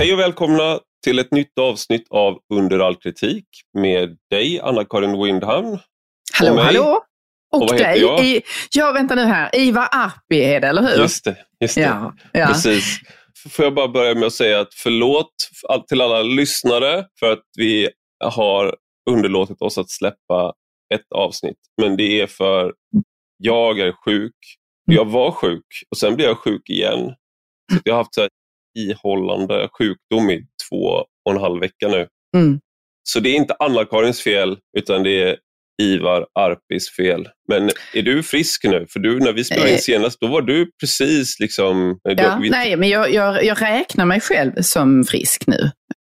Hej 0.00 0.12
och 0.12 0.18
välkomna 0.18 0.80
till 1.04 1.18
ett 1.18 1.30
nytt 1.30 1.58
avsnitt 1.58 2.06
av 2.10 2.38
Under 2.54 2.78
all 2.78 2.96
kritik 2.96 3.44
med 3.78 4.16
dig, 4.30 4.60
Anna-Karin 4.60 5.22
Windhamn. 5.22 5.78
Hallå, 6.32 6.54
Och 6.54 6.62
hallå! 6.62 7.02
Och, 7.52 7.62
Och 7.62 7.76
dig. 7.76 8.00
jag? 8.00 8.24
I, 8.24 8.42
ja, 8.74 8.92
vänta 8.92 9.14
nu 9.14 9.22
här. 9.22 9.56
Ivar 9.56 9.88
Arpi 9.92 10.42
eller 10.42 10.82
hur? 10.82 11.02
Just 11.02 11.24
det, 11.24 11.36
just 11.60 11.74
det. 11.74 11.80
Ja, 11.80 12.14
ja. 12.32 12.46
precis. 12.46 13.00
Får 13.50 13.64
jag 13.64 13.74
bara 13.74 13.88
börja 13.88 14.14
med 14.14 14.24
att 14.24 14.32
säga 14.32 14.60
att 14.60 14.74
förlåt 14.74 15.32
till 15.88 16.00
alla 16.00 16.22
lyssnare 16.22 17.06
för 17.20 17.32
att 17.32 17.44
vi 17.56 17.88
har 18.24 18.76
underlåtit 19.10 19.62
oss 19.62 19.78
att 19.78 19.90
släppa 19.90 20.52
ett 20.94 21.12
avsnitt. 21.14 21.58
Men 21.82 21.96
det 21.96 22.20
är 22.20 22.26
för 22.26 22.74
jag 23.36 23.78
är 23.80 23.92
sjuk. 24.04 24.36
Jag 24.84 25.04
var 25.04 25.30
sjuk 25.30 25.66
och 25.90 25.96
sen 25.96 26.16
blev 26.16 26.28
jag 26.28 26.38
sjuk 26.38 26.70
igen. 26.70 27.14
Så 27.72 27.80
jag 27.84 27.94
har 27.94 27.98
haft 27.98 28.14
så 28.14 28.28
ihållande 28.74 29.68
sjukdom 29.78 30.30
i 30.30 30.46
två 30.68 31.04
och 31.24 31.32
en 31.32 31.40
halv 31.40 31.60
vecka 31.60 31.88
nu. 31.88 32.06
Mm. 32.36 32.60
Så 33.02 33.20
det 33.20 33.28
är 33.28 33.34
inte 33.34 33.54
Anna-Karins 33.58 34.20
fel, 34.22 34.58
utan 34.78 35.02
det 35.02 35.22
är 35.22 35.36
Ivar 35.82 36.26
Arpis 36.34 36.90
fel. 36.96 37.28
Men 37.48 37.70
är 37.94 38.02
du 38.02 38.22
frisk 38.22 38.64
nu? 38.64 38.86
För 38.90 39.00
du, 39.00 39.18
när 39.18 39.32
vi 39.32 39.44
spelade 39.44 39.68
in 39.68 39.74
Eh. 39.74 39.80
senast, 39.80 40.20
då 40.20 40.26
var 40.26 40.42
du 40.42 40.70
precis 40.80 41.40
liksom... 41.40 41.98
Ja, 42.02 42.14
du, 42.14 42.42
vi, 42.42 42.50
nej, 42.50 42.76
men 42.76 42.88
jag, 42.88 43.12
jag, 43.14 43.44
jag 43.44 43.62
räknar 43.62 44.06
mig 44.06 44.20
själv 44.20 44.52
som 44.60 45.04
frisk 45.04 45.46
nu. 45.46 45.70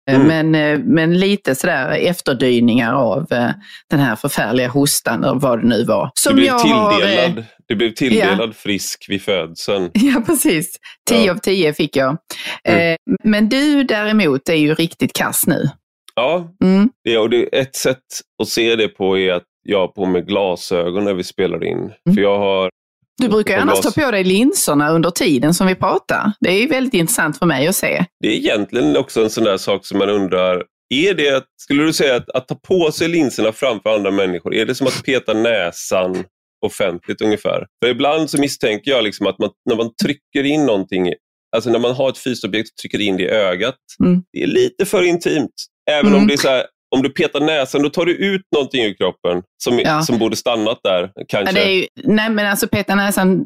Eh, 0.08 0.14
Mm. 0.20 0.26
Men, 0.50 0.54
eh, 0.72 0.78
men 0.84 1.18
lite 1.18 1.54
sådär 1.54 1.90
efterdyningar 1.90 2.94
av 2.94 3.26
eh, 3.32 3.50
den 3.90 4.00
här 4.00 4.16
förfärliga 4.16 4.68
hostan, 4.68 5.24
eller 5.24 5.34
vad 5.40 5.60
det 5.62 5.66
nu 5.68 5.84
var. 5.84 6.04
du 6.04 6.10
Som 6.14 6.34
blev 6.34 6.46
jag 6.46 6.58
har, 6.58 6.92
tilldelad, 7.00 7.44
du 7.68 7.74
blev 7.76 7.90
tilldelad 7.94 8.56
frisk 8.56 9.06
vid 9.08 9.22
födseln. 9.22 9.90
Ja, 9.94 10.22
precis. 10.26 10.76
10 11.10 11.26
Ja. 11.26 11.32
av 11.32 11.36
10 11.38 11.72
fick 11.74 11.96
jag. 11.96 12.16
Mm. 12.64 12.96
Men 13.24 13.48
du 13.48 13.84
däremot 13.84 14.48
är 14.48 14.54
ju 14.54 14.74
riktigt 14.74 15.12
kass 15.12 15.46
nu. 15.46 15.68
Ja, 16.14 16.48
Mm. 16.64 16.88
det, 17.04 17.18
och 17.18 17.30
det, 17.30 17.42
ett 17.58 17.76
sätt 17.76 17.98
att 18.42 18.48
se 18.48 18.76
det 18.76 18.88
på 18.88 19.18
är 19.18 19.32
att 19.32 19.44
jag 19.62 19.78
har 19.78 19.88
på 19.88 20.06
mig 20.06 20.22
glasögon 20.22 21.04
när 21.04 21.14
vi 21.14 21.24
spelar 21.24 21.64
in. 21.64 21.90
För 22.14 22.20
jag 22.22 22.38
har 22.38 22.70
Du 23.18 23.28
brukar 23.28 23.54
ju 23.54 23.60
annars 23.60 23.80
ta 23.80 23.90
på 23.90 24.10
dig 24.10 24.24
linserna 24.24 24.90
under 24.90 25.10
tiden 25.10 25.54
som 25.54 25.66
vi 25.66 25.74
pratar. 25.74 26.32
Det 26.40 26.50
är 26.50 26.60
ju 26.60 26.66
väldigt 26.68 26.94
intressant 26.94 27.38
för 27.38 27.46
mig 27.46 27.66
att 27.68 27.76
se. 27.76 28.04
Det 28.20 28.28
är 28.28 28.32
egentligen 28.32 28.96
också 28.96 29.22
en 29.22 29.30
sån 29.30 29.44
där 29.44 29.56
sak 29.56 29.86
som 29.86 29.98
man 29.98 30.08
undrar, 30.08 30.64
är 30.94 31.14
det, 31.14 31.36
att- 31.36 31.44
skulle 31.60 31.82
du 31.82 31.92
säga 31.92 32.16
att, 32.16 32.30
att 32.30 32.48
ta 32.48 32.54
på 32.54 32.92
sig 32.92 33.08
linserna 33.08 33.52
framför 33.52 33.94
andra 33.94 34.10
människor, 34.10 34.54
är 34.54 34.66
det 34.66 34.74
som 34.74 34.86
att 34.86 35.02
peta 35.04 35.34
näsan 35.34 36.24
offentligt 36.66 37.20
ungefär? 37.22 37.66
För 37.84 37.90
ibland 37.90 38.30
så 38.30 38.40
misstänker 38.40 38.90
jag 38.90 39.04
liksom 39.04 39.26
att 39.26 39.38
man, 39.38 39.50
när 39.70 39.76
man 39.76 39.90
trycker 40.02 40.44
in 40.44 40.66
någonting, 40.66 41.12
alltså 41.56 41.70
när 41.70 41.78
man 41.78 41.94
har 41.94 42.08
ett 42.08 42.18
fysiskt 42.18 42.44
objekt 42.44 42.70
och 42.70 42.76
trycker 42.76 43.00
in 43.00 43.16
det 43.16 43.22
i 43.22 43.28
ögat, 43.28 43.74
Mm. 44.04 44.22
det 44.32 44.42
är 44.42 44.46
lite 44.46 44.84
för 44.86 45.02
intimt. 45.02 45.52
Även 45.90 46.06
om 46.06 46.14
Mm. 46.14 46.26
det 46.26 46.32
är 46.34 46.38
så 46.38 46.48
här, 46.48 46.64
om 46.96 47.02
du 47.02 47.10
petar 47.10 47.40
näsan, 47.40 47.82
då 47.82 47.90
tar 47.90 48.04
du 48.06 48.14
ut 48.16 48.42
någonting 48.54 48.84
ur 48.84 48.94
kroppen 48.94 49.42
som, 49.64 49.78
Ja. 49.78 50.02
som 50.02 50.18
borde 50.18 50.36
stannat 50.36 50.78
där. 50.84 51.10
Ja, 51.14 51.22
Kanske. 51.28 51.62
är 51.62 51.70
ju, 51.70 51.86
nej, 52.04 52.30
men 52.30 52.46
alltså 52.46 52.68
peta 52.68 52.94
näsan 52.94 53.44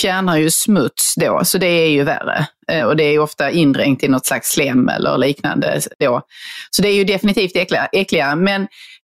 fjärnar 0.00 0.36
ju 0.38 0.50
smuts 0.50 1.14
då, 1.20 1.40
så 1.44 1.58
det 1.58 1.66
är 1.66 1.88
ju 1.88 2.02
värre. 2.02 2.46
Eh, 2.72 2.84
Och 2.86 2.96
det 2.96 3.04
är 3.04 3.18
ofta 3.18 3.50
indränkt 3.50 4.04
i 4.04 4.08
något 4.08 4.26
slags 4.26 4.48
slem 4.48 4.88
eller 4.88 5.18
liknande 5.18 5.80
då. 6.00 6.22
Så 6.70 6.82
det 6.82 6.88
är 6.88 6.94
ju 6.94 7.04
definitivt 7.04 7.56
äckligare. 7.56 7.88
äckligare. 7.92 8.36
Men 8.36 8.66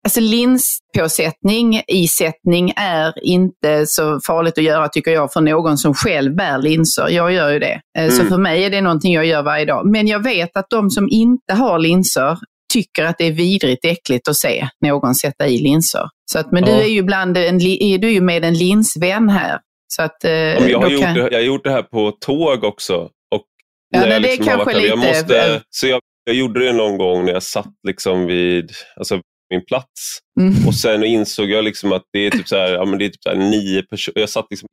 alltså 0.06 0.20
linspåsättning, 0.20 1.82
isättning 1.88 2.74
är 2.76 3.26
inte 3.26 3.86
så 3.88 4.20
farligt 4.28 4.58
att 4.58 4.64
göra 4.64 4.88
tycker 4.90 5.12
jag 5.12 5.34
för 5.34 5.42
någon 5.42 5.78
som 5.78 5.94
själv 5.94 6.36
bär 6.36 6.58
linser. 6.58 7.10
Jag 7.10 7.32
gör 7.34 7.50
ju 7.52 7.60
det. 7.60 7.82
Eh, 8.00 8.10
Så 8.10 8.16
Mm. 8.20 8.30
för 8.30 8.38
mig 8.38 8.64
är 8.64 8.70
det 8.70 8.82
någonting 8.82 9.14
jag 9.14 9.26
gör 9.26 9.44
varje 9.44 9.66
dag. 9.66 9.86
Men 9.92 10.08
jag 10.08 10.24
vet 10.24 10.58
att 10.58 10.70
de 10.70 10.90
som 10.90 11.08
inte 11.12 11.54
har 11.54 11.80
linser 11.80 12.38
tycker 12.74 13.04
att 13.04 13.18
det 13.18 13.28
är 13.28 13.32
vidrigt 13.32 13.86
äckligt 13.86 14.28
att 14.28 14.36
se 14.36 14.68
någon 14.86 15.16
sätta 15.16 15.48
i 15.48 15.58
linser. 15.58 16.02
Så 16.32 16.40
att, 16.40 16.52
men 16.52 16.64
Ja. 16.68 16.76
du 16.76 16.82
är 16.82 16.88
ju 16.88 17.04
bland 17.04 17.38
en, 17.38 17.62
är 17.62 17.98
du 17.98 18.12
ju 18.12 18.22
med 18.22 18.46
en 18.46 18.54
linsvän 18.54 19.30
här. 19.30 19.60
Så 19.88 20.02
att, 20.02 20.24
eh, 20.24 20.32
jag, 20.32 20.80
har 20.80 20.90
gjort 20.90 21.02
kan- 21.04 21.14
det, 21.16 21.22
jag 21.32 21.34
har 21.40 21.46
gjort 21.46 21.64
det 21.64 21.72
här 21.72 21.84
på 21.84 22.12
tåg 22.12 22.64
också. 22.64 22.96
Och 23.36 23.44
Ja, 23.90 24.00
när 24.00 24.08
jag 24.08 24.22
det 24.22 24.28
är 24.28 24.32
liksom 24.32 24.46
kanske 24.46 24.74
där, 24.74 24.80
jag 24.88 25.00
lite- 25.00 25.08
måste, 25.14 25.62
Så 25.70 25.88
jag, 25.88 26.00
jag 26.26 26.36
gjorde 26.36 26.66
det 26.66 26.74
någon 26.74 26.98
gång 26.98 27.26
när 27.26 27.34
jag 27.34 27.44
satt 27.44 27.74
liksom 27.88 28.26
vid 28.26 28.72
alltså, 28.96 29.20
min 29.50 29.66
plats. 29.66 30.20
Mm. 30.40 30.68
Och 30.68 30.76
sen 30.76 31.04
insåg 31.04 31.50
jag 31.50 31.64
liksom 31.64 31.92
att 31.92 32.04
det 32.14 32.20
är 32.20 32.32
typ 32.32 32.48
så 32.48 32.56
här, 32.58 32.74
ja, 32.74 32.86
men 32.86 33.00
det 33.00 33.06
är 33.06 33.10
typ 33.10 33.24
så 33.24 33.34
nio 33.34 33.82
personer. 33.84 34.20
Jag 34.20 34.30
satt 34.30 34.48
liksom 34.50 34.68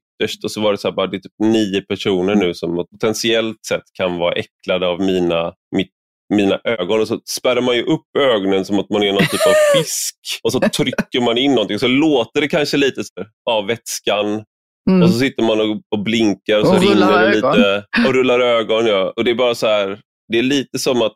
och 0.44 0.50
så 0.50 0.60
var 0.60 0.72
det 0.72 0.78
så 0.78 0.88
här, 0.88 0.94
bara, 0.94 1.06
det 1.06 1.16
är 1.16 1.20
typ 1.20 1.32
nio 1.42 1.80
personer 1.80 2.34
nu 2.34 2.54
som 2.54 2.86
potentiellt 2.92 3.56
sett 3.68 3.82
kan 3.98 4.16
vara 4.18 4.32
äcklade 4.32 4.86
av 4.86 5.00
mina, 5.00 5.52
mitt, 5.76 5.88
mina 6.30 6.60
ögon. 6.64 7.00
Och 7.00 7.08
så 7.08 7.20
spärrar 7.38 7.60
man 7.60 7.76
ju 7.76 7.82
upp 7.82 8.16
ögonen 8.18 8.64
som 8.64 8.78
att 8.78 8.90
man 8.90 9.02
är 9.02 9.12
någon 9.12 9.26
typ 9.26 9.46
av 9.46 9.52
fisk. 9.78 10.14
Och 10.42 10.52
så 10.52 10.60
trycker 10.60 11.20
man 11.20 11.38
in 11.38 11.50
någonting. 11.54 11.78
Så 11.78 11.88
låter 11.88 12.40
det 12.40 12.48
kanske 12.48 12.76
lite 12.76 13.04
så 13.04 13.10
av 13.50 13.66
vätskan 13.66 14.44
Mm. 14.90 15.02
och 15.02 15.10
så 15.10 15.18
sitter 15.18 15.42
man 15.42 15.60
och, 15.60 15.80
och 15.94 16.04
blinkar 16.04 16.60
och 16.60 16.66
så 16.66 16.74
Och 16.76 16.82
rullar 16.82 17.06
rinner 17.06 17.30
det 17.30 17.38
ögon. 17.38 17.56
lite. 17.56 17.84
Och 18.08 18.14
rullar 18.14 18.40
ögon. 18.40 18.86
Ja. 18.86 19.12
Och 19.16 19.24
det 19.24 19.30
är 19.30 19.34
bara 19.34 19.54
så 19.54 19.66
här, 19.66 20.00
det 20.32 20.38
är 20.38 20.42
lite 20.42 20.78
som 20.78 21.02
att, 21.02 21.12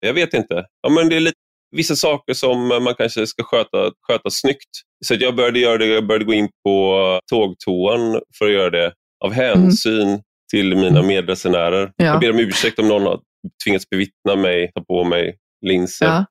jag 0.00 0.12
vet 0.14 0.34
inte, 0.34 0.64
ja, 0.82 0.88
men 0.90 1.08
det 1.08 1.16
är 1.16 1.20
lite, 1.20 1.36
vissa 1.76 1.96
saker 1.96 2.34
som 2.34 2.68
man 2.68 2.94
kanske 2.94 3.26
ska 3.26 3.42
sköta, 3.44 3.90
sköta 4.08 4.30
snyggt. 4.30 4.68
Så 5.06 5.14
att 5.14 5.20
jag 5.20 5.34
började 5.36 5.58
göra 5.58 5.78
det, 5.78 5.86
jag 5.86 6.06
började 6.06 6.24
gå 6.24 6.32
in 6.32 6.48
på 6.64 7.20
tågtoan 7.30 8.20
för 8.38 8.46
att 8.46 8.52
göra 8.52 8.70
det 8.70 8.92
av 9.24 9.32
hänsyn 9.32 10.20
till 10.50 10.76
mina 10.76 11.02
medresenärer. 11.02 11.80
Mm. 11.82 11.92
Ja. 11.96 12.04
Jag 12.04 12.20
ber 12.20 12.30
om 12.30 12.38
ursäkt 12.38 12.78
om 12.78 12.88
någon 12.88 13.02
har 13.02 13.20
tvingats 13.64 13.90
bevittna 13.90 14.36
mig, 14.36 14.72
ta 14.74 14.84
på 14.84 15.04
mig 15.04 15.36
linser. 15.66 16.06
Ja. 16.06 16.24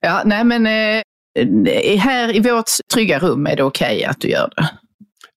ja, 0.00 0.22
nej 0.24 0.44
men 0.44 0.66
eh, 0.66 1.02
här 1.98 2.36
i 2.36 2.40
vårt 2.40 2.70
trygga 2.94 3.18
rum 3.18 3.46
är 3.46 3.56
det 3.56 3.62
okej 3.62 4.04
att 4.04 4.20
du 4.20 4.28
gör 4.28 4.50
det. 4.56 4.70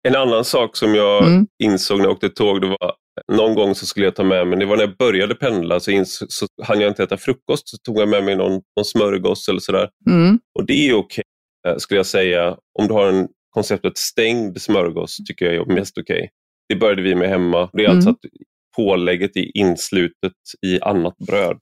En 0.07 0.15
annan 0.15 0.45
sak 0.45 0.75
som 0.77 0.95
jag 0.95 1.27
Mm. 1.27 1.47
insåg 1.63 1.97
när 1.97 2.05
jag 2.05 2.11
åkte 2.11 2.29
tåg, 2.29 2.61
det 2.61 2.67
var 2.67 2.93
någon 3.31 3.55
gång 3.55 3.75
så 3.75 3.85
skulle 3.85 4.05
jag 4.05 4.15
ta 4.15 4.23
med 4.23 4.47
mig, 4.47 4.59
det 4.59 4.65
var 4.65 4.77
när 4.77 4.83
jag 4.83 4.97
började 4.97 5.35
pendla 5.35 5.79
så, 5.79 5.91
ins- 5.91 6.25
så 6.29 6.47
hann 6.63 6.81
jag 6.81 6.87
inte 6.91 7.03
äta 7.03 7.17
frukost, 7.17 7.69
så 7.69 7.77
tog 7.77 7.99
jag 7.99 8.09
med 8.09 8.23
mig 8.23 8.35
någon, 8.35 8.51
någon 8.51 8.85
smörgås 8.85 9.47
eller 9.49 9.59
sådär. 9.59 9.89
Mm. 10.09 10.39
Och 10.59 10.65
det 10.65 10.89
är 10.89 10.93
okej, 10.93 11.23
eh, 11.67 11.77
skulle 11.77 11.99
jag 11.99 12.05
säga. 12.05 12.57
Om 12.79 12.87
du 12.87 12.93
har 12.93 13.07
en 13.07 13.27
konceptet 13.53 13.97
stängd 13.97 14.61
smörgås 14.61 15.17
tycker 15.27 15.45
jag 15.45 15.69
är 15.69 15.73
mest 15.75 15.97
okej. 15.97 16.29
Det 16.69 16.75
började 16.75 17.01
vi 17.01 17.15
med 17.15 17.29
hemma. 17.29 17.69
Det 17.73 17.81
är 17.81 17.85
Mm. 17.85 17.95
alltså 17.97 18.09
att 18.09 18.19
pålägget 18.75 19.35
är 19.37 19.57
inslutet 19.57 20.33
i 20.65 20.81
annat 20.81 21.17
bröd. 21.27 21.57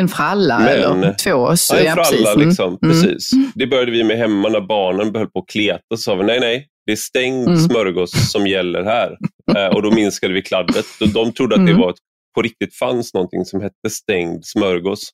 En 0.00 0.08
fralla 0.08 0.58
Men- 0.58 0.68
eller 0.68 1.14
två. 1.24 1.56
Så, 1.56 1.74
Ja, 1.76 1.80
ja, 1.80 1.90
för 1.90 1.96
precis. 2.02 2.26
Mm. 2.34 2.48
liksom. 2.48 2.78
Mm. 2.82 2.92
Precis. 2.92 3.30
Det 3.54 3.66
började 3.66 3.90
vi 3.90 4.04
med 4.04 4.16
hemma 4.18 4.48
när 4.48 4.60
barnen 4.60 5.14
höll 5.16 5.30
på 5.30 5.38
att 5.38 5.48
kleta. 5.48 5.82
Så 5.94 5.96
sa 5.96 6.14
vi 6.14 6.24
nej, 6.24 6.40
nej, 6.40 6.68
det 6.86 6.92
är 6.92 6.96
stängd 6.96 7.48
Mm. 7.48 7.60
smörgås 7.60 8.32
som 8.32 8.46
gäller 8.46 8.82
här. 8.84 9.16
Eh, 9.56 9.66
och 9.66 9.82
då 9.82 9.90
minskade 9.90 10.34
vi 10.34 10.42
kladdet. 10.42 10.84
Och 11.00 11.08
de 11.08 11.32
trodde 11.32 11.54
att 11.54 11.66
det 11.66 11.70
Mm. 11.72 11.80
var 11.82 11.90
ett, 11.90 11.96
på 12.34 12.42
riktigt 12.42 12.76
fanns 12.76 13.14
någonting 13.14 13.44
som 13.44 13.60
hette 13.60 13.90
stängd 13.90 14.40
smörgås. 14.44 15.10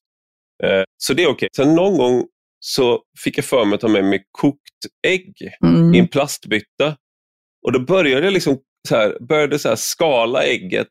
Eh, 0.64 0.82
så 0.96 1.14
det 1.14 1.22
är 1.22 1.28
okej. 1.28 1.48
Sen 1.56 1.74
någon 1.74 1.98
gång 1.98 2.24
så 2.60 3.00
fick 3.24 3.38
jag 3.38 3.44
för 3.44 3.64
mig 3.64 3.74
att 3.74 3.80
ta 3.80 3.88
med 3.88 4.04
mig 4.04 4.22
kokt 4.30 4.58
ägg 5.06 5.32
Mm. 5.64 5.94
i 5.94 5.98
en 5.98 6.08
plastbytta. 6.08 6.96
Och 7.66 7.72
då 7.72 7.80
började 7.80 8.24
jag 8.26 8.32
liksom 8.32 8.58
så 8.88 8.96
här, 8.96 9.16
började 9.28 9.58
så 9.58 9.68
här 9.68 9.76
skala 9.76 10.42
ägget. 10.44 10.86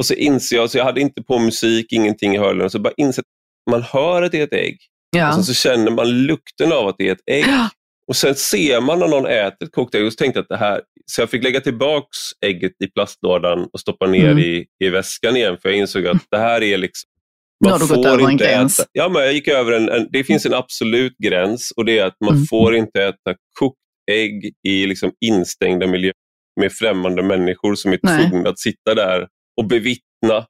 Och 0.00 0.06
så 0.06 0.14
inser 0.14 0.56
jag, 0.56 0.70
så 0.70 0.78
jag 0.78 0.84
hade 0.84 1.00
inte 1.00 1.22
på 1.22 1.38
musik, 1.38 1.92
ingenting 1.92 2.34
i 2.34 2.38
hörlurarna, 2.38 2.70
så 2.70 2.78
bara 2.78 2.92
inser 2.96 3.22
att 3.22 3.70
man 3.70 3.82
hör 3.82 4.22
att 4.22 4.32
det 4.32 4.40
är 4.40 4.44
ett 4.44 4.52
ägg. 4.52 4.78
Ja. 5.16 5.36
Och 5.38 5.44
så 5.44 5.54
känner 5.54 5.90
man 5.90 6.10
lukten 6.26 6.72
av 6.72 6.88
att 6.88 6.94
det 6.98 7.08
är 7.08 7.12
ett 7.12 7.22
ägg. 7.30 7.44
Ja. 7.48 7.68
Och 8.08 8.16
sen 8.16 8.34
ser 8.34 8.80
man 8.80 8.98
när 8.98 9.08
någon 9.08 9.26
äter 9.26 9.66
ett 9.66 9.72
kokt 9.72 9.94
ägg 9.94 10.06
och 10.06 10.12
så 10.12 10.16
tänkte 10.16 10.38
jag 10.38 10.42
att 10.42 10.48
det 10.48 10.56
här, 10.56 10.80
så 11.06 11.22
jag 11.22 11.30
fick 11.30 11.42
lägga 11.44 11.60
tillbaks 11.60 12.18
ägget 12.46 12.72
i 12.84 12.86
plastlådan 12.86 13.68
och 13.72 13.80
stoppa 13.80 14.06
ner 14.06 14.24
Mm. 14.30 14.38
i, 14.38 14.66
i 14.84 14.88
väskan 14.88 15.36
igen 15.36 15.56
för 15.62 15.68
jag 15.68 15.78
insåg 15.78 16.06
att 16.06 16.22
det 16.30 16.38
här 16.38 16.62
är 16.62 16.78
liksom 16.78 17.08
Nu 17.64 17.70
har 17.70 17.78
du 17.78 17.86
gått 17.86 18.06
över 18.06 18.28
en 18.28 18.36
gräns. 18.36 18.78
Äta. 18.80 18.88
Ja, 18.92 19.08
men 19.08 19.22
jag 19.22 19.32
gick 19.32 19.48
över 19.48 19.72
en, 19.72 19.88
en, 19.88 20.08
det 20.10 20.24
finns 20.24 20.46
en 20.46 20.54
absolut 20.54 21.16
gräns 21.18 21.70
och 21.76 21.84
det 21.84 21.98
är 21.98 22.04
att 22.06 22.16
man 22.24 22.34
Mm. 22.34 22.46
får 22.46 22.76
inte 22.76 23.02
äta 23.04 23.34
kokt 23.58 23.76
ägg 24.10 24.52
i 24.68 24.86
liksom 24.86 25.12
instängda 25.20 25.86
miljöer 25.86 26.14
med 26.60 26.72
främmande 26.72 27.22
människor 27.22 27.74
som 27.74 27.92
är 27.92 27.98
Nej. 28.02 28.28
tvungna 28.30 28.50
att 28.50 28.58
sitta 28.58 28.94
där 28.94 29.26
och 29.60 29.66
bevittna 29.66 30.46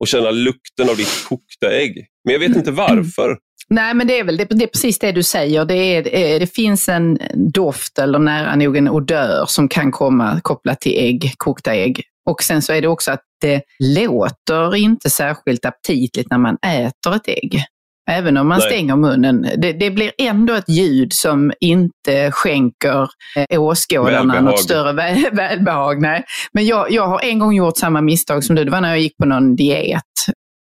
och 0.00 0.08
känna 0.08 0.30
lukten 0.30 0.90
av 0.90 0.96
ditt 0.96 1.24
kokta 1.28 1.72
ägg. 1.72 2.06
Men 2.24 2.32
jag 2.32 2.40
vet 2.40 2.56
inte 2.56 2.70
varför. 2.70 3.38
Nej, 3.68 3.94
men 3.94 4.06
det 4.06 4.18
är 4.18 4.24
väl 4.24 4.36
det, 4.36 4.44
det 4.44 4.64
är 4.64 4.68
precis 4.68 4.98
det 4.98 5.12
du 5.12 5.22
säger. 5.22 5.64
Det, 5.64 5.74
är, 5.74 5.98
eh, 6.14 6.40
det 6.40 6.54
finns 6.54 6.88
en 6.88 7.18
doft 7.34 7.98
eller 7.98 8.18
nära 8.18 8.56
nog 8.56 8.76
en 8.76 8.88
odör 8.88 9.44
som 9.46 9.68
kan 9.68 9.92
komma 9.92 10.40
kopplat 10.42 10.80
till 10.80 10.98
ägg, 10.98 11.32
kokta 11.36 11.74
ägg. 11.74 12.02
Och 12.30 12.42
sen 12.42 12.62
så 12.62 12.72
är 12.72 12.82
det 12.82 12.88
också 12.88 13.10
att 13.10 13.22
det 13.40 13.62
låter 13.78 14.76
inte 14.76 15.10
särskilt 15.10 15.64
aptitligt 15.64 16.30
när 16.30 16.38
man 16.38 16.56
äter 16.56 17.16
ett 17.16 17.28
ägg. 17.28 17.64
Även 18.10 18.36
om 18.36 18.48
man 18.48 18.58
Nej. 18.58 18.68
stänger 18.68 18.96
munnen. 18.96 19.46
Det, 19.58 19.72
det 19.72 19.90
blir 19.90 20.12
ändå 20.18 20.54
ett 20.54 20.68
ljud 20.68 21.12
som 21.12 21.52
inte 21.60 22.30
skänker 22.32 23.08
eh, 23.50 23.62
åskådarna 23.62 24.18
Välbehag. 24.18 24.44
något 24.44 24.60
större 24.60 24.92
väl, 24.92 25.24
välbehag. 25.32 26.00
Nej. 26.02 26.24
Men 26.52 26.66
jag, 26.66 26.90
jag 26.90 27.06
har 27.06 27.20
en 27.24 27.38
gång 27.38 27.52
gjort 27.54 27.76
samma 27.76 28.00
misstag 28.00 28.44
som 28.44 28.56
du. 28.56 28.64
Det 28.64 28.70
var 28.70 28.80
när 28.80 28.88
jag 28.88 29.00
gick 29.00 29.16
på 29.16 29.26
någon 29.26 29.56
diet. 29.56 30.02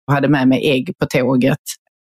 och 0.07 0.13
hade 0.13 0.27
med 0.27 0.47
mig 0.47 0.71
ägg 0.71 0.93
på 0.99 1.05
tåget. 1.05 1.57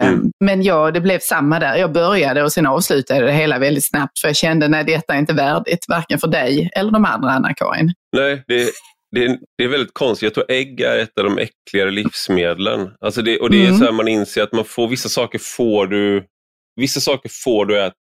Mm. 0.03 0.13
Um, 0.19 0.31
Men 0.39 0.63
ja, 0.63 0.91
det 0.91 1.01
blev 1.01 1.19
samma 1.19 1.59
där. 1.59 1.75
Jag 1.75 1.91
började 1.94 2.44
och 2.44 2.51
sen 2.51 2.65
avslutade 2.68 3.25
det 3.25 3.31
hela 3.31 3.59
väldigt 3.59 3.88
snabbt 3.88 4.19
för 4.19 4.27
jag 4.27 4.35
kände 4.35 4.80
att 4.80 4.88
detta 4.88 5.13
är 5.13 5.18
inte 5.19 5.33
värdigt, 5.33 5.85
varken 5.89 6.19
för 6.19 6.27
dig 6.27 6.69
eller 6.75 6.91
de 6.91 7.06
andra, 7.06 7.30
Anna-Karin. 7.31 7.94
Nej, 8.18 8.44
det, 8.47 8.69
det, 9.15 9.39
det 9.57 9.63
är 9.63 9.68
väldigt 9.68 9.94
konstigt. 9.94 10.24
Jag 10.24 10.33
tror 10.33 10.45
ägg 10.51 10.81
är 10.81 11.00
ett 11.00 11.18
av 11.18 11.24
de 11.24 11.38
äckligare 11.38 11.92
livsmedlen. 11.92 12.92
Alltså 13.01 13.21
det, 13.21 13.39
och 13.39 13.50
det 13.50 13.57
är 13.57 13.68
Mm. 13.68 13.77
så 13.77 13.86
här 13.86 13.92
man 13.92 14.07
inser 14.07 14.44
att 14.44 14.54
man 14.54 14.65
får, 14.65 14.88
vissa 14.88 15.10
saker 15.10 15.39
får 15.39 15.88
du 15.88 16.27
Vissa 16.75 17.00
saker 17.00 17.30
får 17.44 17.65
du 17.65 17.80
äta. 17.81 17.95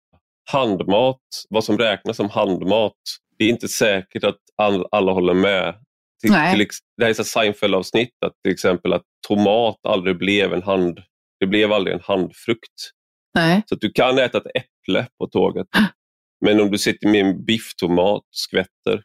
Handmat, 0.52 1.20
vad 1.48 1.64
som 1.64 1.78
räknas 1.78 2.16
som 2.16 2.30
handmat, 2.30 2.96
det 3.38 3.44
är 3.44 3.48
inte 3.48 3.68
säkert 3.68 4.24
att 4.24 4.38
all, 4.56 4.86
alla 4.90 5.12
håller 5.12 5.34
med. 5.34 5.74
Till, 6.22 6.30
till, 6.30 6.68
det 6.96 7.04
här 7.04 7.10
är 7.10 7.20
ett 7.20 7.26
Seinfeld-avsnitt, 7.26 8.14
att 8.26 8.32
till 8.44 8.52
exempel 8.52 8.92
att 8.92 9.02
tomat 9.28 9.76
aldrig 9.88 10.18
blev 10.18 10.52
en 10.52 10.62
hand, 10.62 11.00
det 11.40 11.46
blev 11.46 11.72
aldrig 11.72 11.94
en 11.94 12.02
handfrukt. 12.04 12.90
Nej. 13.34 13.62
Så 13.66 13.74
du 13.74 13.92
kan 13.92 14.18
äta 14.18 14.38
ett 14.38 14.46
äpple 14.54 15.06
på 15.18 15.26
tåget. 15.26 15.66
Men 16.44 16.60
om 16.60 16.70
du 16.70 16.78
sitter 16.78 17.08
med 17.08 17.20
en 17.20 17.44
bifftomat 17.44 18.18
och 18.18 18.24
skvätter 18.30 19.02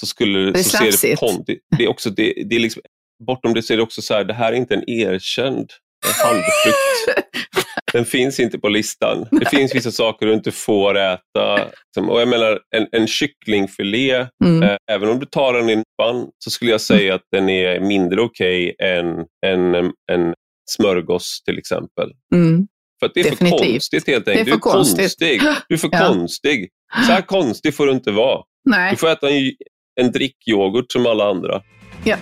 så, 0.00 0.06
skulle, 0.06 0.38
Det 0.52 0.58
är 0.58 0.62
så 0.62 0.76
ser 0.92 1.10
det 1.10 1.16
konstigt 1.16 1.58
det 1.78 1.84
är 1.84 1.88
också, 1.88 2.10
det, 2.10 2.32
det 2.50 2.56
är 2.56 2.60
liksom, 2.60 2.82
Bortom 3.26 3.54
det 3.54 3.62
så 3.62 3.72
är 3.72 3.76
det 3.76 3.82
också 3.82 4.02
så 4.02 4.14
här, 4.14 4.24
det 4.24 4.34
här 4.34 4.52
är 4.52 4.56
inte 4.56 4.74
en 4.74 4.90
erkänd 4.90 5.70
eh, 6.06 6.26
handfrukt. 6.26 7.28
Den 7.92 8.04
finns 8.04 8.40
inte 8.40 8.58
på 8.58 8.68
listan. 8.68 9.26
Det 9.30 9.48
finns 9.50 9.74
vissa 9.74 9.90
saker 9.90 10.26
du 10.26 10.34
inte 10.34 10.50
får 10.52 10.98
äta. 10.98 11.64
Och 12.08 12.20
jag 12.20 12.28
menar, 12.28 12.60
en, 12.76 12.86
en 12.92 13.06
kycklingfilé, 13.06 14.26
Mm. 14.44 14.62
eh, 14.62 14.76
även 14.90 15.08
om 15.08 15.18
du 15.20 15.26
tar 15.26 15.52
den 15.52 15.68
i 15.68 15.72
en 15.72 15.82
spann, 15.94 16.26
så 16.38 16.50
skulle 16.50 16.70
jag 16.70 16.80
säga 16.80 17.14
att 17.14 17.22
den 17.32 17.48
är 17.48 17.80
mindre 17.80 18.20
okej 18.20 18.74
än 18.82 19.24
en, 19.46 19.74
en 20.12 20.34
smörgås 20.70 21.42
till 21.44 21.58
exempel. 21.58 22.10
Mm. 22.34 22.66
För 23.00 23.06
att 23.06 23.14
det 23.14 23.20
är 23.20 23.24
för 23.24 23.30
Definitivt. 23.30 23.60
konstigt 23.72 24.06
helt 24.06 24.28
är 24.28 24.32
enkelt. 24.32 24.48
för 24.48 24.50
du 24.50 24.56
är 24.56 24.60
konstigt. 24.60 24.98
konstig. 24.98 25.40
Du 25.68 25.74
är 25.74 25.78
för 25.78 25.88
Ja. 25.92 26.06
konstig. 26.08 26.68
Så 27.06 27.12
här 27.12 27.22
konstig 27.22 27.74
får 27.74 27.86
du 27.86 27.92
inte 27.92 28.10
vara. 28.10 28.42
Nej. 28.64 28.90
Du 28.90 28.96
får 28.96 29.08
äta 29.08 29.30
en, 29.30 29.52
en 30.00 30.12
drickyoghurt 30.12 30.92
som 30.92 31.06
alla 31.06 31.30
andra. 31.30 31.62
Ja. 32.04 32.16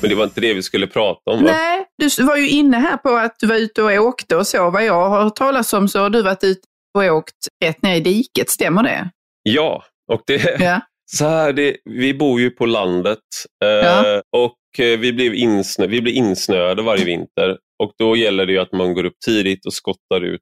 Men 0.00 0.08
det 0.10 0.14
var 0.16 0.24
inte 0.24 0.40
det 0.40 0.54
vi 0.54 0.62
skulle 0.62 0.86
prata 0.86 1.30
om 1.30 1.44
va? 1.44 1.50
Nej, 1.52 1.84
du 1.98 2.24
var 2.24 2.36
ju 2.36 2.48
inne 2.48 2.76
här 2.76 2.96
på 2.96 3.08
att 3.08 3.34
du 3.38 3.46
var 3.46 3.56
ute 3.56 3.82
och 3.82 3.90
åkte 4.06 4.36
och 4.36 4.46
så. 4.46 4.70
Vad 4.70 4.84
jag 4.84 5.08
har 5.08 5.22
hört 5.22 5.36
talas 5.36 5.72
om 5.72 5.88
så 5.88 5.98
har 6.00 6.10
du 6.10 6.22
varit 6.22 6.44
ute 6.44 6.60
och 6.94 7.04
åkt 7.04 7.36
rätt 7.64 7.82
ner 7.82 7.96
i 7.96 8.00
diket, 8.00 8.50
stämmer 8.50 8.82
det? 8.82 9.10
Ja, 9.42 9.84
och 10.12 10.22
det, 10.26 10.60
Ja. 10.60 10.80
så 11.12 11.24
här, 11.28 11.52
det, 11.52 11.76
vi 11.84 12.14
bor 12.14 12.40
ju 12.40 12.50
på 12.50 12.66
landet 12.66 13.18
eh, 13.64 13.68
Ja. 13.70 14.22
och 14.36 14.54
vi, 14.78 15.12
blev 15.12 15.34
insnö, 15.34 15.86
vi 15.86 16.02
blir 16.02 16.12
insnöade 16.12 16.82
varje 16.82 17.04
vinter. 17.04 17.58
Och 17.82 17.92
då 17.98 18.16
gäller 18.16 18.46
det 18.46 18.58
att 18.58 18.72
man 18.72 18.94
går 18.94 19.04
upp 19.04 19.20
tidigt 19.26 19.66
och 19.66 19.72
skottar, 19.72 20.20
ut, 20.20 20.40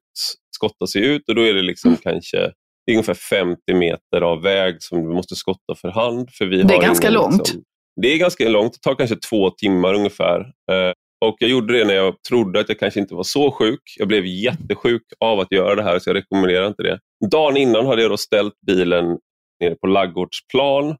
skottar 0.55 0.85
sig 0.85 1.05
ut 1.05 1.29
och 1.29 1.35
då 1.35 1.41
är 1.41 1.53
det 1.53 1.61
liksom 1.61 1.89
Mm. 1.89 1.99
kanske 2.03 2.37
det 2.85 2.91
är 2.91 2.95
ungefär 2.95 3.13
50 3.13 3.73
meter 3.73 4.21
av 4.21 4.41
väg 4.41 4.75
som 4.79 5.03
du 5.03 5.13
måste 5.13 5.35
skotta 5.35 5.75
för 5.75 5.89
hand. 5.89 6.29
För 6.31 6.45
vi 6.45 6.63
Det 6.63 6.73
är 6.75 6.81
ganska 6.81 7.07
ingen, 7.07 7.21
långt. 7.21 7.37
Liksom, 7.37 7.63
det 8.01 8.07
är 8.07 8.17
ganska 8.17 8.49
långt, 8.49 8.73
det 8.73 8.79
tar 8.89 8.95
kanske 8.95 9.15
två 9.15 9.49
timmar 9.49 9.93
ungefär. 9.93 10.39
Eh, 10.71 10.93
och 11.25 11.35
Jag 11.39 11.49
gjorde 11.49 11.77
det 11.77 11.85
när 11.85 11.93
jag 11.93 12.15
trodde 12.29 12.59
att 12.59 12.69
jag 12.69 12.79
kanske 12.79 12.99
inte 12.99 13.15
var 13.15 13.23
så 13.23 13.51
sjuk. 13.51 13.81
Jag 13.97 14.07
blev 14.07 14.25
jättesjuk 14.25 15.01
av 15.19 15.39
att 15.39 15.51
göra 15.51 15.75
det 15.75 15.83
här 15.83 15.99
så 15.99 16.09
jag 16.09 16.15
rekommenderar 16.15 16.67
inte 16.67 16.83
det. 16.83 16.99
Dagen 17.31 17.57
innan 17.57 17.85
hade 17.85 18.01
jag 18.01 18.11
då 18.11 18.17
ställt 18.17 18.53
bilen 18.67 19.17
nere 19.59 19.75
på 19.75 19.87
Laggårdsplan. 19.87 20.95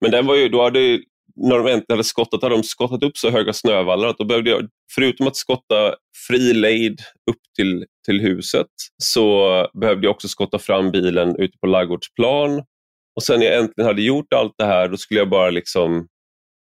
Men 0.00 0.10
den 0.10 0.26
var 0.26 0.34
ju, 0.36 0.48
då 0.48 0.62
hade, 0.62 1.00
när 1.36 1.58
de 1.58 1.66
äntligen 1.66 1.84
hade 1.88 2.04
skottat 2.04 2.42
hade 2.42 2.54
de 2.54 2.62
skottat 2.62 3.02
upp 3.02 3.16
så 3.16 3.30
höga 3.30 3.52
snövallar 3.52 4.08
att 4.08 4.18
då 4.18 4.24
behövde 4.24 4.50
jag, 4.50 4.68
förutom 4.94 5.26
att 5.26 5.36
skotta 5.36 5.94
fri 6.28 6.52
lejd 6.52 7.00
upp 7.30 7.40
till, 7.56 7.84
till 8.06 8.20
huset, 8.20 8.66
så 9.02 9.68
behövde 9.80 10.06
jag 10.06 10.14
också 10.14 10.28
skotta 10.28 10.58
fram 10.58 10.90
bilen 10.90 11.36
ute 11.38 11.58
på 11.58 11.66
Laggårdsplan. 11.66 12.62
Och 13.16 13.22
sen 13.22 13.40
när 13.40 13.46
jag 13.46 13.58
äntligen 13.58 13.86
hade 13.86 14.02
gjort 14.02 14.32
allt 14.32 14.54
det 14.58 14.64
här, 14.64 14.88
då 14.88 14.96
skulle 14.96 15.20
jag 15.20 15.28
bara 15.30 15.50
liksom 15.50 16.06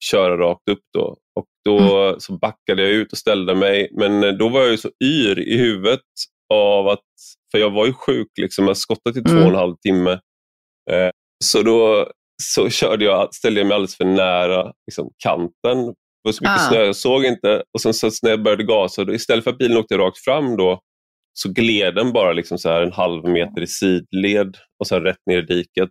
köra 0.04 0.36
rakt 0.38 0.68
upp 0.70 0.82
då. 0.94 1.16
Och 1.36 1.46
då 1.64 2.16
så 2.20 2.32
backade 2.38 2.82
jag 2.82 2.90
ut 2.90 3.12
och 3.12 3.18
ställde 3.18 3.54
mig. 3.54 3.88
Men 3.92 4.24
eh, 4.24 4.32
då 4.32 4.48
var 4.48 4.60
jag 4.60 4.70
ju 4.70 4.76
så 4.76 4.90
yr 5.04 5.38
i 5.38 5.56
huvudet 5.56 6.00
av 6.54 6.88
att, 6.88 7.04
för 7.52 7.58
jag 7.58 7.70
var 7.70 7.86
ju 7.86 7.92
sjuk, 7.92 8.28
liksom, 8.40 8.66
jag 8.66 8.76
skottade 8.76 9.20
i 9.20 9.22
två 9.22 9.30
Mm. 9.30 9.42
och 9.42 9.50
en 9.50 9.54
halv 9.58 9.76
timme. 9.76 10.10
Eh, 10.90 11.10
så 11.44 11.62
då 11.62 12.10
så 12.42 12.70
körde 12.70 13.04
jag, 13.04 13.34
ställde 13.34 13.60
jag 13.60 13.66
mig 13.66 13.74
alldeles 13.74 13.96
för 13.96 14.04
nära 14.04 14.72
liksom, 14.86 15.10
kanten. 15.18 15.86
Det 15.86 16.28
var 16.28 16.32
så 16.32 16.44
mycket 16.44 16.56
Ah. 16.66 16.68
snö, 16.70 16.84
jag 16.84 16.96
såg 16.96 17.24
inte. 17.24 17.62
Och 17.74 17.80
sen 17.80 17.94
så 17.94 18.10
när 18.22 18.30
jag 18.30 18.42
började 18.42 18.64
gasa, 18.64 19.04
då, 19.04 19.14
istället 19.14 19.44
för 19.44 19.50
att 19.50 19.58
bilen 19.58 19.76
åkte 19.76 19.98
rakt 19.98 20.18
fram 20.18 20.56
då, 20.56 20.80
så 21.32 21.52
gled 21.52 21.94
den 21.94 22.12
bara 22.12 22.32
liksom 22.32 22.58
så 22.58 22.68
här 22.68 22.82
en 22.82 22.92
halv 22.92 23.24
meter 23.28 23.62
i 23.62 23.66
sidled 23.66 24.56
och 24.80 24.86
sen 24.86 25.02
rätt 25.02 25.18
ner 25.30 25.38
i 25.38 25.42
diket. 25.42 25.90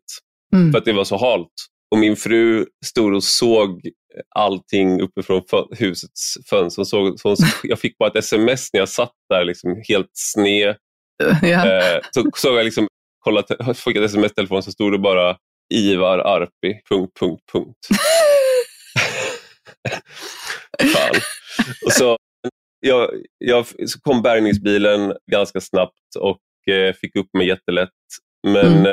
Mm. 0.53 0.71
För 0.71 0.79
att 0.79 0.85
det 0.85 0.93
var 0.93 1.03
så 1.03 1.17
halt. 1.17 1.51
Och 1.91 1.99
min 1.99 2.15
fru 2.15 2.65
stod 2.85 3.13
och 3.15 3.23
såg 3.23 3.81
allting 4.35 5.01
uppifrån 5.01 5.41
husets 5.77 6.33
fönster. 6.49 6.79
Hon 6.79 6.85
Såg, 6.85 7.19
så 7.19 7.29
hon, 7.29 7.37
jag 7.63 7.79
fick 7.79 7.97
bara 7.97 8.09
ett 8.09 8.15
sms 8.15 8.73
när 8.73 8.79
jag 8.79 8.89
satt 8.89 9.13
där 9.29 9.43
liksom 9.45 9.81
helt 9.89 10.11
sned. 10.13 10.75
Ja. 11.41 11.65
Eh, 11.71 11.99
så 12.11 12.31
såg 12.35 12.57
jag 12.57 12.65
liksom, 12.65 12.87
kollat, 13.19 13.45
fick 13.77 13.97
ett 13.97 14.03
sms-telefon 14.03 14.63
så 14.63 14.71
stod 14.71 14.91
det 14.91 14.99
bara 14.99 15.37
Ivar 15.73 16.17
Arpi, 16.19 16.81
punkt, 16.89 17.11
punkt, 17.19 17.41
punkt. 17.53 17.87
Fan. 20.93 21.15
Och 21.85 21.91
så, 21.91 22.17
jag, 22.79 23.09
jag, 23.37 23.65
så 23.67 23.99
kom 24.01 24.21
bärgningsbilen 24.21 25.13
ganska 25.31 25.61
snabbt 25.61 26.15
och 26.19 26.73
eh, 26.73 26.93
fick 26.93 27.15
upp 27.15 27.29
mig 27.37 27.47
jättelätt. 27.47 27.89
Men 28.47 28.67
Mm. 28.67 28.85
eh, 28.85 28.91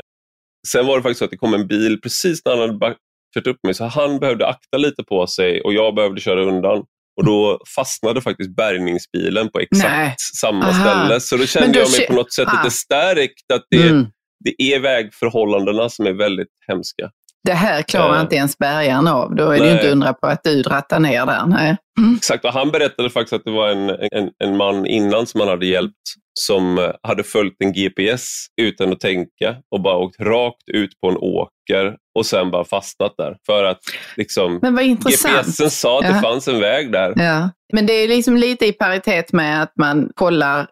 sen 0.68 0.86
var 0.86 0.96
det 0.96 1.02
faktiskt 1.02 1.18
så 1.18 1.24
att 1.24 1.30
det 1.30 1.36
kom 1.36 1.54
en 1.54 1.66
bil 1.66 2.00
precis 2.00 2.40
när 2.44 2.52
han 2.52 2.60
hade 2.60 2.78
back- 2.78 2.96
kört 3.34 3.46
upp 3.46 3.58
mig, 3.66 3.74
så 3.74 3.84
han 3.84 4.18
behövde 4.18 4.46
akta 4.46 4.76
lite 4.76 5.02
på 5.04 5.26
sig 5.26 5.60
och 5.62 5.72
jag 5.74 5.94
behövde 5.94 6.20
köra 6.20 6.42
undan. 6.44 6.84
Och 7.16 7.24
då 7.24 7.60
fastnade 7.76 8.20
faktiskt 8.20 8.56
bärgningsbilen 8.56 9.50
på 9.50 9.58
exakt 9.60 9.88
Nej. 9.92 10.14
samma 10.40 10.64
Aha. 10.64 10.80
ställe. 11.04 11.20
Så 11.20 11.36
då 11.36 11.46
kände 11.46 11.72
då 11.72 11.78
jag 11.80 11.90
mig 11.90 12.06
på 12.06 12.12
något 12.12 12.32
sätt 12.32 12.48
Ah. 12.48 12.62
lite 12.62 12.76
stärkt 12.76 13.52
att 13.54 13.66
det, 13.70 13.88
Mm. 13.88 14.06
Det 14.44 14.62
är 14.74 14.80
vägförhållandena 14.80 15.88
som 15.88 16.06
är 16.06 16.12
väldigt 16.12 16.48
hemska. 16.68 17.10
Det 17.44 17.52
här 17.52 17.82
klarar 17.82 18.14
Eh. 18.16 18.20
inte 18.20 18.36
ens 18.36 18.58
bärgaren 18.58 19.06
av. 19.08 19.34
Då 19.34 19.44
är 19.44 19.50
det 19.50 19.56
ju 19.56 19.62
Nej. 19.64 19.72
inte 19.74 19.90
undra 19.92 20.12
på 20.12 20.26
att 20.26 20.40
du 20.44 20.62
drattar 20.62 21.00
ner 21.00 21.26
där. 21.26 21.46
Nej. 21.46 21.76
Mm. 21.98 22.16
Exakt, 22.16 22.44
och 22.44 22.52
han 22.52 22.70
berättade 22.70 23.10
faktiskt 23.10 23.32
att 23.32 23.44
det 23.44 23.50
var 23.50 23.68
en, 23.68 23.90
en, 23.90 24.30
en 24.44 24.56
man 24.56 24.86
innan 24.86 25.26
som 25.26 25.40
han 25.40 25.48
hade 25.48 25.66
hjälpt 25.66 25.96
som 26.40 26.78
eh, 26.78 26.90
hade 27.02 27.22
följt 27.24 27.56
en 27.58 27.72
GPS 27.72 28.26
utan 28.60 28.92
att 28.92 29.00
tänka 29.00 29.56
och 29.74 29.82
bara 29.82 29.96
åkt 29.96 30.20
rakt 30.20 30.68
ut 30.72 31.00
på 31.00 31.08
en 31.08 31.16
åker 31.16 31.96
och 32.18 32.26
sen 32.26 32.50
bara 32.50 32.64
fastnat 32.64 33.14
där. 33.18 33.36
För 33.46 33.64
att 33.64 33.78
liksom, 34.16 34.58
Men 34.62 34.74
vad 34.74 34.84
intressant. 34.84 35.46
GPSen 35.46 35.70
sa 35.70 35.98
att 35.98 36.04
Ja. 36.04 36.12
det 36.14 36.20
fanns 36.20 36.48
en 36.48 36.60
väg 36.60 36.92
där. 36.92 37.12
Ja. 37.16 37.50
Men 37.72 37.86
det 37.86 37.92
är 37.92 38.08
liksom 38.08 38.36
lite 38.36 38.66
i 38.66 38.72
paritet 38.72 39.32
med 39.32 39.62
att 39.62 39.72
man 39.76 40.10
kollar 40.14 40.66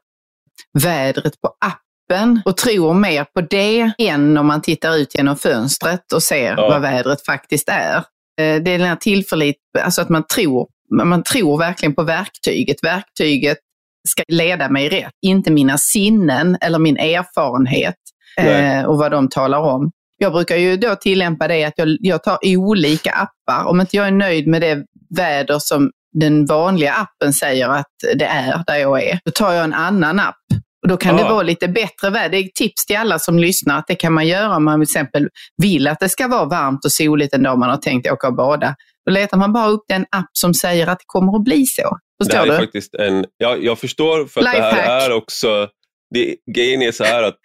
vädret 0.83 1.41
på 1.41 1.55
appen 2.11 2.43
och 2.45 2.57
tror 2.57 2.95
mer 2.95 3.25
på 3.25 3.41
det 3.41 3.93
än 3.99 4.37
om 4.39 4.47
man 4.47 4.63
tittar 4.63 4.97
ut 4.97 5.15
genom 5.15 5.37
fönstret 5.37 6.13
och 6.13 6.23
ser 6.23 6.55
Ja. 6.57 6.69
vad 6.69 6.81
vädret 6.83 7.25
faktiskt 7.25 7.69
är. 7.69 7.97
Eh, 7.97 8.03
Det 8.63 8.71
är 8.71 8.79
den 8.79 8.89
här 8.89 8.97
tillit, 8.97 9.57
alltså 9.83 10.03
att 10.03 10.09
man 10.09 10.25
tror, 10.35 10.67
man 10.95 11.23
tror 11.23 11.59
verkligen 11.59 11.95
på 11.95 12.03
verktyget. 12.03 12.77
Verktyget 12.83 13.59
ska 14.09 14.23
leda 14.29 14.69
mig 14.69 14.89
rätt, 14.89 15.13
inte 15.27 15.51
mina 15.51 15.79
sinnen 15.79 16.57
eller 16.61 16.79
min 16.79 16.97
erfarenhet 16.97 17.95
Nej. 18.39 18.79
eh, 18.79 18.85
och 18.85 18.99
vad 18.99 19.11
de 19.11 19.29
talar 19.29 19.59
om. 19.59 19.91
Jag 20.19 20.33
brukar 20.33 20.57
ju 20.57 20.77
då 20.77 20.95
tillämpa 20.97 21.49
det 21.49 21.65
att 21.65 21.73
jag, 21.77 21.97
jag 22.01 22.23
tar 22.23 22.39
olika 22.57 23.11
appar. 23.11 23.65
Om 23.71 23.81
inte 23.81 23.97
jag 23.97 24.07
är 24.07 24.11
nöjd 24.11 24.47
med 24.47 24.61
det 24.63 24.85
väder 25.17 25.59
som 25.59 25.91
den 26.13 26.47
vanliga 26.47 26.93
appen 26.93 27.33
säger 27.33 27.69
att 27.69 27.87
det 28.19 28.25
är 28.25 28.63
där 28.67 28.77
jag 28.77 29.03
är, 29.03 29.21
då 29.25 29.31
tar 29.31 29.53
jag 29.53 29.65
en 29.65 29.75
annan 29.75 30.21
app. 30.21 30.37
Och 30.91 30.97
då 30.97 30.97
kan 30.97 31.17
det 31.17 31.25
Ah. 31.25 31.29
vara 31.33 31.43
lite 31.43 31.69
bättre 31.69 32.11
väder. 32.11 32.29
Det 32.29 32.37
är 32.37 32.45
ett 32.45 32.55
tips 32.55 32.87
till 32.87 32.97
alla 32.97 33.19
som 33.19 33.39
lyssnar 33.39 33.79
att 33.79 33.87
det 33.87 33.95
kan 33.95 34.13
man 34.13 34.27
göra 34.27 34.57
om 34.57 34.65
man 34.65 34.79
till 34.81 34.83
exempel 34.83 35.29
vill 35.63 35.89
att 35.89 36.01
det 36.01 36.09
ska 36.09 36.29
vara 36.29 36.45
varmt 36.45 36.85
och 36.85 36.93
soligt 36.93 37.35
en 37.35 37.43
dag 37.43 37.59
man 37.59 37.71
har 37.71 37.77
tänkt 37.77 38.11
åka 38.11 38.27
och 38.29 38.35
bada. 38.37 38.75
Då 39.07 39.13
letar 39.13 39.37
man 39.37 39.53
bara 39.53 39.69
upp 39.69 39.85
den 39.89 40.07
app 40.11 40.31
som 40.33 40.55
säger 40.55 40.87
att 40.87 40.99
det 40.99 41.05
kommer 41.07 41.37
att 41.37 41.45
bli 41.45 41.67
så. 41.67 41.83
Det 42.19 42.25
Förstår 42.25 42.39
här 42.39 42.47
är 42.47 42.51
du? 42.51 42.57
faktiskt 42.59 42.95
en, 42.95 43.25
ja, 43.37 43.57
jag 43.57 43.79
förstår 43.79 44.27
för 44.27 44.41
att 44.41 44.53
det 44.53 44.63
här 44.63 45.11
är 45.11 45.13
också, 45.17 45.69
det, 46.15 46.37
grejen 46.55 46.83
är 46.83 46.93
så 46.93 47.05
här 47.05 47.23
att 47.23 47.37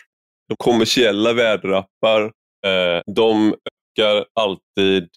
de 0.50 0.56
kommersiella 0.58 1.34
väderappar, 1.34 2.22
eh, 2.68 3.02
de 3.16 3.48
ökar 4.00 4.26
alltid 4.40 5.08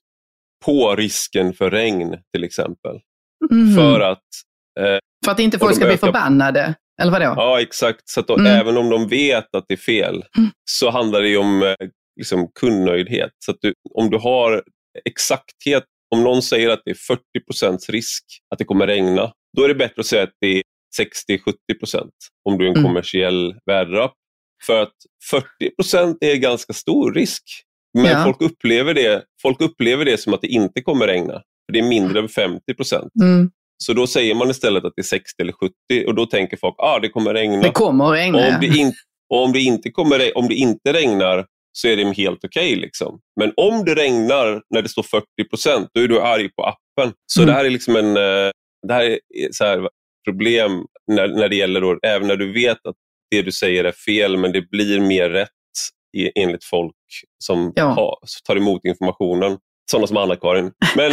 på 0.65 0.97
risken 0.97 1.53
för 1.53 1.71
regn 1.71 2.17
till 2.35 2.45
exempel. 2.45 3.01
Mhm. 3.51 3.75
För 3.77 4.01
att 4.01 4.23
För 5.25 5.33
att 5.33 5.39
inte 5.41 5.59
folk 5.59 5.75
ska 5.77 5.85
bli 5.85 5.95
ökar- 5.95 6.07
förbannade. 6.07 6.75
Eller 7.03 7.13
vadå? 7.13 7.25
Ja, 7.37 7.61
exakt. 7.61 8.01
Så 8.05 8.21
att 8.21 8.27
då, 8.29 8.35
Mm. 8.39 8.47
även 8.47 8.77
om 8.77 8.91
de 8.91 9.09
vet 9.09 9.55
att 9.55 9.65
det 9.69 9.75
är 9.75 9.79
fel 9.79 10.25
Mm. 10.39 10.51
så 10.71 10.91
handlar 10.91 11.23
det 11.23 11.37
om 11.37 11.63
eh, 11.63 11.75
liksom, 12.17 12.49
kundnöjdhet. 12.61 13.31
Så 13.45 13.51
att 13.51 13.57
du, 13.61 13.73
om 13.95 14.11
du 14.11 14.19
har 14.19 14.63
exakthet 15.05 15.85
om 16.15 16.23
någon 16.25 16.43
säger 16.43 16.69
att 16.71 16.81
det 16.85 16.91
är 16.91 16.95
40 16.95 17.23
procents 17.47 17.89
risk 17.91 18.25
att 18.53 18.59
det 18.59 18.65
kommer 18.65 18.87
regna, 18.87 19.33
då 19.57 19.65
är 19.65 19.69
det 19.69 19.75
bättre 19.75 20.01
att 20.01 20.07
säga 20.07 20.23
att 20.23 20.33
det 20.41 20.47
är 20.47 20.63
60-70 21.01 21.79
procent 21.81 22.13
om 22.49 22.59
du 22.59 22.65
är 22.65 22.69
en 22.69 22.77
Mm. 22.77 22.85
kommersiell 22.85 23.55
väderapp. 23.67 24.15
För 24.67 24.83
att 24.83 24.95
40 25.31 25.75
procent 25.77 26.19
är 26.21 26.37
ganska 26.37 26.73
stor 26.73 27.13
risk. 27.15 27.43
Men 27.99 28.05
Ja. 28.07 28.25
folk, 28.25 28.41
upplever 28.43 28.95
det, 28.95 29.25
folk 29.43 29.61
upplever 29.61 30.05
det 30.05 30.19
som 30.21 30.35
att 30.35 30.41
det 30.41 30.49
inte 30.49 30.83
kommer 30.83 31.07
regna. 31.07 31.33
För 31.33 31.73
Det 31.73 31.79
är 31.79 31.89
mindre 31.89 32.19
än 32.21 32.29
50 32.29 32.75
procent. 32.75 33.13
Mm. 33.23 33.51
Så 33.85 33.93
då 33.93 34.07
säger 34.07 34.35
man 34.35 34.51
istället 34.51 34.85
att 34.85 34.93
det 34.97 35.01
är 35.01 35.05
60 35.05 35.43
eller 35.43 35.53
70 35.53 36.07
och 36.07 36.15
då 36.15 36.27
tänker 36.27 36.57
folk 36.57 36.75
att 36.79 36.85
ah, 36.85 36.99
det 36.99 37.09
kommer 37.09 37.35
regna. 37.35 37.63
Det 37.63 37.71
kommer 37.71 38.05
att 38.05 38.09
och 38.09 38.15
regna. 38.15 38.39
om, 38.49 38.55
det 38.61 38.67
in, 38.79 38.93
och 39.35 39.45
om, 39.45 39.53
det 39.53 39.61
inte 39.61 39.91
kommer, 39.91 40.39
om 40.39 40.49
det 40.49 40.55
inte 40.55 40.93
regnar 40.93 41.47
så 41.73 41.89
är 41.89 41.97
det 41.97 42.13
helt 42.17 42.45
okej. 42.45 42.77
liksom. 42.77 43.21
Men 43.41 43.53
om 43.57 43.85
det 43.85 43.95
regnar 43.95 44.63
när 44.75 44.83
det 44.83 44.89
står 44.89 45.03
40 45.03 45.25
procent, 45.51 45.89
då 45.95 46.01
är 46.01 46.09
du 46.09 46.21
arg 46.21 46.49
på 46.49 46.63
appen. 46.65 47.13
Så 47.27 47.41
Mm. 47.43 47.47
det 47.47 47.53
här 47.59 47.65
är 47.65 47.71
liksom 47.71 47.97
en 47.97 48.17
eh, 48.17 48.51
det 48.87 48.95
här 48.95 49.05
är 49.05 49.19
så 49.53 49.65
här, 49.65 49.89
problem 50.25 50.85
när, 51.13 51.29
när 51.29 51.49
det 51.49 51.57
gäller, 51.57 51.81
då, 51.81 51.99
även 52.07 52.29
när 52.29 52.37
du 52.37 52.53
vet 52.53 52.87
att 52.87 52.97
det 53.31 53.43
du 53.43 53.53
säger 53.53 53.85
är 53.85 53.93
fel, 53.93 54.37
men 54.37 54.53
det 54.53 54.71
blir 54.71 55.01
mer 55.01 55.31
rätt 55.31 55.49
enligt 56.35 56.65
folk 56.65 56.95
som 57.45 57.73
Ja. 57.77 57.85
har, 57.85 58.19
tar 58.47 58.57
emot 58.57 58.85
informationen. 58.85 59.59
Sådana 59.91 60.07
som 60.07 60.17
Anna-Karin. 60.17 60.73
Men 60.97 61.13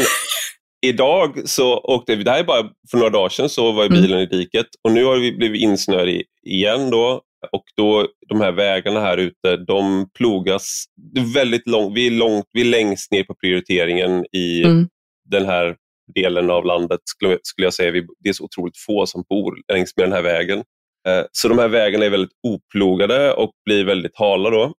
idag 0.88 1.50
så 1.50 1.78
åkte 1.78 2.16
vi, 2.16 2.24
det 2.24 2.32
här 2.32 2.40
är 2.40 2.44
bara 2.44 2.70
för 2.92 2.98
några 2.98 3.10
dagar 3.10 3.30
sedan, 3.30 3.50
så 3.50 3.72
var 3.72 3.86
Mm. 3.86 4.02
bilen 4.02 4.20
i 4.20 4.26
diket 4.26 4.66
och 4.84 4.92
nu 4.92 5.04
har 5.04 5.18
vi 5.18 5.32
blivit 5.32 5.62
insnöade 5.62 6.24
igen 6.46 6.90
då. 6.90 7.22
Och 7.52 7.64
då, 7.78 8.08
de 8.28 8.42
här 8.42 8.52
vägarna 8.52 9.00
här 9.00 9.18
ute, 9.18 9.58
de 9.58 10.10
plogas 10.18 10.86
väldigt 11.34 11.68
långt. 11.68 11.98
Vi 11.98 12.08
är, 12.08 12.12
långt, 12.12 12.46
vi 12.54 12.62
är 12.62 12.66
längst 12.66 13.12
ner 13.12 13.24
på 13.24 13.36
prioriteringen 13.36 14.26
i 14.32 14.64
Mm. 14.64 14.88
den 15.30 15.46
här 15.46 15.76
delen 16.16 16.50
av 16.50 16.66
landet, 16.66 17.00
skulle, 17.04 17.38
skulle 17.44 17.66
jag 17.66 17.74
säga. 17.74 17.92
Vi, 17.92 18.08
det 18.20 18.30
är 18.30 18.34
så 18.34 18.44
otroligt 18.44 18.78
få 18.78 19.06
som 19.06 19.24
bor 19.30 19.58
längs 19.74 19.98
med 19.98 20.06
den 20.06 20.14
här 20.14 20.22
vägen. 20.22 20.58
Eh, 21.08 21.24
så 21.32 21.48
de 21.48 21.58
här 21.60 21.68
vägarna 21.68 22.06
är 22.06 22.10
väldigt 22.10 22.38
oplogade 22.48 23.34
och 23.34 23.52
blir 23.66 23.84
väldigt 23.86 24.18
hala 24.18 24.50
då. 24.50 24.74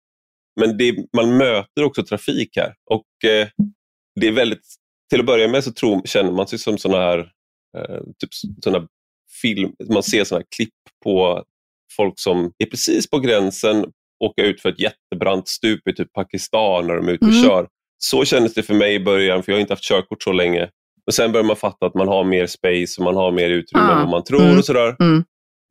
Men 0.61 0.77
det, 0.79 0.95
man 1.17 1.37
möter 1.37 1.85
också 1.85 2.03
trafik 2.05 2.57
här. 2.57 2.75
Och 2.91 3.31
eh, 3.31 3.49
det 4.21 4.27
är 4.27 4.33
väldigt, 4.33 4.67
till 5.11 5.21
att 5.21 5.27
börja 5.27 5.49
med 5.49 5.65
så 5.65 5.73
tror, 5.73 6.03
känner 6.07 6.33
man 6.33 6.47
sig 6.49 6.59
som 6.59 6.79
såna 6.79 6.97
här, 6.97 7.19
eh, 7.79 8.01
typ 8.19 8.31
såna 8.65 8.87
film, 9.43 9.73
man 9.93 10.03
ser 10.03 10.25
såna 10.25 10.39
här 10.39 10.47
klipp 10.57 10.75
på 11.05 11.45
folk 11.97 12.15
som 12.17 12.53
är 12.59 12.67
precis 12.67 13.11
på 13.11 13.19
gränsen 13.19 13.87
åka 14.25 14.43
ut 14.43 14.61
för 14.63 14.69
ett 14.69 14.81
jättebrant 14.81 15.49
stup 15.49 15.89
i 15.89 15.95
typ 15.95 16.13
Pakistan 16.13 16.87
när 16.87 16.97
de 16.97 17.09
är 17.09 17.13
ute 17.13 17.25
och 17.27 17.33
Mm. 17.33 17.45
kör. 17.45 17.69
Så 17.99 18.25
kändes 18.25 18.55
det 18.55 18.63
för 18.63 18.75
mig 18.75 18.95
i 18.95 19.01
början, 19.01 19.43
för 19.43 19.53
jag 19.53 19.57
har 19.57 19.61
inte 19.61 19.73
haft 19.73 19.85
körkort 19.89 20.23
så 20.23 20.33
länge. 20.33 20.71
Och 21.07 21.15
Sen 21.15 21.33
börjar 21.33 21.45
man 21.45 21.57
fatta 21.57 21.87
att 21.87 21.95
man 21.95 22.09
har 22.09 22.25
mer 22.25 22.47
space 22.47 22.95
och 23.01 23.05
man 23.05 23.17
har 23.17 23.33
mer 23.33 23.51
utrymme 23.51 23.85
Ah. 23.87 23.93
än 23.93 23.99
vad 23.99 24.09
man 24.11 24.25
tror. 24.25 24.43
Mm. 24.43 24.59
och 24.59 24.65
sådär. 24.65 24.97
Mm. 25.01 25.25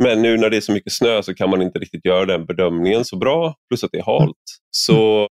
Men 0.04 0.22
nu 0.22 0.38
när 0.38 0.50
det 0.50 0.58
är 0.58 0.62
så 0.62 0.72
mycket 0.72 0.94
snö 0.94 1.24
så 1.24 1.34
kan 1.34 1.50
man 1.50 1.62
inte 1.62 1.80
riktigt 1.80 2.06
göra 2.06 2.26
den 2.26 2.46
bedömningen 2.46 3.06
så 3.06 3.18
bra, 3.18 3.56
plus 3.70 3.84
att 3.84 3.92
det 3.92 3.98
är 3.98 4.04
halt. 4.20 4.36
Så 4.72 5.28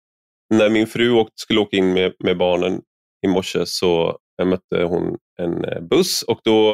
när 0.53 0.69
min 0.69 0.87
fru 0.87 1.25
skulle 1.35 1.59
åka 1.59 1.77
in 1.77 1.93
med, 1.93 2.13
med 2.23 2.37
barnen 2.37 2.81
i 3.25 3.27
morse 3.27 3.65
så 3.65 4.17
mötte 4.43 4.83
hon 4.83 5.17
en 5.41 5.65
eh, 5.65 5.81
buss 5.81 6.21
och 6.21 6.39
då 6.43 6.69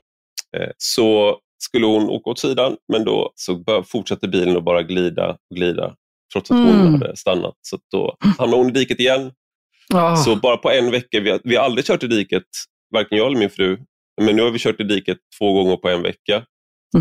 eh, 0.58 0.70
så 0.78 1.40
skulle 1.64 1.86
hon 1.86 2.10
åka 2.10 2.30
åt 2.30 2.40
sidan 2.40 2.78
men 2.94 3.06
då 3.06 3.32
så 3.36 3.84
fortsatte 3.88 4.28
bilen 4.28 4.58
att 4.58 4.64
bara 4.64 4.84
glida 4.84 5.30
och 5.30 5.56
glida 5.56 5.96
trots 6.34 6.52
att 6.52 6.58
hon 6.58 6.70
Mm. 6.80 6.92
hade 6.94 7.16
stannat. 7.16 7.56
Så 7.62 7.78
då 7.92 8.18
hamnade 8.38 8.62
hon 8.64 8.70
i 8.70 8.74
diket 8.74 9.00
igen. 9.00 9.32
Åh. 9.94 10.16
Så 10.16 10.36
bara 10.36 10.58
på 10.58 10.72
en 10.72 10.92
vecka, 10.92 11.20
vi 11.20 11.30
har, 11.32 11.40
vi 11.44 11.56
har 11.56 11.64
aldrig 11.64 11.86
kört 11.86 12.04
i 12.04 12.08
diket, 12.08 12.44
varken 12.94 13.18
jag 13.18 13.28
eller 13.28 13.40
min 13.40 13.50
fru, 13.50 13.78
men 14.22 14.36
nu 14.36 14.42
har 14.42 14.52
vi 14.52 14.60
kört 14.60 14.80
i 14.80 14.84
diket 14.84 15.18
två 15.40 15.54
gånger 15.54 15.78
på 15.78 15.90
en 15.90 16.02
vecka. 16.04 16.46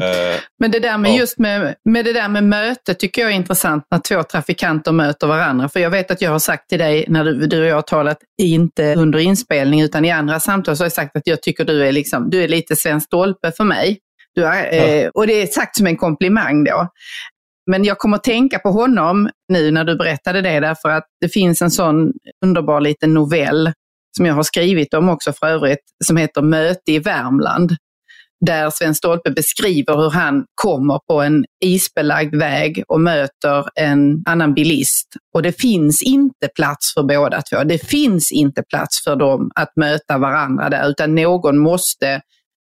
Eh, 0.02 0.40
Men 0.58 0.70
det 0.70 0.78
där 0.78 0.98
med 0.98 1.10
Ja. 1.10 1.16
just 1.16 1.38
med, 1.38 1.74
med 1.84 2.04
det 2.04 2.12
där 2.12 2.28
med 2.28 2.44
möte 2.44 2.94
tycker 2.94 3.22
jag 3.22 3.30
är 3.30 3.34
intressant 3.34 3.84
när 3.90 3.98
två 3.98 4.22
trafikanter 4.22 4.92
möter 4.92 5.26
varandra. 5.26 5.68
För 5.68 5.80
jag 5.80 5.90
vet 5.90 6.10
att 6.10 6.22
jag 6.22 6.30
har 6.30 6.38
sagt 6.38 6.68
till 6.68 6.78
dig 6.78 7.04
när 7.08 7.24
du, 7.24 7.46
du 7.46 7.60
och 7.60 7.66
jag 7.66 7.74
har 7.74 7.82
talat, 7.82 8.18
inte 8.42 8.94
under 8.94 9.18
inspelning 9.18 9.80
utan 9.80 10.04
i 10.04 10.10
andra 10.10 10.40
samtal, 10.40 10.76
så 10.76 10.82
har 10.82 10.86
jag 10.86 10.92
sagt 10.92 11.16
att 11.16 11.26
jag 11.26 11.42
tycker 11.42 11.64
du 11.64 11.86
är, 11.86 11.92
liksom, 11.92 12.30
du 12.30 12.44
är 12.44 12.48
lite 12.48 12.76
Sven 12.76 13.00
Stolpe 13.00 13.52
för 13.52 13.64
mig. 13.64 13.98
Du 14.34 14.44
är, 14.44 15.02
eh, 15.04 15.08
och 15.08 15.26
det 15.26 15.42
är 15.42 15.46
sagt 15.46 15.76
som 15.76 15.86
en 15.86 15.96
komplimang 15.96 16.64
då. 16.64 16.88
Men 17.70 17.84
jag 17.84 17.98
kommer 17.98 18.16
att 18.16 18.24
tänka 18.24 18.58
på 18.58 18.70
honom 18.70 19.28
nu 19.52 19.70
när 19.70 19.84
du 19.84 19.96
berättade 19.96 20.40
det 20.40 20.60
därför 20.60 20.88
att 20.88 21.04
det 21.20 21.28
finns 21.28 21.62
en 21.62 21.70
sån 21.70 22.12
underbar 22.44 22.80
liten 22.80 23.14
novell 23.14 23.72
som 24.16 24.26
jag 24.26 24.34
har 24.34 24.42
skrivit 24.42 24.94
om 24.94 25.08
också 25.08 25.32
för 25.32 25.46
övrigt, 25.46 25.80
som 26.04 26.16
heter 26.16 26.42
Möte 26.42 26.92
i 26.92 26.98
Värmland 26.98 27.76
där 28.44 28.70
Sven 28.70 28.94
Stolpe 28.94 29.30
beskriver 29.30 29.96
hur 29.96 30.10
han 30.10 30.44
kommer 30.54 31.00
på 31.06 31.22
en 31.22 31.44
isbelagd 31.64 32.34
väg 32.34 32.82
och 32.88 33.00
möter 33.00 33.64
en 33.74 34.22
annan 34.26 34.54
bilist. 34.54 35.08
Och 35.34 35.42
det 35.42 35.60
finns 35.60 36.02
inte 36.02 36.48
plats 36.54 36.94
för 36.94 37.02
båda 37.02 37.42
två. 37.42 37.64
Det 37.64 37.78
finns 37.78 38.32
inte 38.32 38.62
plats 38.62 39.04
för 39.04 39.16
dem 39.16 39.50
att 39.54 39.76
möta 39.76 40.18
varandra 40.18 40.70
där, 40.70 40.88
utan 40.88 41.14
någon 41.14 41.58
måste 41.58 42.20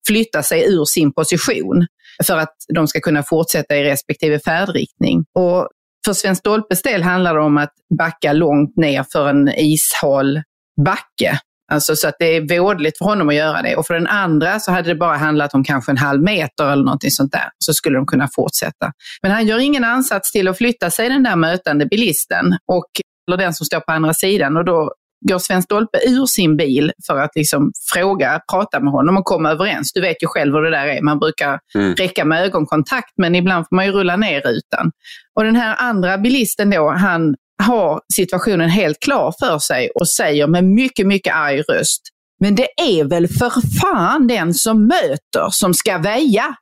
flytta 0.07 0.43
sig 0.43 0.73
ur 0.73 0.85
sin 0.85 1.13
position 1.13 1.87
för 2.23 2.37
att 2.37 2.55
de 2.75 2.87
ska 2.87 2.99
kunna 2.99 3.23
fortsätta 3.23 3.77
i 3.77 3.83
respektive 3.83 4.39
färdriktning. 4.39 5.25
Och 5.35 5.69
för 6.05 6.13
Sven 6.13 6.35
Stolpes 6.35 6.81
del 6.81 7.03
handlar 7.03 7.35
det 7.35 7.41
om 7.41 7.57
att 7.57 7.73
backa 7.97 8.33
långt 8.33 8.77
ner 8.77 9.05
för 9.11 9.29
en 9.29 9.49
ishal 9.57 10.41
backe. 10.85 11.39
Alltså 11.71 11.95
så 11.95 12.07
att 12.07 12.15
det 12.19 12.25
är 12.25 12.59
vådligt 12.59 12.97
för 12.97 13.05
honom 13.05 13.29
att 13.29 13.35
göra 13.35 13.61
det. 13.61 13.75
Och 13.75 13.87
för 13.87 13.93
den 13.93 14.07
andra 14.07 14.59
så 14.59 14.71
hade 14.71 14.87
det 14.89 14.95
bara 14.95 15.17
handlat 15.17 15.53
om 15.53 15.63
kanske 15.63 15.91
en 15.91 15.97
halv 15.97 16.21
meter 16.21 16.71
eller 16.71 16.83
någonting 16.83 17.11
sånt 17.11 17.31
där. 17.31 17.49
Så 17.59 17.73
skulle 17.73 17.97
de 17.97 18.05
kunna 18.05 18.27
fortsätta. 18.35 18.91
Men 19.21 19.31
han 19.31 19.47
gör 19.47 19.59
ingen 19.59 19.83
ansats 19.83 20.31
till 20.31 20.47
att 20.47 20.57
flytta 20.57 20.89
sig 20.89 21.09
den 21.09 21.23
där 21.23 21.35
mötande 21.35 21.85
bilisten, 21.85 22.45
och, 22.67 22.85
eller 23.27 23.37
den 23.37 23.53
som 23.53 23.65
står 23.65 23.79
på 23.79 23.91
andra 23.91 24.13
sidan. 24.13 24.57
Och 24.57 24.65
då 24.65 24.91
går 25.29 25.39
Sven 25.39 25.61
Stolpe 25.63 25.97
ur 26.07 26.25
sin 26.25 26.57
bil 26.57 26.91
för 27.07 27.19
att 27.19 27.31
liksom 27.35 27.71
fråga, 27.93 28.39
prata 28.51 28.79
med 28.79 28.93
honom 28.93 29.17
och 29.17 29.25
komma 29.25 29.51
överens. 29.51 29.91
Du 29.93 30.01
vet 30.01 30.23
ju 30.23 30.27
själv 30.27 30.53
hur 30.53 30.61
det 30.61 30.69
där 30.69 30.87
är. 30.87 31.01
Man 31.01 31.19
brukar 31.19 31.59
Mm. 31.75 31.95
räcka 31.95 32.25
med 32.25 32.43
ögonkontakt, 32.45 33.11
men 33.17 33.35
ibland 33.35 33.65
får 33.69 33.75
man 33.75 33.85
ju 33.85 33.91
rulla 33.91 34.15
ner 34.15 34.41
rutan. 34.41 34.91
Och 35.35 35.43
den 35.43 35.55
här 35.55 35.75
andra 35.79 36.17
bilisten 36.17 36.69
då, 36.69 36.89
han 36.89 37.35
har 37.63 38.01
situationen 38.15 38.69
helt 38.69 38.99
klar 38.99 39.33
för 39.39 39.59
sig 39.59 39.89
och 39.95 40.09
säger 40.09 40.47
med 40.47 40.63
mycket, 40.63 41.07
mycket 41.07 41.35
arg 41.35 41.61
röst, 41.61 42.01
men 42.39 42.55
det 42.55 42.67
är 42.77 43.03
väl 43.03 43.27
för 43.27 43.79
fan 43.81 44.27
den 44.27 44.53
som 44.53 44.87
möter 44.87 45.47
som 45.49 45.73
ska 45.73 45.97
väja. 45.97 46.55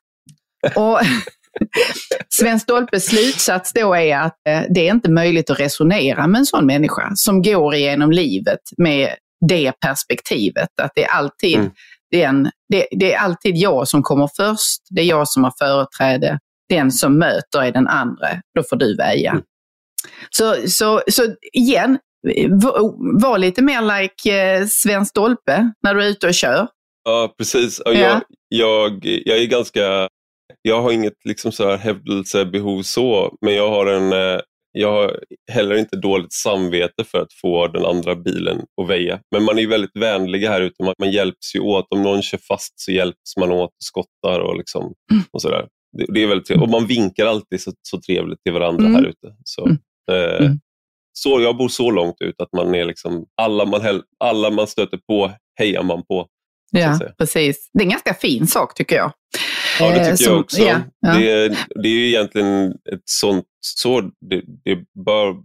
Och 0.76 1.00
Sven 2.40 2.60
Stolpes 2.60 3.06
slutsats 3.06 3.74
då 3.74 3.96
är 3.96 4.18
att 4.18 4.38
eh, 4.50 4.62
det 4.70 4.88
är 4.88 4.92
inte 4.92 5.12
möjligt 5.12 5.50
att 5.50 5.60
resonera 5.60 6.28
med 6.28 6.40
en 6.40 6.46
sån 6.46 6.66
människa 6.66 7.12
som 7.16 7.42
går 7.42 7.76
igenom 7.76 8.12
livet 8.12 8.60
med 8.78 9.16
det 9.50 9.74
perspektivet. 9.86 10.70
Att 10.82 10.92
det 10.96 11.04
är 11.04 11.10
alltid, 11.12 11.58
Mm. 11.58 11.72
den, 12.12 12.52
det, 12.70 12.88
det 12.92 13.14
är 13.14 13.20
alltid 13.20 13.58
jag 13.58 13.88
som 13.88 14.04
kommer 14.04 14.30
först, 14.38 14.82
det 14.90 15.02
är 15.02 15.06
jag 15.06 15.28
som 15.28 15.44
har 15.44 15.54
företräde. 15.60 16.40
Den 16.70 16.92
som 16.92 17.20
möter 17.20 17.62
är 17.64 17.72
den 17.72 17.88
andra, 17.88 18.28
då 18.56 18.64
får 18.70 18.76
du 18.76 18.96
väja. 18.96 19.32
Mm. 19.32 19.44
Så, 20.30 20.56
så, 20.68 21.02
så 21.12 21.22
igen, 21.54 21.98
var, 23.22 23.38
lite 23.38 23.62
mer 23.62 24.02
like 24.02 24.42
eh, 24.42 24.66
Sven 24.68 25.06
Stolpe 25.06 25.72
när 25.84 25.96
du 25.96 26.04
är 26.04 26.08
ute 26.10 26.28
och 26.28 26.34
kör. 26.34 26.68
Ja, 27.04 27.34
precis. 27.38 27.80
Och 27.80 27.94
Ja. 27.94 28.00
jag, 28.00 28.22
jag, 28.50 29.06
jag 29.26 29.38
är 29.38 29.46
ganska... 29.46 30.08
Jag 30.62 30.82
har 30.82 30.92
inget 30.92 31.14
liksom 31.26 31.52
så 31.52 31.70
här 31.70 31.78
hävdelsebehov 31.78 32.82
så, 32.82 33.36
men 33.42 33.54
jag 33.56 33.70
har, 33.70 33.86
en, 33.86 34.12
eh, 34.14 34.40
jag 34.72 34.92
har 34.92 35.20
heller 35.52 35.76
inte 35.76 35.98
dåligt 35.98 36.34
samvete 36.34 37.04
för 37.04 37.18
att 37.22 37.34
få 37.42 37.68
den 37.68 37.86
andra 37.86 38.16
bilen 38.16 38.62
att 38.82 38.90
väja. 38.90 39.20
Men 39.36 39.44
man 39.44 39.60
är 39.60 39.68
väldigt 39.68 39.98
vänliga 39.98 40.50
här 40.52 40.62
ute. 40.62 40.84
Man, 40.84 40.94
man 41.00 41.12
hjälps 41.12 41.56
ju 41.56 41.60
åt. 41.60 41.86
Om 41.90 42.02
någon 42.04 42.22
kör 42.22 42.38
fast 42.48 42.74
så 42.80 42.92
hjälps 42.92 43.38
man 43.40 43.52
åt 43.52 43.70
och 43.70 43.76
skottar 43.84 44.40
och, 44.40 44.58
liksom, 44.58 44.94
Mm. 45.12 45.24
och 45.34 45.42
sådär. 45.42 45.68
Det, 45.98 46.06
det 46.14 46.24
är 46.24 46.28
väldigt 46.28 46.48
trevligt. 46.48 46.64
Och 46.64 46.72
man 46.72 46.86
vinkar 46.88 47.26
alltid 47.26 47.62
så, 47.62 47.72
så 47.82 48.02
trevligt 48.02 48.44
till 48.44 48.54
varandra 48.54 48.86
Mm. 48.86 48.96
här 48.96 49.04
ute. 49.10 49.36
Så, 49.44 49.66
Mm. 49.66 49.78
Eh, 50.12 50.46
Mm. 50.46 50.60
så 51.14 51.42
Jag 51.42 51.58
bor 51.58 51.68
så 51.70 51.92
långt 51.92 52.16
ut 52.20 52.42
att 52.42 52.54
man 52.54 52.76
är 52.76 52.86
liksom, 52.86 53.26
alla, 53.42 53.66
man, 53.66 53.82
alla 54.24 54.50
man 54.50 54.68
stöter 54.68 54.98
på 55.08 55.32
hejar 55.60 55.84
man 55.84 56.04
på. 56.06 56.28
Ja, 56.72 57.00
precis. 57.18 57.70
Det 57.74 57.80
är 57.80 57.84
en 57.84 57.90
ganska 57.90 58.14
fin 58.14 58.48
sak 58.48 58.74
tycker 58.76 58.96
jag. 58.96 59.12
Ja, 59.80 59.90
det 59.90 59.96
Eh, 59.96 60.04
tycker 60.04 60.16
som- 60.16 60.34
jag 60.34 60.42
också. 60.42 60.62
ja, 60.62 60.78
ja. 61.00 61.14
Det, 61.14 61.32
är, 61.32 61.50
det 61.82 61.88
är 61.88 61.92
ju 61.94 62.08
egentligen 62.08 62.72
ett 62.72 63.02
sånt, 63.06 63.46
så 63.60 64.02
det, 64.02 64.42
det 64.66 64.76
bör, 65.06 65.36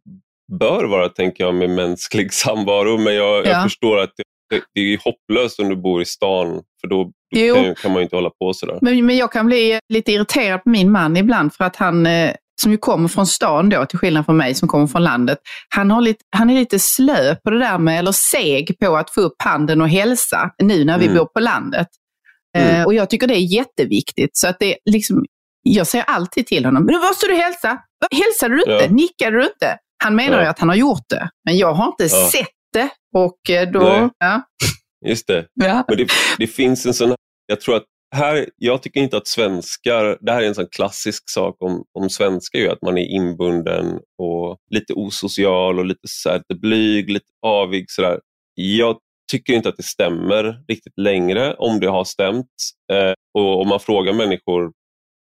bör 0.59 0.85
vara, 0.85 1.09
tänker 1.09 1.45
jag, 1.45 1.55
med 1.55 1.71
mänsklig 1.71 2.33
samvaro. 2.33 2.99
Men 2.99 3.15
jag, 3.15 3.47
Ja. 3.47 3.51
jag 3.51 3.63
förstår 3.63 3.99
att 3.99 4.11
det, 4.51 4.61
det 4.75 4.81
är 4.81 4.99
hopplöst 5.05 5.61
om 5.61 5.69
du 5.69 5.77
bor 5.77 6.03
i 6.03 6.05
stan, 6.05 6.63
för 6.81 6.89
då, 6.89 7.13
då 7.55 7.75
kan 7.75 7.91
man 7.93 7.97
ju 8.01 8.03
inte 8.03 8.17
hålla 8.17 8.31
på 8.31 8.55
sådär. 8.55 8.79
Men, 8.83 9.07
men 9.07 9.17
jag 9.17 9.33
kan 9.33 9.47
bli 9.47 9.79
lite 9.89 10.13
irriterad 10.13 10.63
på 10.65 10.69
min 10.71 10.91
man 10.93 11.17
ibland 11.17 11.55
för 11.55 11.65
att 11.65 11.77
han, 11.77 12.07
eh, 12.07 12.33
som 12.63 12.73
ju 12.73 12.79
kommer 12.79 13.09
från 13.09 13.27
stan 13.27 13.69
då, 13.69 13.87
till 13.87 13.99
skillnad 13.99 14.25
från 14.25 14.37
mig 14.37 14.55
som 14.55 14.69
kommer 14.69 14.87
från 14.87 15.05
landet, 15.05 15.39
han, 15.69 15.91
har 15.91 16.01
lite, 16.01 16.25
han 16.37 16.51
är 16.51 16.55
lite 16.55 16.79
slö 16.79 17.35
på 17.35 17.51
det 17.51 17.59
där 17.59 17.79
med, 17.79 17.99
eller 17.99 18.13
seg 18.13 18.77
på 18.81 18.97
att 18.97 19.11
få 19.11 19.21
upp 19.21 19.43
handen 19.43 19.81
och 19.81 19.89
hälsa 19.89 20.51
nu 20.63 20.85
när 20.85 20.99
vi 20.99 21.05
Mm. 21.07 21.17
bor 21.19 21.25
på 21.27 21.41
landet. 21.41 21.87
Mm. 22.59 22.75
Eh, 22.81 22.85
och 22.87 22.95
jag 22.95 23.11
tycker 23.11 23.27
det 23.27 23.35
är 23.35 23.55
jätteviktigt. 23.55 24.37
Så 24.37 24.49
att 24.49 24.57
det 24.61 24.77
liksom, 24.91 25.25
jag 25.63 25.87
säger 25.87 26.05
alltid 26.05 26.47
till 26.47 26.65
honom, 26.65 26.85
men 26.85 26.95
måste 27.01 27.27
du 27.27 27.35
hälsa? 27.35 27.79
Hälsade 28.25 28.55
du 28.55 28.61
inte? 28.61 28.85
Ja. 28.85 28.91
Nickade 28.91 29.37
du 29.37 29.43
inte? 29.43 29.79
Han 30.05 30.17
menar 30.17 30.37
Ja. 30.37 30.43
ju 30.43 30.49
att 30.49 30.59
han 30.59 30.69
har 30.69 30.77
gjort 30.77 31.05
det, 31.09 31.29
men 31.45 31.59
jag 31.59 31.75
har 31.75 31.87
inte 31.87 32.05
Ja. 32.17 32.29
sett 32.33 32.49
det. 32.73 32.89
Och 33.17 33.51
eh, 33.51 33.71
då, 33.71 34.11
ja, 34.19 34.43
Just 35.07 35.27
det. 35.27 35.47
ja. 35.55 35.85
Men 35.89 35.97
det, 35.97 36.07
det 36.39 36.47
finns 36.47 36.87
en 36.87 36.95
sån 36.95 37.09
här, 37.09 37.17
jag 37.47 37.61
tror 37.61 37.77
att 37.77 37.85
här, 38.15 38.51
jag 38.57 38.83
tycker 38.83 39.01
inte 39.01 39.17
att 39.17 39.27
svenskar, 39.27 40.19
det 40.21 40.33
här 40.33 40.43
är 40.43 40.47
en 40.47 40.55
sån 40.55 40.69
klassisk 40.73 41.31
sak 41.31 41.57
om, 41.59 41.85
om 41.93 42.11
svenskar 42.11 42.59
ju, 42.59 42.69
att 42.69 42.83
man 42.83 42.99
är 42.99 43.07
inbunden 43.07 44.01
och 44.19 44.59
lite 44.71 44.93
osocial 44.93 45.79
och 45.79 45.85
lite, 45.87 46.09
så 46.09 46.29
här, 46.29 46.39
lite 46.49 46.61
blyg, 46.61 47.11
lite 47.11 47.27
avig. 47.43 47.91
Så 47.91 48.03
där. 48.03 48.21
Jag 48.55 48.99
tycker 49.31 49.53
inte 49.53 49.69
att 49.69 49.77
det 49.77 49.83
stämmer 49.83 50.65
riktigt 50.69 50.99
längre, 50.99 51.55
om 51.55 51.81
det 51.81 51.87
har 51.87 52.05
stämt. 52.05 52.55
Eh, 52.93 53.13
och 53.35 53.61
om 53.61 53.69
man 53.69 53.81
frågar 53.81 54.13
människor 54.13 54.73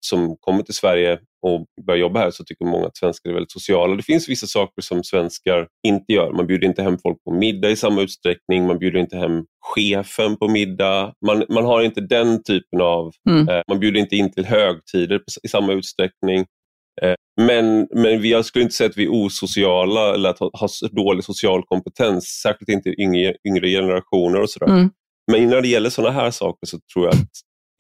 som 0.00 0.37
kommer 0.40 0.62
till 0.62 0.75
Sverige 0.75 1.18
och 1.42 1.66
börjar 1.87 2.00
jobba 2.00 2.21
här 2.21 2.30
så 2.30 2.45
tycker 2.45 2.64
många 2.64 2.87
att 2.87 2.97
svenskar 2.97 3.30
är 3.30 3.35
väldigt 3.35 3.52
sociala. 3.52 3.97
Det 3.97 4.02
finns 4.02 4.28
vissa 4.28 4.47
saker 4.47 4.83
som 4.83 5.04
svenskar 5.04 5.68
inte 5.87 6.12
gör. 6.12 6.33
Man 6.33 6.47
bjuder 6.47 6.66
inte 6.66 6.83
hem 6.83 6.99
folk 6.99 7.25
på 7.25 7.33
middag 7.33 7.71
i 7.71 7.76
samma 7.76 8.02
utsträckning. 8.02 8.66
Man 8.66 8.78
bjuder 8.78 9.00
inte 9.00 9.16
hem 9.16 9.45
chefen 9.61 10.37
på 10.37 10.49
middag. 10.49 11.12
Man, 11.26 11.45
man 11.49 11.64
har 11.64 11.83
inte 11.83 12.00
den 12.00 12.42
typen 12.42 12.80
av... 12.80 13.12
Mm. 13.30 13.49
Eh, 13.49 13.62
man 13.68 13.80
bjuder 13.80 14.00
inte 14.00 14.16
in 14.16 14.33
till 14.33 14.45
högtider 14.45 15.21
i 15.42 15.49
samma 15.49 15.73
utsträckning. 15.73 16.47
Eh, 17.02 17.14
men 17.40 17.88
men 17.90 18.21
vi, 18.21 18.30
jag 18.30 18.45
skulle 18.45 18.62
inte 18.62 18.75
säga 18.75 18.90
att 18.90 18.97
vi 18.97 19.04
är 19.04 19.12
osociala 19.12 20.14
eller 20.14 20.28
att 20.28 20.38
ha, 20.38 20.50
ha 20.54 20.68
dålig 20.90 21.25
social 21.25 21.62
kompetens. 21.62 22.25
Särskilt 22.25 22.68
inte 22.68 23.00
yngre, 23.02 23.35
yngre 23.49 23.68
generationer 23.68 24.40
och 24.40 24.50
sådär. 24.50 24.66
Mm. 24.66 24.90
Men 25.33 25.49
när 25.49 25.62
det 25.62 25.68
gäller 25.68 25.90
sådana 25.90 26.14
här 26.14 26.30
saker 26.30 26.66
så 26.66 26.78
tror 26.92 27.04
jag 27.04 27.14
att 27.14 27.30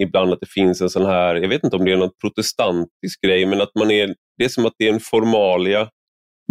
ibland 0.02 0.32
att 0.32 0.40
det 0.40 0.50
finns 0.50 0.80
en 0.80 0.90
sån 0.90 1.06
här, 1.06 1.34
jag 1.34 1.48
vet 1.48 1.64
inte 1.64 1.76
om 1.76 1.84
det 1.84 1.92
är 1.92 1.96
något 1.96 2.18
protestantisk 2.20 3.20
grej, 3.26 3.46
men 3.46 3.60
att 3.60 3.70
man 3.78 3.90
är, 3.90 4.14
det 4.38 4.44
är 4.44 4.48
som 4.48 4.66
att 4.66 4.72
det 4.78 4.88
är 4.88 4.92
en 4.92 5.00
formalia 5.00 5.88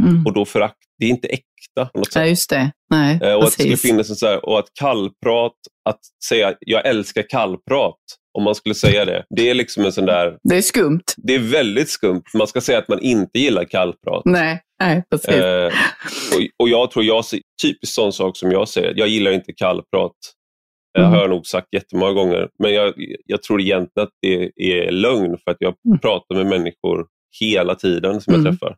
Mm. 0.01 0.25
och 0.25 0.33
då 0.33 0.45
förakt, 0.45 0.77
det 0.99 1.05
är 1.05 1.09
inte 1.09 1.27
äkta 1.27 1.85
på 1.93 1.99
något 1.99 2.07
Ja, 2.15 2.21
sätt. 2.21 2.29
just 2.29 2.49
det. 2.49 2.71
Nej, 2.89 3.19
Eh, 3.23 3.33
och 3.33 3.43
att 3.43 3.45
det 3.45 3.51
skulle 3.51 3.77
finnas 3.77 4.09
en 4.09 4.15
så 4.15 4.27
här, 4.27 4.45
och 4.45 4.59
att 4.59 4.67
kallprat, 4.79 5.53
att 5.89 5.99
säga 6.27 6.53
jag 6.59 6.85
älskar 6.87 7.25
kallprat, 7.29 7.95
om 8.37 8.43
man 8.43 8.55
skulle 8.55 8.75
säga 8.75 9.05
det, 9.05 9.23
det 9.35 9.49
är 9.49 9.53
liksom 9.53 9.85
en 9.85 9.91
sån 9.91 10.05
där, 10.05 10.37
Det 10.49 10.55
är 10.57 10.61
skumt. 10.61 11.01
det 11.17 11.35
är 11.35 11.39
väldigt 11.39 11.89
skumt. 11.89 12.21
Man 12.33 12.47
ska 12.47 12.61
säga 12.61 12.77
att 12.77 12.87
man 12.87 12.99
inte 13.01 13.39
gillar 13.39 13.63
kallprat. 13.65 14.21
Nej, 14.25 14.61
nej 14.79 15.03
precis. 15.11 15.29
Eh, 15.29 15.65
och, 16.35 16.41
och 16.63 16.69
jag 16.69 16.91
tror, 16.91 17.05
jag, 17.05 17.23
typiskt 17.63 17.95
sån 17.95 18.13
sak 18.13 18.37
som 18.37 18.51
jag 18.51 18.67
säger, 18.69 18.93
jag 18.95 19.07
gillar 19.07 19.31
inte 19.31 19.53
kallprat. 19.53 20.15
Det 20.97 21.01
Mm. 21.03 21.13
har 21.13 21.21
jag 21.21 21.29
nog 21.29 21.45
sagt 21.47 21.67
jättemånga 21.73 22.11
gånger. 22.13 22.49
Men 22.59 22.73
jag, 22.73 22.93
jag 23.25 23.43
tror 23.43 23.61
egentligen 23.61 24.03
att 24.07 24.13
det 24.21 24.51
är 24.57 24.91
lögn 24.91 25.37
för 25.43 25.51
att 25.51 25.57
jag 25.59 25.73
Mm. 25.87 25.99
pratar 25.99 26.35
med 26.35 26.45
människor 26.45 27.05
hela 27.39 27.75
tiden 27.75 28.21
som 28.21 28.33
jag 28.33 28.39
Mm. 28.39 28.51
träffar. 28.57 28.75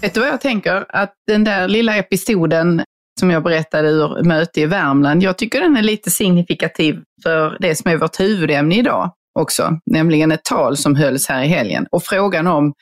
Vet 0.00 0.14
du 0.14 0.20
vad 0.20 0.28
jag 0.28 0.40
tänker? 0.40 0.84
Att 0.88 1.12
den 1.26 1.44
där 1.44 1.68
lilla 1.68 1.96
episoden 1.96 2.82
som 3.20 3.30
jag 3.30 3.42
berättade 3.42 3.88
ur 3.88 4.22
möte 4.22 4.60
i 4.60 4.66
Värmland, 4.66 5.22
jag 5.22 5.38
tycker 5.38 5.60
den 5.60 5.76
är 5.76 5.82
lite 5.82 6.10
signifikativ 6.10 7.00
för 7.22 7.56
det 7.60 7.74
som 7.74 7.90
är 7.90 7.96
vårt 7.96 8.20
huvudämne 8.20 8.78
idag 8.78 9.10
också, 9.38 9.78
nämligen 9.86 10.32
ett 10.32 10.44
tal 10.44 10.76
som 10.76 10.94
hölls 10.96 11.28
här 11.28 11.42
i 11.42 11.46
helgen. 11.46 11.86
Och 11.90 12.02
frågan 12.04 12.46
om 12.46 12.72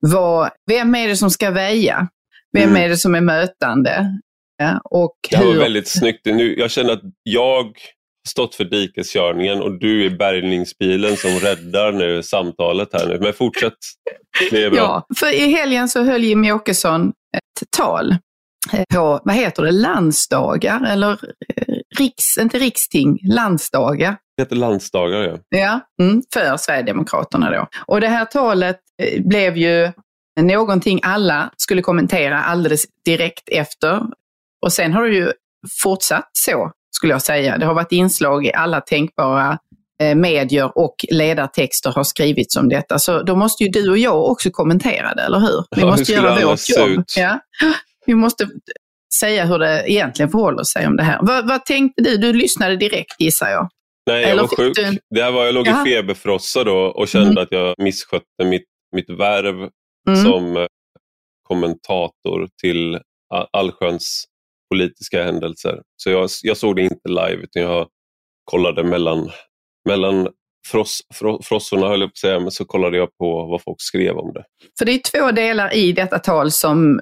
vad, 0.00 0.50
vem 0.70 0.94
är 0.94 1.08
det 1.08 1.16
som 1.16 1.30
ska 1.30 1.50
väja? 1.50 2.08
Vem 2.52 2.68
Mm. 2.70 2.82
är 2.82 2.88
det 2.88 2.96
som 2.96 3.14
är 3.14 3.20
mötande? 3.20 4.06
Ja, 4.58 4.80
och 4.84 5.16
Det 5.30 5.36
här 5.36 5.44
var 5.44 5.52
hur, 5.52 5.60
väldigt 5.60 5.88
snyggt. 5.88 6.20
Nu, 6.24 6.54
jag 6.58 6.70
känner 6.70 6.92
att 6.92 7.02
jag 7.22 7.72
stått 8.28 8.54
för 8.54 8.64
dikeskörningen 8.64 9.62
och 9.62 9.78
du 9.78 10.06
är 10.06 10.10
bärgningsbilen 10.10 11.16
som 11.16 11.30
räddar 11.30 11.92
nu 11.92 12.22
samtalet 12.22 12.88
här 12.92 13.06
nu. 13.08 13.18
Men 13.20 13.32
fortsätt. 13.32 13.74
Det 14.50 14.64
är 14.64 14.70
bra. 14.70 14.78
Ja, 14.78 15.06
för 15.16 15.34
i 15.34 15.48
helgen 15.52 15.88
så 15.88 16.02
höll 16.02 16.24
Jimmie 16.24 16.52
Åkesson 16.52 17.08
ett 17.36 17.70
tal 17.76 18.10
eh, 18.72 18.84
på, 18.94 19.20
vad 19.24 19.34
heter 19.34 19.62
det, 19.62 19.70
landsdagar 19.70 20.86
eller 20.92 21.12
eh, 21.12 21.74
riks, 21.98 22.38
inte 22.40 22.58
riksting, 22.58 23.18
landsdagar. 23.22 24.16
Det 24.36 24.42
heter 24.42 24.56
landsdagar. 24.56 25.22
Ja. 25.22 25.38
Ja, 25.58 25.80
mm, 26.04 26.22
för 26.34 26.56
Sverigedemokraterna 26.56 27.50
då. 27.50 27.66
Och 27.86 28.00
det 28.00 28.08
här 28.08 28.24
talet 28.24 28.78
eh, 29.02 29.22
blev 29.22 29.56
ju 29.56 29.92
någonting 30.36 31.00
alla 31.02 31.50
skulle 31.56 31.82
kommentera 31.82 32.42
alldeles 32.42 32.84
direkt 33.04 33.48
efter. 33.48 34.00
Och 34.62 34.72
sen 34.72 34.92
har 34.92 35.04
det 35.08 35.14
ju 35.14 35.32
fortsatt 35.82 36.30
så, 36.32 36.72
skulle 36.90 37.12
jag 37.12 37.22
säga. 37.22 37.58
Det 37.58 37.66
har 37.66 37.74
varit 37.74 37.92
inslag 37.92 38.46
i 38.46 38.52
alla 38.52 38.80
tänkbara 38.80 39.58
eh, 40.02 40.14
medier 40.14 40.78
och 40.78 40.94
ledartexter 41.10 41.90
har 41.90 42.04
skrivits 42.04 42.56
om 42.56 42.68
detta. 42.68 42.98
Så 42.98 43.22
då 43.22 43.36
måste 43.36 43.64
ju 43.64 43.70
du 43.70 43.90
och 43.90 43.98
jag 43.98 44.30
också 44.30 44.50
kommentera 44.50 45.14
det, 45.14 45.22
eller 45.22 45.38
hur? 45.40 45.64
Vi 45.76 45.80
Ja, 45.80 45.86
måste 45.86 46.04
skulle 46.04 46.18
göra 46.18 46.46
vårt 46.46 46.68
jobb. 46.68 47.04
Ja. 47.16 47.38
Vi 48.06 48.14
måste 48.14 48.48
säga 49.20 49.44
hur 49.44 49.58
det 49.58 49.84
egentligen 49.92 50.30
förhåller 50.30 50.62
sig 50.64 50.86
om 50.86 50.96
det 50.96 51.02
här. 51.02 51.18
Vad, 51.22 51.48
vad 51.48 51.64
tänkte 51.64 52.02
du? 52.02 52.16
Du 52.16 52.32
lyssnade 52.32 52.76
direkt 52.76 53.14
gissar 53.20 53.48
jag. 53.50 53.68
Nej, 54.06 54.20
jag 54.22 54.30
Eller 54.30 54.42
var 54.42 54.48
sjuk. 54.48 54.76
du- 54.76 54.98
Det 55.14 55.22
här 55.22 55.30
var, 55.30 55.44
jag 55.44 55.54
låg 55.54 55.66
Jaha. 55.66 55.86
i 55.86 55.90
feberfrossa 55.90 56.64
då 56.64 56.76
och 56.78 57.08
kände 57.08 57.30
Mm. 57.30 57.42
att 57.42 57.48
jag 57.50 57.74
misskötte 57.78 58.44
mitt, 58.44 58.64
mitt 58.96 59.10
värv 59.10 59.68
Mm. 60.08 60.22
som 60.22 60.56
eh, 60.56 60.66
kommentator 61.42 62.48
till 62.62 63.00
allsköns 63.52 64.24
politiska 64.74 65.24
händelser. 65.24 65.82
Så 65.96 66.10
jag, 66.10 66.30
jag 66.42 66.56
såg 66.56 66.76
det 66.76 66.82
inte 66.82 67.08
live 67.08 67.42
utan 67.42 67.62
jag 67.62 67.88
kollade 68.44 68.84
mellan, 68.84 69.30
mellan 69.88 70.28
fross, 70.66 71.00
fro, 71.14 71.42
frossorna 71.42 71.88
höll 71.88 72.00
jag 72.00 72.08
på 72.08 72.12
att 72.12 72.18
säga, 72.18 72.40
men 72.40 72.50
så 72.50 72.64
kollade 72.64 72.96
jag 72.96 73.08
på 73.18 73.46
vad 73.46 73.62
folk 73.62 73.76
skrev 73.80 74.16
om 74.16 74.32
det. 74.32 74.44
För 74.78 74.84
det 74.84 74.92
är 74.92 74.98
två 74.98 75.30
delar 75.30 75.74
i 75.74 75.92
detta 75.92 76.18
tal 76.18 76.50
som 76.50 77.00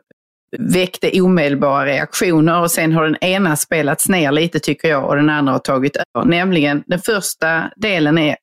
väckte 0.58 1.20
omedelbara 1.20 1.86
reaktioner 1.86 2.60
och 2.60 2.70
sen 2.70 2.92
har 2.92 3.04
den 3.04 3.24
ena 3.24 3.56
spelats 3.56 4.08
ner 4.08 4.32
lite 4.32 4.60
tycker 4.60 4.88
jag 4.88 5.08
och 5.08 5.16
den 5.16 5.30
andra 5.30 5.52
har 5.52 5.58
tagit 5.58 5.96
över. 5.96 6.26
Nämligen 6.26 6.84
den 6.86 6.98
första 6.98 7.70
delen 7.76 8.18
är 8.18 8.36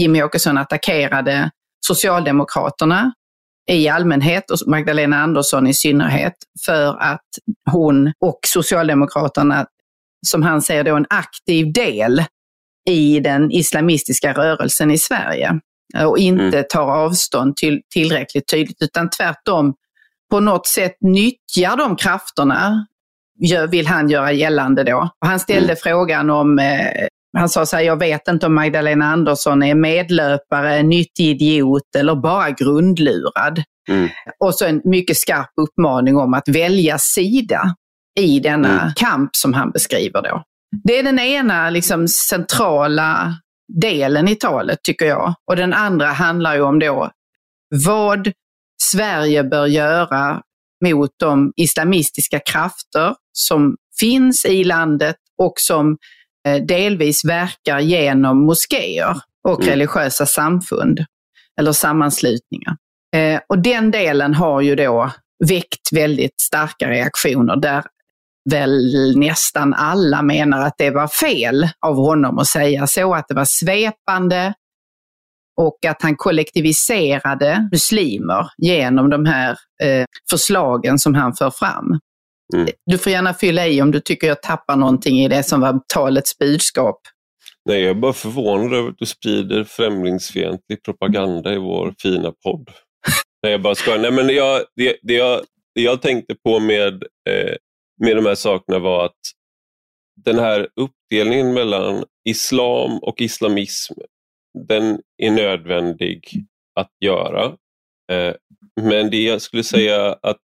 Jimmie 0.00 0.24
Åkesson 0.24 0.58
attackerade 0.58 1.50
Socialdemokraterna 1.86 3.12
i 3.70 3.88
allmänhet 3.88 4.50
och 4.50 4.58
Magdalena 4.66 5.16
Andersson 5.22 5.66
i 5.66 5.74
synnerhet 5.74 6.34
för 6.66 6.96
att 7.00 7.24
hon 7.70 8.12
och 8.20 8.38
Socialdemokraterna, 8.46 9.66
som 10.26 10.42
han 10.42 10.62
säger 10.62 10.84
då, 10.84 10.96
en 10.96 11.06
aktiv 11.10 11.72
del 11.72 12.24
i 12.88 13.20
den 13.20 13.50
islamistiska 13.50 14.32
rörelsen 14.32 14.90
i 14.90 14.98
Sverige 14.98 15.60
och 16.06 16.18
inte 16.18 16.62
tar 16.62 16.90
avstånd 16.90 17.56
till, 17.56 17.80
tillräckligt 17.94 18.48
tydligt 18.48 18.82
utan 18.82 19.10
tvärtom 19.10 19.74
på 20.30 20.40
något 20.40 20.66
sätt 20.66 20.96
nyttjar 21.00 21.76
de 21.76 21.96
krafterna, 21.96 22.86
vill 23.70 23.86
han 23.86 24.08
göra 24.10 24.32
gällande 24.32 24.84
då. 24.84 25.10
Och 25.20 25.28
han 25.28 25.40
ställde 25.40 25.64
Mm. 25.72 25.76
frågan 25.82 26.30
om, 26.30 26.58
eh, 26.58 27.06
han 27.38 27.48
sa 27.48 27.66
så 27.66 27.76
här, 27.76 27.82
jag 27.82 27.98
vet 27.98 28.28
inte 28.28 28.46
om 28.46 28.54
Magdalena 28.54 29.06
Andersson 29.06 29.62
är 29.62 29.74
medlöpare, 29.74 30.82
nyttig 30.82 31.24
idiot 31.42 31.96
eller 31.96 32.14
bara 32.14 32.50
grundlurad. 32.50 33.62
Mm. 33.88 34.08
Och 34.44 34.54
så 34.54 34.66
en 34.66 34.80
mycket 34.84 35.16
skarp 35.16 35.50
uppmaning 35.60 36.16
om 36.16 36.34
att 36.34 36.48
välja 36.48 36.98
sida 36.98 37.74
i 38.20 38.40
denna 38.40 38.80
Mm. 38.80 38.92
kamp 38.96 39.30
som 39.36 39.54
han 39.54 39.70
beskriver 39.70 40.22
då. 40.22 40.42
Det 40.84 40.98
är 40.98 41.02
den 41.02 41.18
ena 41.18 41.70
liksom, 41.70 42.08
centrala 42.08 43.34
delen 43.80 44.28
i 44.28 44.34
talet 44.34 44.78
tycker 44.82 45.06
jag. 45.06 45.34
Och 45.50 45.56
den 45.56 45.72
andra 45.72 46.06
handlar 46.06 46.54
ju 46.54 46.60
om 46.60 46.78
då 46.78 47.10
vad 47.84 48.32
Sverige 48.82 49.44
bör 49.44 49.66
göra 49.66 50.42
mot 50.84 51.10
de 51.16 51.52
islamistiska 51.56 52.38
krafter 52.38 53.14
som 53.32 53.76
finns 54.00 54.44
i 54.44 54.64
landet 54.64 55.16
och 55.42 55.52
som 55.56 55.96
delvis 56.54 57.24
verkar 57.24 57.80
genom 57.80 58.46
moskéer 58.46 59.16
och 59.48 59.60
Mm. 59.60 59.70
religiösa 59.70 60.26
samfund 60.26 61.04
eller 61.60 61.72
sammanslutningar. 61.72 62.76
Eh, 63.16 63.40
och 63.48 63.58
den 63.58 63.90
delen 63.90 64.34
har 64.34 64.60
ju 64.60 64.74
då 64.74 65.10
väckt 65.48 65.92
väldigt 65.92 66.40
starka 66.40 66.90
reaktioner 66.90 67.56
där 67.56 67.84
väl 68.50 69.14
nästan 69.18 69.74
alla 69.74 70.22
menar 70.22 70.66
att 70.66 70.74
det 70.78 70.90
var 70.90 71.08
fel 71.08 71.68
av 71.86 71.96
honom 71.96 72.38
att 72.38 72.46
säga 72.46 72.86
så, 72.86 73.14
att 73.14 73.28
det 73.28 73.34
var 73.34 73.44
svepande 73.44 74.54
och 75.60 75.84
att 75.84 76.02
han 76.02 76.16
kollektiviserade 76.16 77.68
muslimer 77.72 78.48
genom 78.56 79.10
de 79.10 79.26
här 79.26 79.50
eh, 79.82 80.04
förslagen 80.30 80.98
som 80.98 81.14
han 81.14 81.34
för 81.34 81.50
fram. 81.50 82.00
Mm. 82.54 82.68
Du 82.86 82.98
får 82.98 83.12
gärna 83.12 83.34
fylla 83.34 83.66
i 83.66 83.82
om 83.82 83.90
du 83.90 84.00
tycker 84.00 84.26
jag 84.26 84.42
tappar 84.42 84.76
någonting 84.76 85.18
i 85.18 85.28
det 85.28 85.42
som 85.42 85.60
var 85.60 85.80
talets 85.86 86.38
budskap. 86.38 87.00
Nej, 87.64 87.80
jag 87.80 87.90
är 87.90 87.94
bara 87.94 88.12
förvånad 88.12 88.74
över 88.74 88.88
att 88.88 88.98
du 88.98 89.06
sprider 89.06 89.64
främlingsfientlig 89.64 90.82
propaganda 90.84 91.54
i 91.54 91.58
vår 91.58 91.94
fina 92.02 92.32
podd. 92.44 92.70
Nej, 93.42 93.52
jag 93.52 93.62
bara 93.62 93.74
skojar. 93.74 93.98
Nej, 93.98 94.12
men 94.12 94.28
jag, 94.28 94.62
det, 94.76 94.96
det, 95.02 95.14
jag, 95.14 95.40
det 95.74 95.80
jag 95.80 96.02
tänkte 96.02 96.34
på 96.34 96.60
med, 96.60 97.02
eh, 97.30 97.54
med 98.04 98.16
de 98.16 98.26
här 98.26 98.34
sakerna 98.34 98.78
var 98.78 99.04
att 99.04 99.20
den 100.24 100.38
här 100.38 100.68
uppdelningen 100.76 101.54
mellan 101.54 102.04
islam 102.28 102.98
och 102.98 103.20
islamism, 103.20 103.94
den 104.68 105.00
är 105.22 105.30
nödvändig 105.30 106.24
att 106.80 106.92
göra. 107.04 107.44
Eh, 108.12 108.34
men 108.80 109.10
det 109.10 109.22
jag 109.22 109.42
skulle 109.42 109.64
säga 109.64 110.12
att 110.22 110.44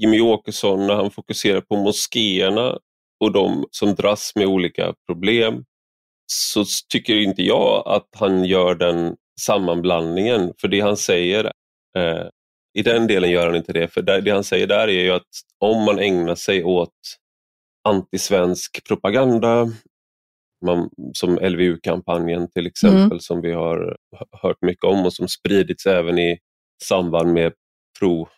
Jimmy 0.00 0.20
Åkesson, 0.20 0.86
när 0.86 0.94
han 0.94 1.10
fokuserar 1.10 1.60
på 1.60 1.76
moskéerna 1.76 2.78
och 3.20 3.32
de 3.32 3.66
som 3.70 3.94
dras 3.94 4.32
med 4.34 4.46
olika 4.46 4.94
problem, 5.06 5.64
så 6.32 6.64
tycker 6.92 7.16
inte 7.16 7.42
jag 7.42 7.82
att 7.88 8.08
han 8.16 8.44
gör 8.44 8.74
den 8.74 9.16
sammanblandningen. 9.40 10.52
För 10.60 10.68
det 10.68 10.80
han 10.80 10.96
säger, 10.96 11.44
eh, 11.98 12.26
i 12.78 12.82
den 12.82 13.06
delen 13.06 13.30
gör 13.30 13.46
han 13.46 13.56
inte 13.56 13.72
det. 13.72 13.88
För 13.88 14.02
det, 14.02 14.20
det 14.20 14.30
han 14.30 14.44
säger 14.44 14.66
där 14.66 14.88
är 14.88 15.02
ju 15.02 15.10
att 15.10 15.28
om 15.58 15.84
man 15.84 15.98
ägnar 15.98 16.34
sig 16.34 16.64
åt 16.64 16.94
antisvensk 17.88 18.86
propaganda, 18.88 19.68
man, 20.64 20.90
som 21.12 21.38
LVU-kampanjen 21.42 22.50
till 22.50 22.66
exempel 22.66 23.02
mm. 23.02 23.20
som 23.20 23.40
vi 23.40 23.52
har 23.52 23.96
hört 24.42 24.62
mycket 24.62 24.84
om 24.84 25.06
och 25.06 25.12
som 25.12 25.28
spridits 25.28 25.86
även 25.86 26.18
i 26.18 26.38
samband 26.84 27.32
med 27.32 27.52
pro, 27.98 28.28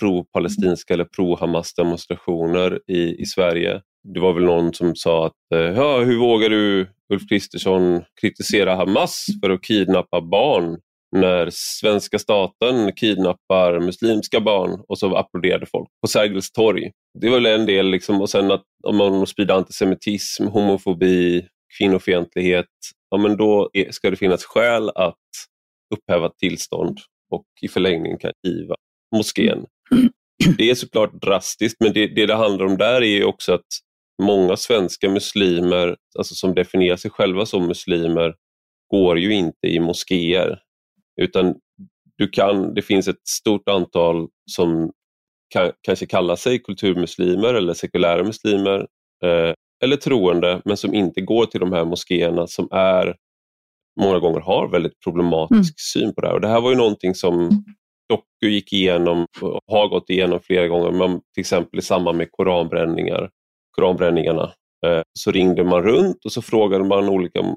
pro-palestinska 0.00 0.94
eller 0.94 1.04
pro-Hamas 1.04 1.74
demonstrationer 1.74 2.80
i, 2.86 3.22
i 3.22 3.26
Sverige. 3.26 3.80
Det 4.14 4.20
var 4.20 4.32
väl 4.32 4.44
någon 4.44 4.74
som 4.74 4.96
sa 4.96 5.26
att 5.26 5.52
eh, 5.54 5.60
ja, 5.60 5.98
hur 5.98 6.18
vågar 6.18 6.50
du 6.50 6.86
Ulf 7.12 7.28
Kristersson 7.28 8.02
kritisera 8.20 8.76
Hamas 8.76 9.26
för 9.42 9.50
att 9.50 9.64
kidnappa 9.64 10.20
barn 10.20 10.78
när 11.16 11.48
svenska 11.52 12.18
staten 12.18 12.92
kidnappar 12.92 13.80
muslimska 13.80 14.40
barn 14.40 14.82
och 14.88 14.98
så 14.98 15.16
applåderade 15.16 15.66
folk 15.66 15.88
på 16.00 16.08
Sergels 16.08 16.52
torg. 16.52 16.90
Det 17.20 17.28
var 17.28 17.36
väl 17.36 17.60
en 17.60 17.66
del, 17.66 17.90
liksom, 17.90 18.20
och 18.20 18.30
sen 18.30 18.50
att 18.50 18.64
om 18.86 18.96
man 18.96 19.26
sprider 19.26 19.54
antisemitism, 19.54 20.46
homofobi, 20.46 21.48
kvinnofientlighet, 21.78 22.66
ja, 23.10 23.16
men 23.16 23.36
då 23.36 23.70
ska 23.90 24.10
det 24.10 24.16
finnas 24.16 24.44
skäl 24.44 24.90
att 24.94 25.14
upphäva 25.94 26.28
tillstånd 26.28 26.98
och 27.30 27.46
i 27.60 27.68
förlängningen 27.68 28.18
kan 28.18 28.32
IVA 28.46 28.74
moskén. 29.16 29.66
Det 30.58 30.70
är 30.70 30.74
såklart 30.74 31.22
drastiskt, 31.22 31.76
men 31.80 31.92
det, 31.92 32.06
det 32.06 32.26
det 32.26 32.34
handlar 32.34 32.66
om 32.66 32.76
där 32.76 33.02
är 33.02 33.24
också 33.24 33.52
att 33.52 33.66
många 34.22 34.56
svenska 34.56 35.08
muslimer, 35.08 35.96
alltså 36.18 36.34
som 36.34 36.54
definierar 36.54 36.96
sig 36.96 37.10
själva 37.10 37.46
som 37.46 37.66
muslimer, 37.66 38.34
går 38.90 39.18
ju 39.18 39.34
inte 39.34 39.66
i 39.66 39.80
moskéer. 39.80 40.58
Utan 41.20 41.54
du 42.18 42.28
kan, 42.28 42.74
det 42.74 42.82
finns 42.82 43.08
ett 43.08 43.28
stort 43.28 43.68
antal 43.68 44.28
som 44.50 44.92
kan, 45.52 45.72
kanske 45.82 46.06
kallar 46.06 46.36
sig 46.36 46.58
kulturmuslimer 46.58 47.54
eller 47.54 47.74
sekulära 47.74 48.24
muslimer 48.24 48.86
eh, 49.24 49.54
eller 49.84 49.96
troende 49.96 50.62
men 50.64 50.76
som 50.76 50.94
inte 50.94 51.20
går 51.20 51.46
till 51.46 51.60
de 51.60 51.72
här 51.72 51.84
moskéerna 51.84 52.46
som 52.46 52.68
är 52.70 53.16
många 54.00 54.18
gånger 54.18 54.40
har 54.40 54.68
väldigt 54.68 55.00
problematisk 55.00 55.52
mm. 55.52 56.04
syn 56.04 56.14
på 56.14 56.20
det 56.20 56.26
här. 56.26 56.34
Och 56.34 56.40
det 56.40 56.48
här 56.48 56.60
var 56.60 56.70
ju 56.70 56.76
någonting 56.76 57.14
som 57.14 57.64
Doku 58.08 58.52
gick 58.52 58.72
igenom 58.72 59.26
och 59.40 59.60
har 59.66 59.88
gått 59.88 60.10
igenom 60.10 60.40
flera 60.40 60.68
gånger, 60.68 60.90
men 60.90 61.20
till 61.34 61.40
exempel 61.40 61.78
i 61.78 61.82
samband 61.82 62.18
med 62.18 62.28
koranbränningar, 62.30 63.30
koranbränningarna 63.70 64.52
eh, 64.86 65.02
så 65.18 65.30
ringde 65.30 65.64
man 65.64 65.82
runt 65.82 66.24
och 66.24 66.32
så 66.32 66.42
frågade 66.42 66.84
man 66.84 67.08
olika 67.08 67.56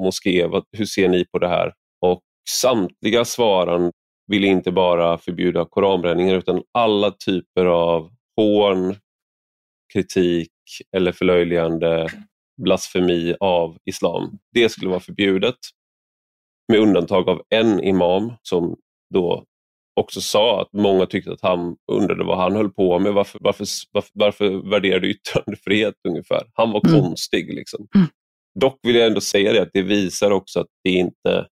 moskéer, 0.00 0.62
hur 0.72 0.84
ser 0.84 1.08
ni 1.08 1.24
på 1.24 1.38
det 1.38 1.48
här? 1.48 1.72
Och 2.00 2.20
samtliga 2.50 3.24
svarande 3.24 3.92
ville 4.26 4.46
inte 4.46 4.72
bara 4.72 5.18
förbjuda 5.18 5.64
koranbränningar 5.64 6.34
utan 6.34 6.62
alla 6.72 7.10
typer 7.10 7.66
av 7.66 8.10
hån, 8.36 8.94
kritik 9.92 10.50
eller 10.96 11.12
förlöjligande 11.12 12.08
blasfemi 12.62 13.36
av 13.40 13.78
islam. 13.84 14.38
Det 14.52 14.68
skulle 14.68 14.90
vara 14.90 15.00
förbjudet 15.00 15.58
med 16.68 16.80
undantag 16.80 17.28
av 17.28 17.42
en 17.48 17.84
imam 17.84 18.32
som 18.42 18.76
då 19.14 19.44
också 19.94 20.20
sa 20.20 20.62
att 20.62 20.72
många 20.72 21.06
tyckte 21.06 21.32
att 21.32 21.42
han 21.42 21.76
undrade 21.92 22.24
vad 22.24 22.38
han 22.38 22.56
höll 22.56 22.70
på 22.70 22.98
med. 22.98 23.12
Varför, 23.12 23.38
varför, 23.42 23.66
varför, 23.92 24.10
varför 24.14 24.70
värderar 24.70 25.00
du 25.00 25.10
yttrandefrihet 25.10 25.94
ungefär? 26.08 26.42
Han 26.52 26.70
var 26.70 26.88
mm. 26.88 27.00
konstig. 27.00 27.54
Liksom. 27.54 27.86
Mm. 27.94 28.06
Dock 28.60 28.78
vill 28.82 28.96
jag 28.96 29.06
ändå 29.06 29.20
säga 29.20 29.52
det 29.52 29.62
att 29.62 29.70
det 29.72 29.82
visar 29.82 30.30
också 30.30 30.60
att 30.60 30.66
det 30.84 30.90
inte 30.90 31.46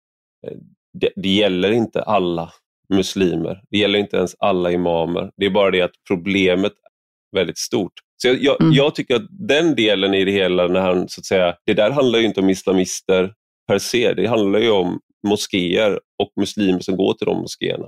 eh, 0.47 0.59
det, 1.01 1.11
det 1.17 1.29
gäller 1.29 1.73
inte 1.73 2.03
alla 2.03 2.53
muslimer. 2.95 3.63
Det 3.71 3.79
gäller 3.79 3.99
inte 3.99 4.17
ens 4.17 4.37
alla 4.39 4.71
imamer. 4.71 5.31
Det 5.37 5.47
är 5.47 5.51
bara 5.51 5.71
det 5.71 5.83
att 5.83 5.95
problemet 6.09 6.73
är 6.73 7.37
väldigt 7.37 7.59
stort. 7.59 7.93
Så 8.23 8.29
jag, 8.29 8.43
jag, 8.43 8.61
mm. 8.61 8.73
jag, 8.73 8.95
tycker 8.95 9.17
att 9.17 9.27
den 9.31 9.75
delen 9.75 10.15
i 10.15 10.25
det 10.25 10.33
hela, 10.33 10.69
när 10.69 10.81
han, 10.81 11.09
så 11.09 11.21
att 11.21 11.25
säga, 11.25 11.57
det 11.67 11.75
där 11.75 11.91
handlar 11.91 12.19
ju 12.19 12.27
inte 12.27 12.41
om 12.41 12.51
islamister 12.51 13.35
per 13.69 13.79
se. 13.79 14.15
Det 14.15 14.27
handlar 14.27 14.59
ju 14.59 14.71
om 14.71 15.01
moskéer 15.27 16.01
och 16.23 16.33
muslimer 16.37 16.81
som 16.81 16.97
går 16.97 17.15
till 17.15 17.27
de 17.27 17.39
moskéerna. 17.39 17.87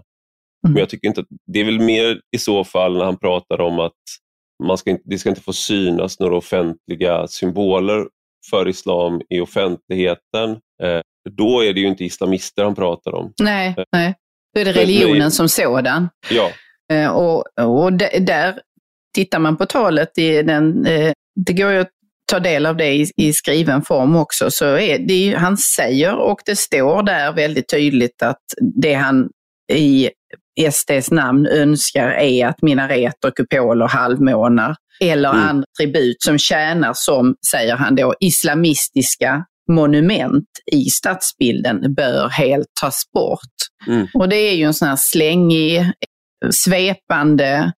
Mm. 0.64 0.72
Men 0.72 0.80
jag 0.80 0.88
tycker 0.88 1.08
inte 1.08 1.20
att, 1.20 1.26
det 1.46 1.60
är 1.60 1.64
väl 1.64 1.80
mer 1.80 2.20
i 2.36 2.38
så 2.38 2.64
fall 2.64 2.98
när 2.98 3.04
han 3.04 3.16
pratar 3.16 3.60
om 3.60 3.78
att 3.78 3.92
man 4.64 4.78
ska 4.78 4.90
inte, 4.90 5.02
det 5.06 5.18
ska 5.18 5.28
inte 5.28 5.40
få 5.40 5.52
synas 5.52 6.20
några 6.20 6.36
offentliga 6.36 7.26
symboler 7.26 8.06
för 8.50 8.68
islam 8.68 9.20
i 9.30 9.40
offentligheten. 9.40 10.50
Eh, 10.82 11.00
då 11.30 11.64
är 11.64 11.72
det 11.72 11.80
ju 11.80 11.86
inte 11.86 12.04
islamister 12.04 12.64
han 12.64 12.74
pratar 12.74 13.14
om. 13.14 13.32
Nej, 13.40 13.74
eh, 13.78 13.84
nej. 13.92 14.14
då 14.54 14.60
är 14.60 14.64
det 14.64 14.72
religionen 14.72 15.18
men, 15.18 15.30
som 15.30 15.48
sådan. 15.48 16.08
Ja. 16.30 16.50
Eh, 16.92 17.10
och, 17.10 17.44
och 17.60 17.92
där 17.92 18.60
tittar 19.14 19.38
man 19.38 19.56
på 19.56 19.66
talet, 19.66 20.18
i 20.18 20.42
den, 20.42 20.86
eh, 20.86 21.12
det 21.46 21.52
går 21.52 21.72
ju 21.72 21.78
att 21.78 21.90
ta 22.30 22.40
del 22.40 22.66
av 22.66 22.76
det 22.76 22.94
i, 22.94 23.06
i 23.16 23.32
skriven 23.32 23.82
form 23.82 24.16
också, 24.16 24.50
så 24.50 24.64
är 24.64 24.98
det 24.98 25.34
han 25.38 25.56
säger 25.56 26.16
och 26.16 26.40
det 26.46 26.56
står 26.56 27.02
där 27.02 27.32
väldigt 27.32 27.68
tydligt 27.68 28.22
att 28.22 28.42
det 28.60 28.94
han 28.94 29.30
i 29.72 30.10
SDs 30.72 31.10
namn 31.10 31.46
önskar 31.46 32.08
är 32.08 32.46
att 32.46 32.62
minareter, 32.62 33.30
kupoler, 33.30 33.88
halvmånar 33.88 34.76
eller 35.00 35.30
mm. 35.30 35.48
andra 35.48 35.66
tribut 35.78 36.22
som 36.22 36.38
tjänar 36.38 36.92
som, 36.94 37.34
säger 37.50 37.76
han 37.76 37.94
då, 37.94 38.14
islamistiska 38.20 39.44
monument 39.72 40.48
i 40.72 40.84
stadsbilden 40.84 41.94
bör 41.94 42.28
helt 42.28 42.66
tas 42.80 43.02
bort. 43.14 43.38
Mm. 43.86 44.06
Och 44.14 44.28
det 44.28 44.36
är 44.36 44.54
ju 44.54 44.64
en 44.64 44.74
sån 44.74 44.88
här 44.88 44.96
slängig, 44.96 45.92
svepande 46.50 47.72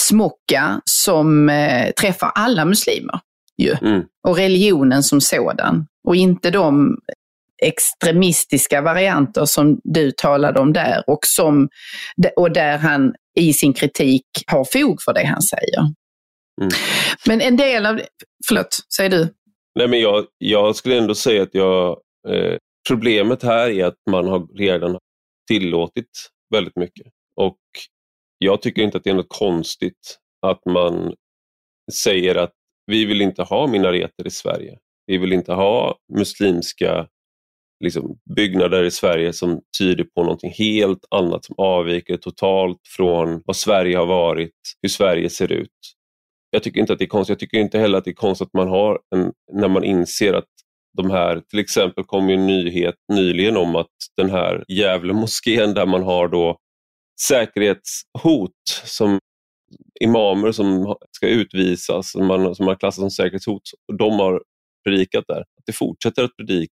smocka 0.00 0.80
som 0.84 1.48
eh, 1.48 1.90
träffar 1.90 2.32
alla 2.34 2.64
muslimer. 2.64 3.20
Ju. 3.58 3.76
Mm. 3.82 4.02
Och 4.28 4.36
religionen 4.36 5.02
som 5.02 5.20
sådan. 5.20 5.86
Och 6.08 6.16
inte 6.16 6.50
de 6.50 6.98
extremistiska 7.62 8.82
varianter 8.82 9.44
som 9.44 9.80
du 9.84 10.10
talade 10.10 10.60
om 10.60 10.72
där 10.72 11.04
och, 11.06 11.18
som, 11.22 11.68
och 12.36 12.52
där 12.52 12.78
han 12.78 13.14
i 13.38 13.52
sin 13.52 13.72
kritik 13.72 14.26
har 14.46 14.64
fog 14.64 15.02
för 15.02 15.12
det 15.12 15.26
han 15.26 15.42
säger. 15.42 15.80
Mm. 16.60 16.72
Men 17.26 17.40
en 17.40 17.56
del 17.56 17.86
av, 17.86 18.00
förlåt, 18.48 18.78
säger 18.96 19.10
du? 19.10 19.28
Nej, 19.74 19.88
men 19.88 20.00
jag, 20.00 20.26
jag 20.38 20.76
skulle 20.76 20.98
ändå 20.98 21.14
säga 21.14 21.42
att 21.42 21.54
jag, 21.54 21.98
eh, 22.28 22.56
problemet 22.88 23.42
här 23.42 23.70
är 23.70 23.84
att 23.84 23.98
man 24.10 24.28
har 24.28 24.56
redan 24.58 24.98
tillåtit 25.48 26.10
väldigt 26.54 26.76
mycket. 26.76 27.06
Och 27.40 27.58
jag 28.38 28.62
tycker 28.62 28.82
inte 28.82 28.96
att 28.98 29.04
det 29.04 29.10
är 29.10 29.14
något 29.14 29.26
konstigt 29.28 30.18
att 30.46 30.60
man 30.66 31.14
säger 31.92 32.34
att 32.34 32.52
vi 32.86 33.04
vill 33.04 33.22
inte 33.22 33.42
ha 33.42 33.66
minareter 33.66 34.26
i 34.26 34.30
Sverige. 34.30 34.78
Vi 35.06 35.18
vill 35.18 35.32
inte 35.32 35.52
ha 35.52 35.98
muslimska 36.18 37.06
liksom, 37.82 38.18
byggnader 38.36 38.84
i 38.84 38.90
Sverige 38.90 39.32
som 39.32 39.60
tyder 39.78 40.04
på 40.04 40.22
någonting 40.22 40.52
helt 40.58 41.04
annat 41.10 41.44
som 41.44 41.54
avviker 41.58 42.16
totalt 42.16 42.80
från 42.96 43.42
vad 43.44 43.56
Sverige 43.56 43.96
har 43.96 44.06
varit, 44.06 44.54
hur 44.82 44.88
Sverige 44.88 45.30
ser 45.30 45.52
ut. 45.52 45.70
Jag 46.50 46.62
tycker 46.62 46.80
inte 46.80 46.92
att 46.92 46.98
det 46.98 47.04
är 47.04 47.08
konstigt. 47.08 47.30
Jag 47.30 47.38
tycker 47.38 47.58
inte 47.58 47.78
heller 47.78 47.98
att 47.98 48.04
det 48.04 48.10
är 48.10 48.14
konstigt 48.14 48.46
att 48.46 48.54
man 48.54 48.68
har 48.68 49.00
en, 49.14 49.32
när 49.52 49.68
man 49.68 49.84
inser 49.84 50.34
att 50.34 50.48
de 50.96 51.10
här, 51.10 51.40
till 51.50 51.58
exempel 51.58 52.04
kom 52.04 52.28
ju 52.28 52.34
en 52.34 52.46
nyhet 52.46 52.94
nyligen 53.12 53.56
om 53.56 53.76
att 53.76 53.90
den 54.16 54.30
här 54.30 54.64
Gävle 54.68 55.12
moskén 55.12 55.74
där 55.74 55.86
man 55.86 56.02
har 56.02 56.28
då 56.28 56.58
säkerhetshot 57.28 58.52
som 58.84 59.18
imamer 60.00 60.52
som 60.52 60.96
ska 61.10 61.28
utvisas, 61.28 62.12
som 62.12 62.26
man, 62.26 62.54
som 62.54 62.66
man 62.66 62.76
klassar 62.76 63.02
som 63.02 63.10
säkerhetshot, 63.10 63.62
de 63.98 64.12
har 64.12 64.42
predikat 64.84 65.24
där. 65.28 65.40
Att 65.40 65.66
det 65.66 65.72
fortsätter 65.72 66.24
att 66.24 66.36
predika 66.36 66.72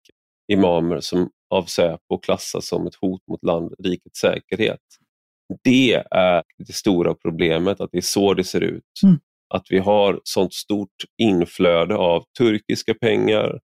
imamer 0.52 1.00
som 1.00 1.30
av 1.50 1.64
Säpo 1.64 2.18
klassas 2.18 2.68
som 2.68 2.86
ett 2.86 2.94
hot 2.94 3.20
mot 3.30 3.44
land, 3.44 3.74
rikets 3.78 4.20
säkerhet. 4.20 4.80
Det 5.64 5.94
är 6.10 6.42
det 6.58 6.72
stora 6.72 7.14
problemet, 7.14 7.80
att 7.80 7.90
det 7.92 7.98
är 7.98 8.02
så 8.02 8.34
det 8.34 8.44
ser 8.44 8.60
ut. 8.60 8.82
Mm. 9.04 9.18
Att 9.54 9.66
vi 9.70 9.78
har 9.78 10.20
sånt 10.24 10.54
stort 10.54 11.04
inflöde 11.22 11.96
av 11.96 12.24
turkiska 12.38 12.94
pengar, 12.94 13.60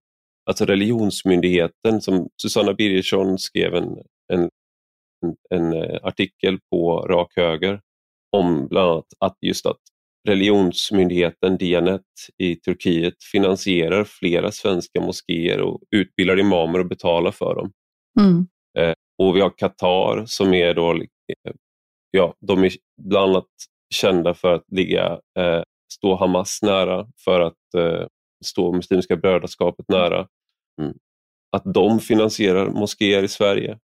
alltså 0.49 0.65
religionsmyndigheten 0.65 2.01
som 2.01 2.29
Susanna 2.41 2.73
Birgersson 2.73 3.37
skrev 3.37 3.75
en, 3.75 3.97
en, 4.33 4.49
en, 5.49 5.73
en 5.73 5.99
artikel 6.03 6.59
på 6.69 6.99
Rak 6.99 7.33
Höger 7.35 7.81
om 8.31 8.67
bland 8.67 8.91
annat 8.91 9.05
att 9.19 9.37
just 9.41 9.65
att 9.65 9.79
religionsmyndigheten 10.27 11.57
Diyanet 11.57 12.01
i 12.37 12.55
Turkiet 12.55 13.13
finansierar 13.31 14.03
flera 14.03 14.51
svenska 14.51 15.01
moskéer 15.01 15.61
och 15.61 15.81
utbildar 15.95 16.39
imamer 16.39 16.79
och 16.79 16.87
betalar 16.87 17.31
för 17.31 17.55
dem. 17.55 17.71
Mm. 18.19 18.47
Eh, 18.79 18.93
och 19.17 19.35
vi 19.35 19.41
har 19.41 19.57
Qatar 19.57 20.23
som 20.25 20.53
är 20.53 20.73
då, 20.73 20.93
eh, 20.93 21.53
ja, 22.11 22.35
de 22.39 22.63
är 22.63 22.71
bland 23.01 23.31
annat 23.31 23.49
kända 23.93 24.33
för 24.33 24.53
att 24.53 24.65
ligga, 24.71 25.19
eh, 25.39 25.63
stå 25.93 26.15
Hamas 26.15 26.59
nära, 26.61 27.07
för 27.25 27.39
att 27.39 27.57
stå 28.45 28.73
Muslimska 28.73 29.15
brödraskapet 29.15 29.85
nära. 29.89 30.27
Mm. 30.81 30.93
Att 31.51 31.73
de 31.73 31.99
finansierar 31.99 32.69
moskéer 32.69 33.23
i 33.23 33.27
Sverige. 33.27 33.79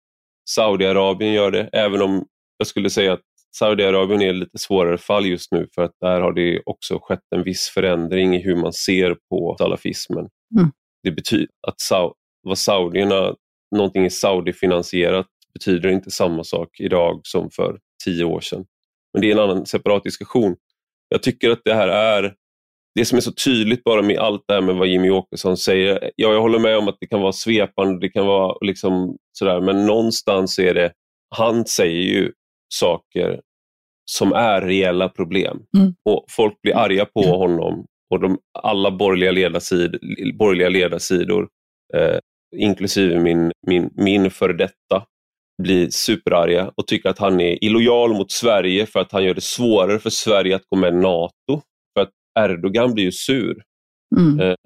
Saudiarabien 0.50 1.32
gör 1.32 1.50
det, 1.50 1.70
även 1.72 2.02
om 2.02 2.26
jag 2.58 2.66
skulle 2.66 2.90
säga 2.90 3.12
att 3.12 3.33
Saudiarabien 3.58 4.22
är 4.22 4.30
ett 4.30 4.36
lite 4.36 4.58
svårare 4.58 4.98
fall 4.98 5.26
just 5.26 5.52
nu 5.52 5.68
för 5.74 5.82
att 5.82 5.92
där 6.00 6.20
har 6.20 6.32
det 6.32 6.62
också 6.66 6.98
skett 7.02 7.24
en 7.36 7.42
viss 7.42 7.68
förändring 7.68 8.36
i 8.36 8.42
hur 8.42 8.56
man 8.56 8.72
ser 8.72 9.16
på 9.30 9.56
salafismen. 9.58 10.28
Mm. 10.58 10.70
Det 11.02 11.10
betyder 11.10 11.48
att 11.68 11.80
Sa 11.80 12.14
vad 12.42 12.58
saudierna, 12.58 13.34
någonting 13.76 14.04
är 14.04 14.08
Saudi-finansierat 14.08 15.26
betyder 15.54 15.88
inte 15.88 16.10
samma 16.10 16.44
sak 16.44 16.68
idag 16.80 17.20
som 17.24 17.50
för 17.50 17.78
tio 18.04 18.24
år 18.24 18.40
sedan. 18.40 18.64
Men 19.12 19.22
det 19.22 19.28
är 19.28 19.32
en 19.32 19.50
annan 19.50 19.66
separat 19.66 20.04
diskussion. 20.04 20.56
Jag 21.08 21.22
tycker 21.22 21.50
att 21.50 21.60
det 21.64 21.74
här 21.74 21.88
är 21.88 22.34
det 22.94 23.04
som 23.04 23.16
är 23.16 23.20
så 23.20 23.32
tydligt 23.32 23.84
bara 23.84 24.02
med 24.02 24.18
allt 24.18 24.44
det 24.48 24.54
här 24.54 24.60
med 24.60 24.74
vad 24.74 24.88
Jimmy 24.88 25.10
Åkesson 25.10 25.56
säger. 25.56 26.10
Ja, 26.16 26.32
jag 26.32 26.40
håller 26.40 26.58
med 26.58 26.78
om 26.78 26.88
att 26.88 26.96
det 27.00 27.06
kan 27.06 27.20
vara 27.20 27.32
svepande, 27.32 28.00
det 28.00 28.08
kan 28.08 28.26
vara 28.26 28.56
liksom 28.60 29.16
sådär, 29.32 29.60
men 29.60 29.86
någonstans 29.86 30.58
är 30.58 30.74
det, 30.74 30.92
han 31.36 31.66
säger 31.66 32.02
ju 32.02 32.32
saker 32.68 33.40
som 34.10 34.32
är 34.32 34.60
reella 34.60 35.08
problem. 35.08 35.62
Mm. 35.76 35.94
Och 36.04 36.24
Folk 36.30 36.62
blir 36.62 36.76
arga 36.76 37.04
på 37.04 37.22
mm. 37.22 37.34
honom 37.34 37.86
och 38.10 38.20
de, 38.20 38.38
alla 38.58 38.90
borgerliga 38.90 39.30
ledarsidor, 39.30 39.98
borgerliga 40.38 40.68
ledarsidor 40.68 41.48
eh, 41.94 42.18
inklusive 42.56 43.20
min, 43.20 43.52
min, 43.66 43.90
min 43.96 44.30
före 44.30 44.52
detta, 44.52 45.06
blir 45.62 45.88
superarga 45.90 46.72
och 46.74 46.86
tycker 46.86 47.08
att 47.08 47.18
han 47.18 47.40
är 47.40 47.64
illojal 47.64 48.14
mot 48.14 48.32
Sverige 48.32 48.86
för 48.86 49.00
att 49.00 49.12
han 49.12 49.24
gör 49.24 49.34
det 49.34 49.40
svårare 49.40 49.98
för 49.98 50.10
Sverige 50.10 50.56
att 50.56 50.64
gå 50.68 50.76
med 50.76 50.94
NATO. 50.94 51.62
För 51.94 52.02
att 52.02 52.10
Erdogan 52.38 52.94
blir 52.94 53.04
ju 53.04 53.12
sur. 53.12 53.62
Mm. 54.16 54.40
Eh, 54.40 54.56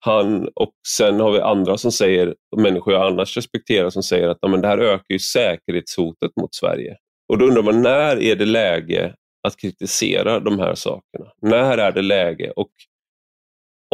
han, 0.00 0.48
och 0.54 0.72
Sen 0.88 1.20
har 1.20 1.32
vi 1.32 1.40
andra 1.40 1.78
som 1.78 1.92
säger, 1.92 2.34
människor 2.56 2.94
jag 2.94 3.12
annars 3.12 3.36
respekterar, 3.36 3.90
som 3.90 4.02
säger 4.02 4.28
att 4.28 4.38
men 4.50 4.60
det 4.60 4.68
här 4.68 4.78
ökar 4.78 5.12
ju 5.12 5.18
säkerhetshotet 5.18 6.30
mot 6.40 6.54
Sverige. 6.54 6.96
Och 7.28 7.38
Då 7.38 7.44
undrar 7.44 7.62
man, 7.62 7.82
när 7.82 8.22
är 8.22 8.36
det 8.36 8.44
läge 8.44 9.14
att 9.48 9.56
kritisera 9.56 10.40
de 10.40 10.58
här 10.58 10.74
sakerna? 10.74 11.32
När 11.42 11.78
är 11.78 11.92
det 11.92 12.02
läge? 12.02 12.50
Och 12.50 12.70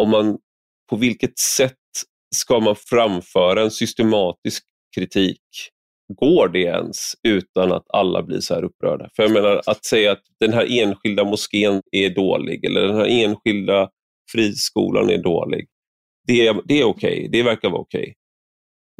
om 0.01 0.11
man, 0.11 0.39
På 0.91 0.97
vilket 0.97 1.39
sätt 1.39 1.75
ska 2.35 2.61
man 2.61 2.77
framföra 2.77 3.63
en 3.63 3.71
systematisk 3.71 4.65
kritik? 4.97 5.41
Går 6.09 6.49
det 6.49 6.61
ens 6.61 7.13
utan 7.23 7.73
att 7.73 7.85
alla 7.89 8.23
blir 8.23 8.41
så 8.41 8.55
här 8.55 8.65
upprörda? 8.65 9.09
För 9.17 9.23
jag 9.23 9.33
menar, 9.33 9.63
att 9.67 9.85
säga 9.85 10.13
att 10.13 10.23
den 10.41 10.53
här 10.53 10.81
enskilda 10.81 11.25
moskén 11.25 11.83
är 11.93 12.11
dålig 12.11 12.65
eller 12.65 12.81
den 12.87 12.97
här 12.97 13.07
enskilda 13.07 13.89
friskolan 14.33 15.11
är 15.11 15.19
dålig, 15.19 15.67
det 16.27 16.47
är, 16.47 16.61
det 16.65 16.81
är 16.81 16.85
okej. 16.85 17.19
Okay. 17.19 17.29
Det 17.29 17.43
verkar 17.43 17.71
vara 17.71 17.81
okej. 17.81 18.03
Okay. 18.03 18.15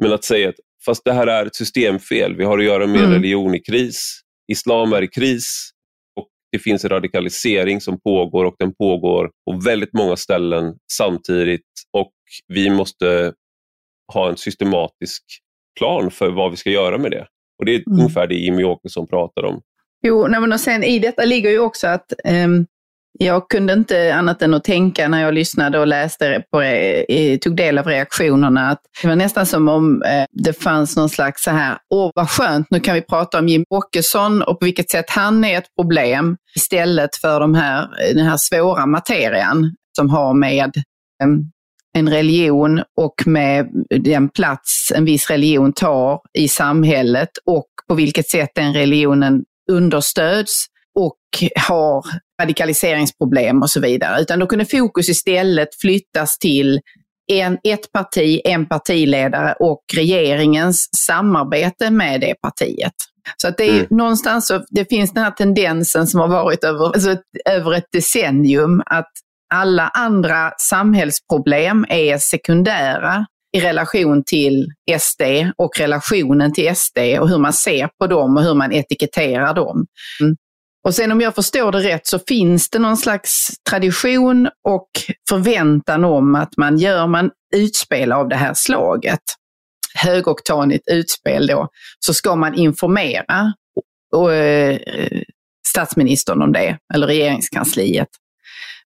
Men 0.03 0.13
att 0.13 0.23
säga 0.23 0.49
att 0.49 0.55
fast 0.85 1.05
det 1.05 1.13
här 1.13 1.27
är 1.27 1.45
ett 1.45 1.55
systemfel, 1.55 2.35
vi 2.35 2.43
har 2.43 2.57
att 2.57 2.65
göra 2.65 2.87
med 2.87 2.99
mm. 2.99 3.11
religion 3.11 3.55
i 3.55 3.59
kris, 3.59 4.21
islam 4.51 4.93
är 4.93 5.01
i 5.01 5.07
kris 5.07 5.69
och 6.19 6.27
det 6.51 6.59
finns 6.59 6.83
en 6.83 6.89
radikalisering 6.89 7.81
som 7.81 7.99
pågår 8.01 8.45
och 8.45 8.55
den 8.59 8.73
pågår 8.75 9.31
på 9.49 9.59
väldigt 9.65 9.93
många 9.93 10.15
ställen 10.15 10.75
samtidigt 10.91 11.61
och 11.97 12.13
vi 12.47 12.69
måste 12.69 13.33
ha 14.13 14.29
en 14.29 14.37
systematisk 14.37 15.23
plan 15.79 16.11
för 16.11 16.29
vad 16.29 16.51
vi 16.51 16.57
ska 16.57 16.69
göra 16.69 16.97
med 16.97 17.11
det. 17.11 17.27
Och 17.59 17.65
Det 17.65 17.75
är 17.75 17.83
mm. 17.87 17.99
ungefär 17.99 18.27
det 18.27 18.35
Jimmy 18.35 18.63
Åkesson 18.63 19.07
pratar 19.07 19.45
om. 19.45 19.61
Jo, 20.07 20.27
nej, 20.27 20.41
men 20.41 20.53
och 20.53 20.59
sen 20.59 20.83
i 20.83 20.99
detta 20.99 21.25
ligger 21.25 21.49
ju 21.49 21.59
också 21.59 21.87
att 21.87 22.13
um, 22.25 22.65
jag 23.19 23.49
kunde 23.49 23.73
inte 23.73 24.15
annat 24.15 24.41
än 24.41 24.53
att 24.53 24.63
tänka 24.63 25.07
när 25.07 25.21
jag 25.21 25.33
lyssnade 25.33 25.79
och 25.79 25.87
läste 25.87 26.43
på, 26.51 26.61
tog 27.41 27.55
del 27.55 27.77
av 27.77 27.85
reaktionerna, 27.85 28.69
att 28.69 28.79
det 29.01 29.07
var 29.07 29.15
nästan 29.15 29.45
som 29.45 29.69
om 29.69 30.03
eh, 30.03 30.25
det 30.31 30.53
fanns 30.53 30.95
någon 30.95 31.09
slags 31.09 31.43
så 31.43 31.51
här, 31.51 31.77
åh 31.89 32.11
vad 32.15 32.29
skönt, 32.29 32.67
nu 32.69 32.79
kan 32.79 32.95
vi 32.95 33.01
prata 33.01 33.39
om 33.39 33.47
Jim 33.47 33.65
Åkesson 33.69 34.41
och 34.41 34.59
på 34.59 34.65
vilket 34.65 34.89
sätt 34.89 35.05
han 35.09 35.43
är 35.43 35.57
ett 35.57 35.75
problem 35.79 36.37
istället 36.55 37.15
för 37.15 37.39
de 37.39 37.53
här, 37.53 37.81
eh, 37.81 38.15
den 38.15 38.25
här 38.25 38.37
svåra 38.37 38.85
materian 38.85 39.75
som 39.95 40.09
har 40.09 40.33
med 40.33 40.77
eh, 41.23 41.27
en 41.97 42.09
religion 42.09 42.81
och 42.97 43.27
med 43.27 43.67
den 43.89 44.29
plats 44.29 44.91
en 44.95 45.05
viss 45.05 45.29
religion 45.29 45.73
tar 45.73 46.19
i 46.37 46.47
samhället 46.47 47.29
och 47.45 47.67
på 47.87 47.95
vilket 47.95 48.29
sätt 48.29 48.49
den 48.55 48.73
religionen 48.73 49.43
understöds 49.71 50.65
har 51.67 52.05
radikaliseringsproblem 52.41 53.61
och 53.61 53.69
så 53.69 53.79
vidare. 53.79 54.21
Utan 54.21 54.39
då 54.39 54.47
kunde 54.47 54.65
fokus 54.65 55.09
istället 55.09 55.69
flyttas 55.81 56.37
till 56.37 56.79
en, 57.31 57.57
ett 57.63 57.91
parti, 57.91 58.41
en 58.43 58.65
partiledare 58.65 59.55
och 59.59 59.81
regeringens 59.95 60.89
samarbete 61.07 61.89
med 61.89 62.21
det 62.21 62.35
partiet. 62.41 62.93
Så 63.37 63.47
att 63.47 63.57
det 63.57 63.69
är 63.69 63.73
mm. 63.73 63.87
någonstans 63.89 64.47
så, 64.47 64.65
det 64.69 64.89
finns 64.89 65.13
den 65.13 65.23
här 65.23 65.31
tendensen 65.31 66.07
som 66.07 66.19
har 66.19 66.27
varit 66.27 66.63
över, 66.63 66.85
alltså, 66.85 67.17
över 67.49 67.73
ett 67.73 67.87
decennium 67.91 68.81
att 68.85 69.11
alla 69.53 69.87
andra 69.87 70.51
samhällsproblem 70.69 71.85
är 71.89 72.17
sekundära 72.17 73.25
i 73.57 73.59
relation 73.61 74.23
till 74.25 74.67
SD 74.99 75.21
och 75.57 75.79
relationen 75.79 76.53
till 76.53 76.75
SD 76.75 76.97
och 77.19 77.29
hur 77.29 77.37
man 77.37 77.53
ser 77.53 77.89
på 77.99 78.07
dem 78.07 78.37
och 78.37 78.43
hur 78.43 78.53
man 78.53 78.71
etiketterar 78.71 79.53
dem. 79.53 79.85
Mm. 80.21 80.35
Och 80.85 80.95
sen 80.95 81.11
om 81.11 81.21
jag 81.21 81.35
förstår 81.35 81.71
det 81.71 81.79
rätt 81.79 82.07
så 82.07 82.19
finns 82.19 82.69
det 82.69 82.79
någon 82.79 82.97
slags 82.97 83.47
tradition 83.69 84.49
och 84.63 84.89
förväntan 85.29 86.05
om 86.05 86.35
att 86.35 86.57
man 86.57 86.77
gör 86.77 87.07
man 87.07 87.31
utspel 87.55 88.11
av 88.11 88.29
det 88.29 88.35
här 88.35 88.53
slaget, 88.53 89.21
högoktanigt 89.95 90.83
utspel 90.87 91.47
då, 91.47 91.67
så 91.99 92.13
ska 92.13 92.35
man 92.35 92.55
informera 92.55 93.53
och, 94.15 94.33
eh, 94.33 94.79
statsministern 95.67 96.41
om 96.41 96.51
det, 96.51 96.77
eller 96.93 97.07
regeringskansliet. 97.07 98.09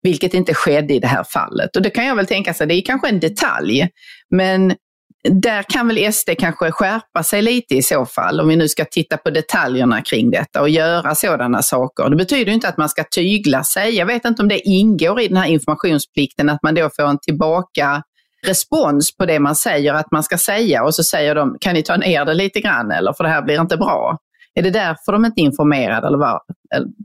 Vilket 0.02 0.34
inte 0.34 0.54
skedde 0.54 0.94
i 0.94 1.00
det 1.00 1.08
här 1.08 1.24
fallet. 1.24 1.76
Och 1.76 1.82
det 1.82 1.90
kan 1.90 2.06
jag 2.06 2.16
väl 2.16 2.28
tänka 2.28 2.54
sig, 2.54 2.68
det 2.68 2.74
är 2.74 2.82
kanske 2.82 3.10
en 3.10 3.20
detalj, 3.20 3.90
men 4.30 4.76
där 5.24 5.64
kan 5.64 5.88
väl 5.88 6.14
SD 6.14 6.30
kanske 6.40 6.72
skärpa 6.72 7.24
sig 7.24 7.42
lite 7.42 7.76
i 7.76 7.82
så 7.82 8.06
fall, 8.06 8.40
om 8.40 8.48
vi 8.48 8.56
nu 8.56 8.68
ska 8.68 8.86
titta 8.86 9.18
på 9.18 9.30
detaljerna 9.30 10.02
kring 10.02 10.32
detta 10.32 10.62
och 10.62 10.70
göra 10.70 11.16
sådana 11.16 11.62
saker. 11.62 12.10
Det 12.10 12.16
betyder 12.16 12.52
inte 12.52 12.68
att 12.68 12.78
man 12.78 12.90
ska 12.90 13.04
tygla 13.04 13.64
sig. 13.64 13.96
Jag 13.96 14.06
vet 14.06 14.26
inte 14.26 14.42
om 14.42 14.48
det 14.48 14.60
ingår 14.60 15.22
i 15.22 15.28
den 15.28 15.38
här 15.38 15.48
informationsplikten, 15.48 16.50
att 16.50 16.64
man 16.64 16.76
då 16.76 16.90
får 16.96 17.04
en 17.04 17.20
tillbaka 17.20 18.04
respons 18.48 19.18
på 19.18 19.26
det 19.26 19.40
man 19.40 19.56
säger 19.56 19.94
att 19.94 20.12
man 20.12 20.24
ska 20.24 20.38
säga 20.38 20.84
och 20.84 20.96
så 20.96 21.04
säger 21.04 21.36
de, 21.36 21.58
kan 21.62 21.74
ni 21.74 21.84
ta 21.84 21.98
ner 21.98 22.26
det 22.26 22.34
lite 22.34 22.62
grann 22.62 22.92
eller 22.92 23.14
för 23.14 23.24
det 23.24 23.30
här 23.30 23.42
blir 23.42 23.62
inte 23.62 23.78
bra. 23.78 24.18
Är 24.54 24.62
det 24.62 24.72
därför 24.72 25.12
de 25.12 25.26
inte 25.26 25.42
är 25.42 25.44
informerade 25.44 26.08
eller 26.08 26.18
vad? 26.18 26.40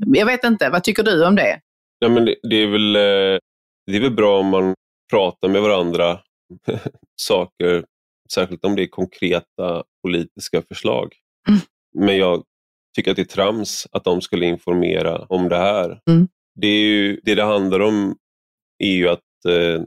Jag 0.07 0.27
vet 0.27 0.45
inte, 0.45 0.71
vad 0.71 0.85
tycker 0.85 1.03
du 1.03 1.27
om 1.27 1.37
det? 1.37 1.59
Ja, 1.99 2.09
men 2.09 2.25
det, 2.25 2.35
det 2.51 2.57
är 2.57 2.67
väl, 2.67 2.97
eh, 2.97 3.39
det 3.87 3.97
är 3.97 4.01
väl 4.01 4.15
bra 4.15 4.39
om 4.39 4.47
man 4.47 4.75
pratar 5.11 5.49
med 5.49 5.63
varandra 5.63 6.19
saker 7.17 7.85
Särskilt 8.33 8.65
om 8.65 8.77
det 8.77 8.83
är 8.83 8.87
konkreta 8.87 9.85
politiska 10.03 10.63
förslag. 10.63 11.15
Mm. 11.49 11.61
Men 11.95 12.17
jag 12.17 12.43
tycker 12.97 13.11
att 13.11 13.17
det 13.17 13.23
är 13.23 13.27
trams 13.27 13.87
att 13.93 14.05
de 14.05 14.21
skulle 14.21 14.47
informera 14.47 15.19
om 15.19 15.49
det 15.49 15.57
här. 15.57 16.01
Mm. 16.11 16.29
Det, 16.61 16.67
är 16.67 16.81
ju, 16.81 17.21
det 17.23 17.35
det 17.35 17.43
handlar 17.43 17.81
om 17.81 18.17
är 18.79 18.93
ju 18.93 19.09
att 19.09 19.21
eh, 19.49 19.83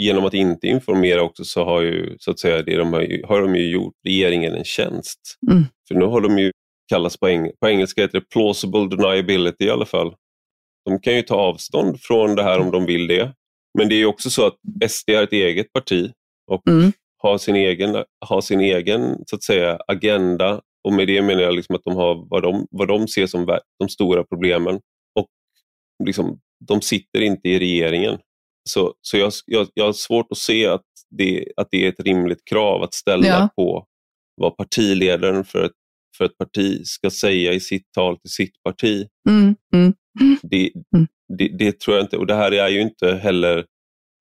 genom 0.00 0.24
att 0.24 0.34
inte 0.34 0.66
informera 0.66 1.22
också 1.22 1.44
så 1.44 1.64
har 1.64 1.80
ju, 1.80 2.16
så 2.18 2.30
att 2.30 2.38
säga, 2.38 2.62
det 2.62 2.76
de 2.76 2.92
har, 2.92 3.26
har 3.28 3.42
de 3.42 3.56
ju 3.56 3.70
gjort 3.70 3.94
regeringen 4.04 4.54
en 4.54 4.64
tjänst. 4.64 5.20
Mm. 5.50 5.64
För 5.88 5.94
nu 5.94 6.04
har 6.04 6.20
de 6.20 6.38
ju 6.38 6.52
kallas 6.88 7.16
på, 7.16 7.28
eng 7.28 7.50
på 7.60 7.68
engelska 7.68 8.02
heter 8.02 8.20
det 8.20 8.28
plausible 8.28 8.88
deniability 8.88 9.64
i 9.64 9.70
alla 9.70 9.86
fall. 9.86 10.14
De 10.84 11.00
kan 11.00 11.14
ju 11.14 11.22
ta 11.22 11.34
avstånd 11.36 12.00
från 12.00 12.34
det 12.34 12.42
här 12.42 12.60
om 12.60 12.70
de 12.70 12.86
vill 12.86 13.06
det. 13.06 13.32
Men 13.78 13.88
det 13.88 13.94
är 13.94 14.06
också 14.06 14.30
så 14.30 14.46
att 14.46 14.54
SD 14.90 15.08
är 15.08 15.22
ett 15.22 15.32
eget 15.32 15.72
parti 15.72 16.12
och 16.50 16.68
mm 16.68 16.92
har 17.22 17.38
sin 17.38 17.56
egen, 17.56 18.04
har 18.26 18.40
sin 18.40 18.60
egen 18.60 19.16
så 19.26 19.36
att 19.36 19.42
säga, 19.42 19.78
agenda 19.86 20.60
och 20.84 20.92
med 20.92 21.06
det 21.08 21.22
menar 21.22 21.42
jag 21.42 21.54
liksom 21.54 21.74
att 21.76 21.84
de 21.84 21.96
har 21.96 22.26
vad 22.30 22.42
de, 22.42 22.66
vad 22.70 22.88
de 22.88 23.08
ser 23.08 23.26
som 23.26 23.58
de 23.78 23.88
stora 23.88 24.24
problemen. 24.24 24.74
Och 25.20 25.26
liksom, 26.04 26.40
De 26.68 26.80
sitter 26.80 27.20
inte 27.20 27.48
i 27.48 27.58
regeringen. 27.58 28.18
Så, 28.68 28.94
så 29.00 29.16
jag, 29.16 29.32
jag, 29.46 29.68
jag 29.74 29.84
har 29.84 29.92
svårt 29.92 30.26
att 30.30 30.38
se 30.38 30.66
att 30.66 30.82
det, 31.10 31.44
att 31.56 31.68
det 31.70 31.84
är 31.84 31.88
ett 31.88 32.00
rimligt 32.00 32.44
krav 32.44 32.82
att 32.82 32.94
ställa 32.94 33.26
Ja. 33.26 33.48
på 33.56 33.86
vad 34.36 34.56
partiledaren 34.56 35.44
för 35.44 35.64
ett, 35.64 35.72
för 36.18 36.24
ett 36.24 36.38
parti 36.38 36.80
ska 36.86 37.10
säga 37.10 37.52
i 37.52 37.60
sitt 37.60 37.92
tal 37.92 38.18
till 38.18 38.30
sitt 38.30 38.62
parti. 38.62 39.06
Mm, 39.28 39.56
mm, 39.74 39.92
Det, 40.42 40.70
Mm. 40.96 41.06
det, 41.38 41.48
det 41.48 41.80
tror 41.80 41.96
jag 41.96 42.04
inte, 42.04 42.16
och 42.16 42.26
det 42.26 42.34
här 42.34 42.52
är 42.52 42.68
ju 42.68 42.80
inte 42.80 43.14
heller 43.14 43.58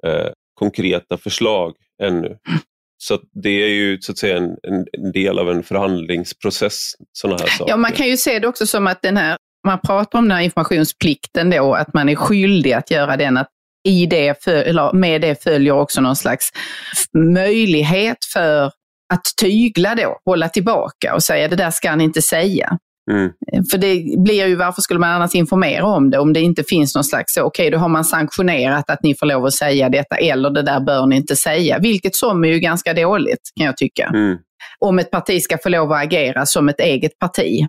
eh, 0.07 0.29
konkreta 0.53 1.17
förslag 1.17 1.75
ännu. 2.03 2.37
Så 3.03 3.13
att 3.13 3.21
det 3.43 3.63
är 3.63 3.67
ju 3.67 4.01
så 4.01 4.11
att 4.11 4.17
säga 4.17 4.37
en, 4.37 4.55
en, 4.97 5.11
del 5.11 5.39
av 5.39 5.51
en 5.51 5.63
förhandlingsprocess, 5.63 6.91
sådana 7.13 7.39
här 7.39 7.47
saker. 7.47 7.71
Ja, 7.71 7.77
man 7.77 7.91
kan 7.91 8.07
ju 8.07 8.17
se 8.17 8.39
det 8.39 8.47
också 8.47 8.67
som 8.67 8.87
att 8.87 9.01
den 9.01 9.17
här, 9.17 9.37
man 9.67 9.79
pratar 9.79 10.19
om 10.19 10.27
den 10.27 10.37
här 10.37 10.43
informationsplikten 10.43 11.49
då, 11.49 11.73
att 11.73 11.93
man 11.93 12.09
är 12.09 12.15
skyldig 12.15 12.73
att 12.73 12.91
göra 12.91 13.17
den, 13.17 13.37
att 13.37 13.47
i 13.87 14.05
det, 14.05 14.47
eller 14.47 14.93
med 14.93 15.21
det 15.21 15.43
följer 15.43 15.73
också 15.73 16.01
någon 16.01 16.15
slags 16.15 16.49
möjlighet 17.13 18.25
för 18.33 18.65
att 19.13 19.25
tygla 19.41 19.95
då, 19.95 20.19
hålla 20.25 20.49
tillbaka 20.49 21.15
och 21.15 21.23
säga 21.23 21.47
det 21.47 21.55
där 21.55 21.71
ska 21.71 21.89
han 21.89 22.01
inte 22.01 22.21
säga. 22.21 22.77
Mm. 23.11 23.31
För 23.71 23.77
det 23.77 24.21
blir 24.23 24.47
ju, 24.47 24.55
varför 24.55 24.81
skulle 24.81 24.99
man 24.99 25.09
annars 25.09 25.35
informera 25.35 25.85
om 25.85 26.09
det 26.09 26.19
om 26.19 26.33
det 26.33 26.41
inte 26.41 26.63
finns 26.63 26.95
någon 26.95 27.03
slags, 27.03 27.33
så, 27.33 27.43
okej 27.43 27.69
då 27.69 27.77
har 27.77 27.89
man 27.89 28.05
sanktionerat 28.05 28.89
att 28.89 29.03
ni 29.03 29.15
får 29.15 29.25
lov 29.25 29.45
att 29.45 29.53
säga 29.53 29.89
detta 29.89 30.15
eller 30.15 30.49
det 30.49 30.61
där 30.61 30.79
bör 30.79 31.05
ni 31.05 31.15
inte 31.15 31.35
säga. 31.35 31.79
Vilket 31.79 32.15
som 32.15 32.43
är 32.43 32.47
ju 32.47 32.59
ganska 32.59 32.93
dåligt 32.93 33.51
kan 33.57 33.65
jag 33.65 33.77
tycka. 33.77 34.11
Mm. 34.13 34.37
Om 34.79 34.99
ett 34.99 35.11
parti 35.11 35.41
ska 35.41 35.57
få 35.63 35.69
lov 35.69 35.91
att 35.91 36.03
agera 36.03 36.45
som 36.45 36.69
ett 36.69 36.79
eget 36.79 37.19
parti. 37.19 37.67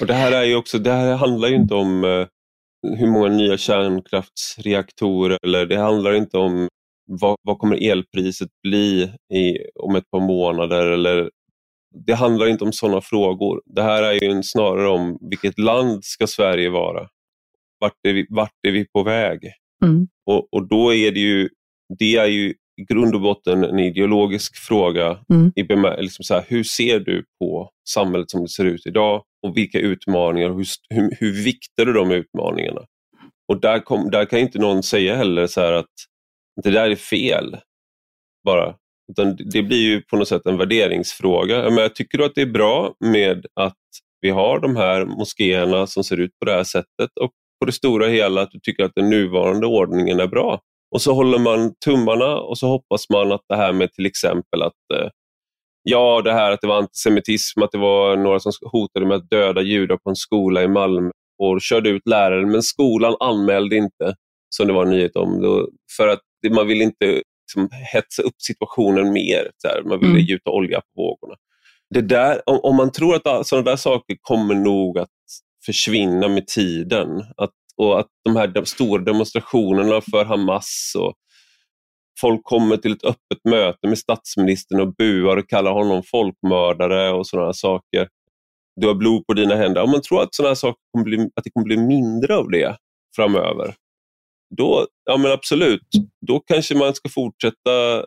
Och 0.00 0.06
det 0.06 0.14
här 0.14 0.32
är 0.32 0.44
ju 0.44 0.56
också, 0.56 0.78
det 0.78 0.92
här 0.92 1.16
handlar 1.16 1.48
ju 1.48 1.54
inte 1.54 1.74
om 1.74 2.04
eh, 2.04 2.26
hur 2.98 3.06
många 3.06 3.28
nya 3.28 3.56
kärnkraftsreaktorer 3.56 5.38
eller 5.42 5.66
det 5.66 5.78
handlar 5.78 6.14
inte 6.14 6.36
om 6.38 6.68
vad, 7.08 7.36
vad 7.42 7.58
kommer 7.58 7.90
elpriset 7.90 8.48
bli 8.62 9.02
i, 9.34 9.56
om 9.80 9.96
ett 9.96 10.10
par 10.10 10.20
månader 10.20 10.86
eller 10.86 11.30
det 12.06 12.14
handlar 12.14 12.46
inte 12.46 12.64
om 12.64 12.72
sådana 12.72 13.00
frågor. 13.00 13.62
Det 13.66 13.82
här 13.82 14.02
är 14.02 14.24
ju 14.24 14.42
snarare 14.42 14.88
om 14.88 15.18
vilket 15.30 15.58
land 15.58 16.04
ska 16.04 16.26
Sverige 16.26 16.70
vara? 16.70 17.08
Vart 17.80 18.06
är 18.08 18.12
vi, 18.12 18.26
vart 18.30 18.54
är 18.68 18.72
vi 18.72 18.84
på 18.84 19.02
väg? 19.02 19.52
Mm. 19.84 20.08
Och, 20.26 20.54
och 20.54 20.68
då 20.68 20.94
är 20.94 21.12
det 21.12 21.20
ju, 21.20 21.48
det 21.98 22.16
är 22.16 22.26
ju 22.26 22.54
i 22.80 22.84
grund 22.88 23.14
och 23.14 23.20
botten 23.20 23.64
en 23.64 23.78
ideologisk 23.78 24.56
fråga. 24.56 25.18
Mm. 25.32 25.52
I 25.56 25.62
liksom 26.02 26.24
så 26.24 26.34
här, 26.34 26.44
hur 26.48 26.64
ser 26.64 27.00
du 27.00 27.24
på 27.40 27.70
samhället 27.88 28.30
som 28.30 28.42
det 28.42 28.48
ser 28.48 28.64
ut 28.64 28.86
idag 28.86 29.22
och 29.46 29.56
vilka 29.56 29.78
utmaningar, 29.78 30.48
hur, 30.48 30.66
hur, 30.90 31.16
hur 31.20 31.44
viktar 31.44 31.84
du 31.84 31.92
de 31.92 32.10
utmaningarna? 32.10 32.80
Och 33.48 33.60
där, 33.60 33.80
kom, 33.80 34.10
där 34.10 34.24
kan 34.24 34.38
inte 34.38 34.58
någon 34.58 34.82
säga 34.82 35.16
heller 35.16 35.46
så 35.46 35.60
att 35.60 35.86
det 36.62 36.70
där 36.70 36.90
är 36.90 36.96
fel. 36.96 37.56
bara. 38.44 38.74
Utan 39.12 39.36
det 39.36 39.62
blir 39.62 39.82
ju 39.82 40.02
på 40.02 40.16
något 40.16 40.28
sätt 40.28 40.46
en 40.46 40.58
värderingsfråga. 40.58 41.70
Jag, 41.70 41.94
tycker 41.94 42.18
du 42.18 42.24
att 42.24 42.34
det 42.34 42.42
är 42.42 42.46
bra 42.46 42.94
med 43.00 43.46
att 43.60 43.76
vi 44.20 44.30
har 44.30 44.60
de 44.60 44.76
här 44.76 45.04
moskéerna 45.04 45.86
som 45.86 46.04
ser 46.04 46.20
ut 46.20 46.30
på 46.38 46.44
det 46.44 46.52
här 46.52 46.64
sättet 46.64 47.10
och 47.20 47.30
på 47.60 47.66
det 47.66 47.72
stora 47.72 48.06
hela 48.06 48.42
att 48.42 48.50
du 48.50 48.60
tycker 48.60 48.84
att 48.84 48.94
den 48.94 49.10
nuvarande 49.10 49.66
ordningen 49.66 50.20
är 50.20 50.26
bra? 50.26 50.60
Och 50.94 51.02
så 51.02 51.14
håller 51.14 51.38
man 51.38 51.74
tummarna 51.84 52.36
och 52.36 52.58
så 52.58 52.66
hoppas 52.66 53.10
man 53.10 53.32
att 53.32 53.44
det 53.48 53.56
här 53.56 53.72
med 53.72 53.92
till 53.92 54.06
exempel 54.06 54.62
att 54.62 54.94
eh, 54.94 55.08
ja, 55.82 56.22
det 56.24 56.32
här 56.32 56.52
att 56.52 56.60
det 56.60 56.66
var 56.66 56.78
antisemitism, 56.78 57.62
att 57.62 57.72
det 57.72 57.78
var 57.78 58.16
några 58.16 58.40
som 58.40 58.52
hotade 58.72 59.06
med 59.06 59.16
att 59.16 59.30
döda 59.30 59.62
judar 59.62 59.96
på 59.96 60.10
en 60.10 60.16
skola 60.16 60.62
i 60.62 60.68
Malmö 60.68 61.10
och 61.42 61.60
körde 61.60 61.88
ut 61.88 62.02
läraren, 62.06 62.50
men 62.50 62.62
skolan 62.62 63.16
anmälde 63.20 63.76
inte, 63.76 64.14
som 64.50 64.66
det 64.66 64.72
var 64.72 64.82
en 64.82 64.90
nyhet 64.90 65.16
om, 65.16 65.66
för 65.96 66.08
att 66.08 66.20
man 66.50 66.66
vill 66.66 66.82
inte 66.82 67.22
liksom, 67.56 67.78
hetsa 67.92 68.22
upp 68.22 68.42
situationen 68.42 69.12
mer. 69.12 69.50
Så 69.56 69.68
här, 69.68 69.82
man 69.82 69.98
ville 70.00 70.12
Mm. 70.12 70.24
gjuta 70.24 70.50
olja 70.50 70.80
på 70.80 71.02
vågorna. 71.02 71.34
Det 71.94 72.00
där, 72.00 72.42
om, 72.46 72.60
om 72.62 72.76
man 72.76 72.92
tror 72.92 73.14
att 73.14 73.46
sådana 73.46 73.70
där 73.70 73.76
saker 73.76 74.16
kommer 74.20 74.54
nog 74.54 74.98
att 74.98 75.08
försvinna 75.66 76.28
med 76.28 76.46
tiden, 76.46 77.08
att, 77.36 77.50
och 77.76 78.00
att 78.00 78.06
de 78.24 78.36
här 78.36 78.46
de 78.46 78.66
stora 78.66 79.02
demonstrationerna 79.02 80.00
för 80.00 80.24
Hamas 80.24 80.92
och 80.98 81.14
folk 82.20 82.40
kommer 82.44 82.76
till 82.76 82.92
ett 82.92 83.04
öppet 83.04 83.44
möte 83.44 83.88
med 83.88 83.98
statsministern 83.98 84.80
och 84.80 84.94
buar 84.94 85.36
och 85.36 85.48
kallar 85.48 85.72
honom 85.72 86.02
folkmördare 86.02 87.10
och 87.12 87.26
sådana 87.26 87.52
saker. 87.52 88.08
Du 88.80 88.86
har 88.86 88.94
blod 88.94 89.26
på 89.26 89.34
dina 89.34 89.54
händer. 89.54 89.82
Om 89.82 89.90
man 89.90 90.02
tror 90.02 90.22
att 90.22 90.34
sådana 90.34 90.54
saker 90.54 90.80
kommer 90.92 91.04
bli, 91.04 91.30
att 91.36 91.44
det 91.44 91.50
kommer 91.50 91.64
bli 91.64 91.76
mindre 91.76 92.36
av 92.36 92.50
det 92.50 92.76
framöver, 93.16 93.74
då, 94.56 94.86
ja 95.04 95.16
men 95.16 95.32
absolut, 95.32 95.88
då 96.26 96.40
kanske 96.40 96.74
man 96.74 96.94
ska 96.94 97.08
fortsätta 97.08 98.04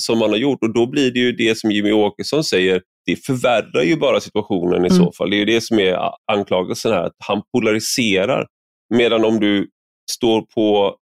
som 0.00 0.18
man 0.18 0.30
har 0.30 0.36
gjort 0.36 0.62
och 0.62 0.74
då 0.74 0.86
blir 0.86 1.10
det 1.12 1.18
ju 1.18 1.32
det 1.32 1.58
som 1.58 1.70
Jimmy 1.70 1.92
Åkesson 1.92 2.44
säger, 2.44 2.82
det 3.06 3.16
förvärrar 3.26 3.82
ju 3.82 3.96
bara 3.96 4.20
situationen 4.20 4.84
i 4.84 4.88
Mm. 4.88 4.90
så 4.90 5.12
fall. 5.12 5.30
Det 5.30 5.36
är 5.36 5.38
ju 5.38 5.44
det 5.44 5.60
som 5.60 5.78
är 5.78 5.98
anklagelsen 6.32 6.92
här, 6.92 7.02
att 7.02 7.16
han 7.18 7.42
polariserar. 7.52 8.46
Medan 8.94 9.24
om 9.24 9.40
du 9.40 9.68
står 10.10 10.42
på, 10.42 10.96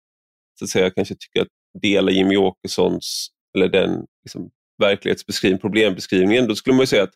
så 0.59 0.65
att 0.65 0.69
säga, 0.69 0.89
kanske 0.89 1.15
tycker 1.15 1.41
att 1.41 1.81
dela 1.81 2.11
Jimmy 2.11 2.37
Åkessons, 2.37 3.27
eller 3.57 3.67
den 3.69 4.05
liksom, 4.23 4.49
verklighetsbeskrivningen, 4.81 5.61
problembeskrivningen, 5.61 6.47
då 6.47 6.55
skulle 6.55 6.73
man 6.73 6.83
ju 6.83 6.87
säga 6.87 7.03
att 7.03 7.13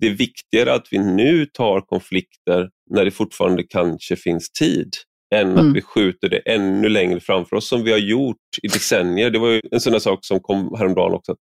det 0.00 0.06
är 0.06 0.10
viktigare 0.14 0.72
att 0.74 0.86
vi 0.90 0.98
nu 0.98 1.46
tar 1.46 1.80
konflikter 1.80 2.70
när 2.90 3.04
det 3.04 3.10
fortfarande 3.10 3.62
kanske 3.62 4.16
finns 4.16 4.50
tid, 4.50 4.90
än 5.34 5.52
Mm. 5.52 5.68
att 5.70 5.76
vi 5.76 5.82
skjuter 5.82 6.28
det 6.28 6.38
ännu 6.38 6.88
längre 6.88 7.20
framför 7.20 7.56
oss 7.56 7.68
som 7.68 7.84
vi 7.84 7.92
har 7.92 7.98
gjort 7.98 8.36
i 8.62 8.68
decennier. 8.68 9.30
Det 9.30 9.38
var 9.38 9.48
ju 9.48 9.60
en 9.70 9.80
sån 9.80 10.00
sak 10.00 10.18
som 10.22 10.40
kom 10.40 10.74
häromdagen 10.78 11.14
också, 11.14 11.32
att 11.32 11.38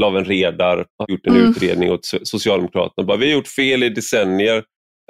Laven 0.00 0.24
Redar 0.24 0.76
har 0.98 1.06
gjort 1.08 1.26
en 1.26 1.36
Mm. 1.36 1.50
utredning 1.50 1.90
åt 1.90 2.00
So- 2.04 2.24
Socialdemokraterna. 2.24 3.06
Bara, 3.06 3.16
vi 3.16 3.26
har 3.26 3.32
gjort 3.32 3.48
fel 3.48 3.82
i 3.82 3.88
decennier. 3.88 4.56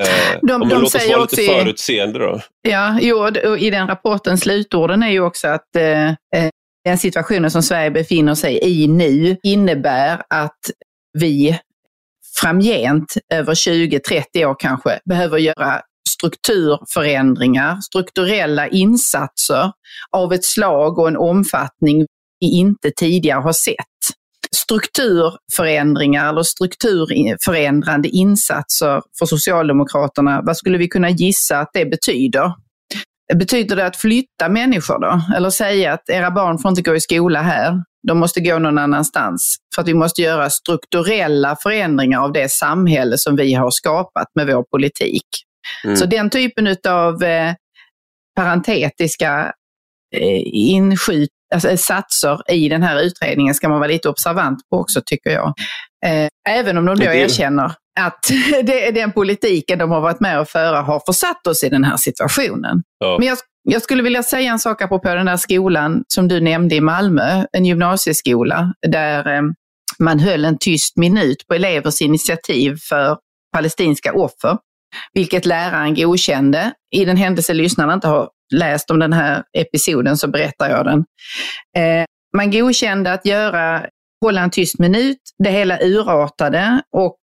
Eh, 0.03 0.39
De- 0.43 0.47
de 0.61 0.69
låt 0.69 0.83
oss 0.83 1.09
vara 1.09 1.21
lite 1.23 1.43
i- 1.43 1.47
förutseende 1.47 2.19
då. 2.19 2.41
Ja, 2.69 2.99
jo, 3.01 3.29
i 3.59 3.71
den 3.71 3.89
rapporten, 3.89 4.39
slutorden 4.39 5.03
är 5.03 5.11
ju 5.11 5.21
också 5.21 5.49
att 5.49 5.77
eh, 5.77 6.09
eh, 6.09 6.15
den 6.85 6.99
situationen 6.99 7.51
som 7.51 7.63
Sverige 7.63 7.91
befinner 7.91 8.35
sig 8.35 8.59
i 8.63 8.89
nu 8.89 9.37
innebär 9.43 10.23
att 10.31 10.59
vi 11.19 11.59
framgent, 12.41 13.15
över 13.35 13.55
20-30 13.55 14.47
år 14.47 14.57
kanske, 14.59 15.01
behöver 15.05 15.39
göra 15.39 15.81
strukturförändringar, 16.23 17.81
strukturella 17.81 18.69
insatser 18.69 19.73
av 20.17 20.33
ett 20.33 20.45
slag 20.45 20.99
och 20.99 21.09
en 21.09 21.17
omfattning 21.17 22.07
vi 22.41 22.59
inte 22.59 22.91
tidigare 22.97 23.41
har 23.41 23.53
sett. 23.53 23.77
Strukturförändringar 24.57 26.29
eller 26.29 26.43
strukturförändrande 26.43 28.09
insatser 28.09 29.03
för 29.19 29.27
Socialdemokraterna, 29.27 30.43
vad 30.45 30.57
skulle 30.57 30.79
vi 30.79 30.89
kunna 30.89 31.11
gissa 31.11 31.59
att 31.59 31.71
det 31.73 31.87
betyder? 31.87 32.53
Betyder 33.35 33.77
det 33.77 33.87
att 33.87 33.97
flytta 33.97 34.49
människor 34.49 34.99
då? 35.01 35.37
Eller 35.37 35.51
säga 35.51 35.93
att 35.93 36.09
era 36.09 36.31
barn 36.31 36.59
får 36.59 36.69
inte 36.69 36.83
gå 36.83 36.95
i 36.95 37.01
skola 37.01 37.43
här, 37.43 37.83
de 38.09 38.19
måste 38.19 38.41
gå 38.41 38.59
någon 38.59 38.79
annanstans. 38.79 39.57
För 39.75 39.83
att 39.83 39.89
vi 39.89 39.95
måste 39.95 40.23
göra 40.23 40.51
strukturella 40.51 41.57
förändringar 41.63 42.21
av 42.21 42.33
det 42.33 42.51
samhälle 42.51 43.19
som 43.19 43.37
vi 43.37 43.55
har 43.55 43.71
skapat 43.71 44.27
med 44.35 44.47
vår 44.47 44.63
politik. 44.63 45.27
Mm. 45.85 45.97
Så 45.97 46.07
den 46.07 46.31
typen 46.31 46.77
av 46.89 47.23
eh, 47.23 47.55
parentetiska 48.37 49.53
eh, 50.17 50.43
inskjut, 50.45 51.29
alltså, 51.55 51.77
satser 51.77 52.53
i 52.53 52.69
den 52.69 52.83
här 52.83 53.01
utredningen 53.03 53.55
ska 53.55 53.69
man 53.69 53.79
vara 53.79 53.89
lite 53.89 54.09
observant 54.09 54.59
på 54.71 54.77
också 54.77 55.01
tycker 55.07 55.31
jag. 55.31 55.55
Eh, 56.07 56.29
även 56.49 56.79
om 56.79 56.85
de 56.85 56.99
då 56.99 57.05
erkänner 57.05 57.73
att 58.01 58.31
det, 58.65 58.91
den 58.91 59.13
politiken 59.13 59.79
de 59.79 59.91
har 59.91 60.01
varit 60.01 60.21
med 60.21 60.41
och 60.41 60.49
föra 60.49 60.81
har 60.81 61.03
försatt 61.07 61.47
oss 61.47 61.65
i 61.65 61.69
den 61.69 61.85
här 61.85 61.97
situationen. 61.97 62.83
Ja. 62.99 63.17
Men 63.19 63.29
jag, 63.29 63.39
jag 63.63 63.83
skulle 63.83 64.03
vilja 64.03 64.23
säga 64.23 64.53
en 64.53 64.59
sak 64.59 64.83
apropå 64.83 65.09
den 65.09 65.27
där 65.27 65.37
skolan 65.37 66.05
som 66.09 66.29
du 66.29 66.41
nämnde 66.41 66.75
i 66.75 66.81
Malmö, 66.81 67.45
en 67.53 67.65
gymnasieskola 67.65 68.73
där 68.89 69.37
eh, 69.37 69.43
man 69.99 70.19
höll 70.21 70.45
en 70.45 70.59
tyst 70.59 70.97
minut 70.97 71.47
på 71.49 71.55
elevers 71.55 72.03
initiativ 72.03 72.77
för 72.89 73.17
palestinska 73.53 74.13
offer, 74.13 74.59
vilket 75.15 75.47
läraren 75.47 75.95
godkände. 75.95 76.73
I 76.95 77.05
den 77.05 77.17
händelse 77.17 77.55
lyssnarna 77.55 77.95
inte 77.95 78.09
har 78.09 78.29
läst 78.55 78.91
om 78.91 78.99
den 78.99 79.13
här 79.13 79.43
episoden 79.59 80.17
så 80.17 80.29
berättar 80.29 80.71
jag 80.71 80.85
den. 80.85 81.05
Eh, 81.77 82.05
man 82.37 82.51
godkände 82.51 83.13
att 83.13 83.27
göra, 83.27 83.87
hålla 84.25 84.41
en 84.41 84.51
tyst 84.51 84.79
minut, 84.79 85.19
det 85.45 85.51
hela 85.51 85.79
urartade 85.83 86.83
och 86.97 87.19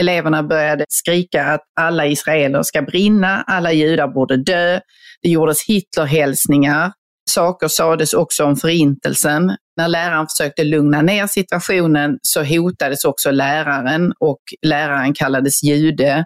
eleverna 0.00 0.42
började 0.42 0.84
skrika 0.88 1.44
att 1.44 1.60
alla 1.80 2.06
israeler 2.06 2.62
ska 2.62 2.82
brinna, 2.82 3.42
alla 3.42 3.72
judar 3.72 4.08
borde 4.08 4.36
dö. 4.36 4.80
Det 5.22 5.28
gjordes 5.28 5.68
Hitlerhälsningar. 5.68 6.92
Saker 7.30 7.68
sades 7.68 8.14
också 8.14 8.44
om 8.44 8.56
förintelsen. 8.56 9.56
När 9.76 9.88
läraren 9.88 10.26
försökte 10.26 10.64
lugna 10.64 11.02
ner 11.02 11.26
situationen 11.26 12.18
så 12.22 12.44
hotades 12.44 13.04
också 13.04 13.30
läraren 13.30 14.12
och 14.20 14.40
läraren 14.66 15.14
kallades 15.14 15.62
jude 15.62 16.24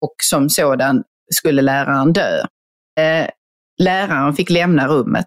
och 0.00 0.14
som 0.22 0.48
sådan 0.48 1.02
skulle 1.34 1.62
läraren 1.62 2.12
dö. 2.12 2.40
Eh, 3.00 3.28
läraren 3.82 4.34
fick 4.34 4.50
lämna 4.50 4.88
rummet. 4.88 5.26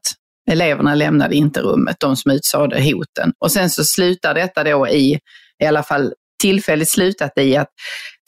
Eleverna 0.52 0.96
lämnade 0.96 1.36
inte 1.36 1.62
rummet, 1.62 1.96
de 2.00 2.16
som 2.16 2.32
utsade 2.32 2.84
hoten. 2.84 3.34
Och 3.40 3.52
sen 3.52 3.70
så 3.70 3.84
slutar 3.84 4.34
detta 4.34 4.64
då 4.64 4.88
i, 4.88 5.20
i 5.64 5.66
alla 5.66 5.84
fall 5.84 6.14
tillfälligt 6.42 6.90
slutat 6.90 7.32
i 7.38 7.58
att 7.58 7.70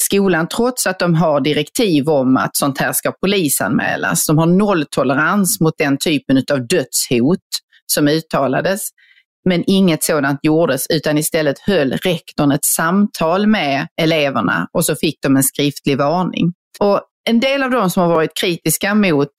skolan, 0.04 0.48
trots 0.48 0.88
att 0.88 1.00
de 1.00 1.16
har 1.16 1.42
direktiv 1.42 2.10
om 2.10 2.38
att 2.38 2.56
sånt 2.58 2.78
här 2.78 2.94
ska 2.94 3.12
polisanmälas, 3.12 4.26
de 4.28 4.38
har 4.38 4.46
nolltolerans 4.46 5.60
mot 5.60 5.78
den 5.78 5.98
typen 5.98 6.44
av 6.52 6.68
dödshot 6.68 7.40
som 7.88 8.08
uttalades, 8.08 8.82
men 9.50 9.64
inget 9.68 10.04
sådant 10.04 10.40
gjordes 10.44 10.88
utan 10.90 11.18
istället 11.18 11.60
höll 11.60 11.94
rektorn 11.94 12.52
ett 12.52 12.66
samtal 12.66 13.48
med 13.48 13.88
eleverna 14.02 14.68
och 14.74 14.86
så 14.86 14.96
fick 14.96 15.22
de 15.22 15.36
en 15.36 15.44
skriftlig 15.44 15.98
varning. 15.98 16.54
Och 16.80 17.02
en 17.30 17.40
del 17.40 17.64
av 17.64 17.70
de 17.70 17.90
som 17.90 18.04
har 18.04 18.10
varit 18.10 18.38
kritiska 18.40 18.96
mot 18.96 19.30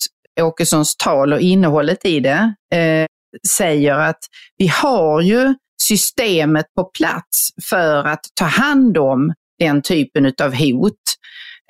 Åkessons 0.40 0.96
tal 0.96 1.32
och 1.32 1.40
innehållet 1.40 2.04
i 2.04 2.20
det 2.20 2.54
eh, 2.74 3.06
säger 3.48 3.94
att 3.94 4.20
vi 4.56 4.66
har 4.66 5.20
ju 5.20 5.54
systemet 5.82 6.66
på 6.74 6.84
plats 6.84 7.48
för 7.70 8.04
att 8.04 8.20
ta 8.40 8.44
hand 8.44 8.98
om 8.98 9.32
den 9.58 9.82
typen 9.82 10.32
av 10.42 10.54
hot 10.54 10.92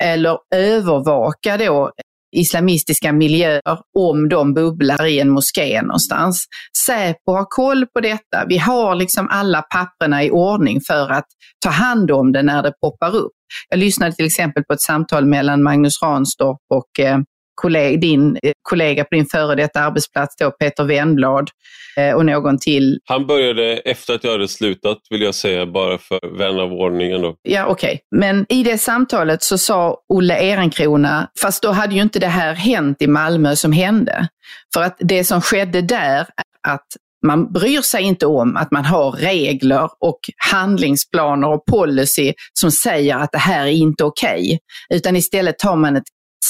eller 0.03 0.37
övervaka 0.55 1.57
då 1.57 1.91
islamistiska 2.35 3.13
miljöer 3.13 3.79
om 3.97 4.29
de 4.29 4.53
bubblar 4.53 5.05
i 5.05 5.19
en 5.19 5.29
moské 5.29 5.81
någonstans. 5.81 6.45
Säpo 6.85 7.31
har 7.31 7.45
koll 7.49 7.85
på 7.85 8.01
detta. 8.01 8.45
Vi 8.47 8.57
har 8.57 8.95
liksom 8.95 9.27
alla 9.29 9.61
papperna 9.61 10.23
i 10.23 10.31
ordning 10.31 10.81
för 10.87 11.11
att 11.11 11.25
ta 11.65 11.69
hand 11.69 12.11
om 12.11 12.31
det 12.31 12.43
när 12.43 12.63
det 12.63 12.73
poppar 12.81 13.15
upp. 13.15 13.31
Jag 13.69 13.79
lyssnade 13.79 14.11
till 14.11 14.25
exempel 14.25 14.63
på 14.63 14.73
ett 14.73 14.81
samtal 14.81 15.25
mellan 15.25 15.63
Magnus 15.63 16.01
Ranstorp 16.01 16.59
och 16.73 17.05
eh, 17.05 17.17
kollega, 17.57 17.97
din 17.97 18.37
eh, 18.43 18.51
kollega 18.61 19.03
på 19.03 19.15
din 19.15 19.25
före 19.25 19.55
detta 19.55 19.79
arbetsplats, 19.79 20.35
då, 20.35 20.51
Peter 20.51 20.83
Wennblad 20.83 21.49
eh, 21.97 22.15
och 22.15 22.25
någon 22.25 22.59
till. 22.59 22.99
Han 23.05 23.27
började 23.27 23.77
efter 23.77 24.13
att 24.13 24.23
jag 24.23 24.31
hade 24.31 24.47
slutat, 24.47 24.97
vill 25.09 25.21
jag 25.21 25.35
säga, 25.35 25.65
bara 25.65 25.97
för 25.97 26.37
vän 26.37 26.59
av 26.59 26.73
ordningen. 26.73 27.21
Då. 27.21 27.35
Ja, 27.41 27.65
okej. 27.65 27.87
Okay. 27.87 27.99
Men 28.19 28.45
i 28.49 28.63
det 28.63 28.77
samtalet 28.77 29.43
så 29.43 29.57
sa 29.57 29.97
Olle 30.09 30.35
Ehrenkrona, 30.35 31.29
fast 31.41 31.63
då 31.63 31.71
hade 31.71 31.95
ju 31.95 32.01
inte 32.01 32.19
det 32.19 32.27
här 32.27 32.53
hänt 32.53 33.01
i 33.01 33.07
Malmö 33.07 33.55
som 33.55 33.71
hände. 33.71 34.27
För 34.73 34.81
att 34.81 34.95
det 34.99 35.23
som 35.23 35.41
skedde 35.41 35.81
där 35.81 36.19
är 36.65 36.73
att 36.73 36.87
man 37.25 37.51
bryr 37.53 37.81
sig 37.81 38.03
inte 38.03 38.25
om 38.25 38.57
att 38.57 38.71
man 38.71 38.85
har 38.85 39.11
regler 39.11 39.89
och 39.99 40.19
handlingsplaner 40.51 41.47
och 41.47 41.65
policy 41.65 42.33
som 42.53 42.71
säger 42.71 43.15
att 43.15 43.31
det 43.31 43.37
här 43.37 43.65
är 43.65 43.71
inte 43.71 44.03
okej. 44.03 44.43
Okay, 44.43 44.57
utan 44.97 45.15
istället 45.15 45.59
tar 45.59 45.75
man 45.75 45.95
ett 45.95 46.03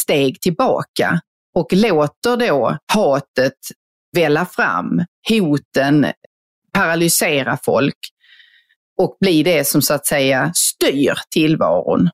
steg 0.03 0.41
tillbaka 0.41 1.19
och 1.55 1.73
låter 1.73 2.37
då 2.37 2.77
hatet 2.93 3.53
välla 4.15 4.45
fram, 4.45 5.05
hoten 5.29 6.05
paralysera 6.73 7.57
folk 7.65 7.97
och 9.01 9.17
bli 9.19 9.43
det 9.43 9.67
som 9.67 9.81
så 9.81 9.93
att 9.93 10.05
säga 10.05 10.51
styr 10.55 11.13
tillvaron. 11.33 12.09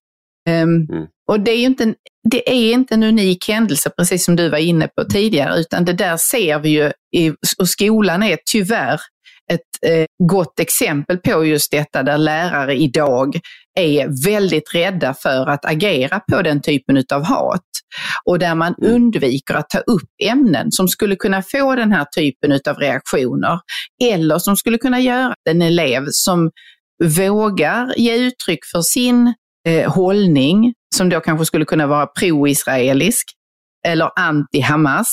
Um, 0.49 0.87
mm. 0.91 1.07
Och 1.27 1.39
det 1.39 1.51
är 1.51 1.57
ju 1.57 1.65
inte 1.65 1.83
en, 1.83 1.95
det 2.29 2.49
är 2.49 2.73
inte 2.73 2.93
en 2.93 3.03
unik 3.03 3.47
händelse, 3.47 3.89
precis 3.89 4.25
som 4.25 4.35
du 4.35 4.49
var 4.49 4.57
inne 4.57 4.87
på 4.87 5.03
tidigare, 5.03 5.59
utan 5.59 5.85
det 5.85 5.93
där 5.93 6.17
ser 6.17 6.59
vi 6.59 6.69
ju, 6.69 6.91
i, 7.15 7.33
och 7.59 7.69
skolan 7.69 8.23
är 8.23 8.37
tyvärr 8.51 8.99
ett 9.51 9.91
eh, 9.91 10.05
gott 10.23 10.59
exempel 10.59 11.17
på 11.17 11.45
just 11.45 11.71
detta 11.71 12.03
där 12.03 12.17
lärare 12.17 12.75
idag 12.75 13.39
är 13.79 14.25
väldigt 14.25 14.75
rädda 14.75 15.13
för 15.13 15.49
att 15.49 15.65
agera 15.65 16.19
på 16.19 16.41
den 16.41 16.61
typen 16.61 17.03
av 17.13 17.23
hat 17.23 17.61
och 18.25 18.39
där 18.39 18.55
man 18.55 18.75
mm. 18.81 18.95
undviker 18.95 19.53
att 19.53 19.69
ta 19.69 19.79
upp 19.79 20.09
ämnen 20.23 20.71
som 20.71 20.87
skulle 20.87 21.15
kunna 21.15 21.41
få 21.41 21.75
den 21.75 21.91
här 21.91 22.05
typen 22.05 22.59
av 22.69 22.77
reaktioner 22.77 23.59
eller 24.03 24.39
som 24.39 24.55
skulle 24.55 24.77
kunna 24.77 24.99
göra 24.99 25.35
en 25.49 25.61
elev 25.61 26.05
som 26.11 26.51
vågar 27.03 27.93
ge 27.97 28.15
uttryck 28.15 28.59
för 28.71 28.81
sin 28.81 29.33
eh, 29.67 29.91
hållning, 29.91 30.73
som 30.95 31.09
då 31.09 31.19
kanske 31.19 31.45
skulle 31.45 31.65
kunna 31.65 31.87
vara 31.87 32.05
pro-israelisk 32.05 33.25
eller 33.87 34.09
anti-Hamas, 34.19 35.07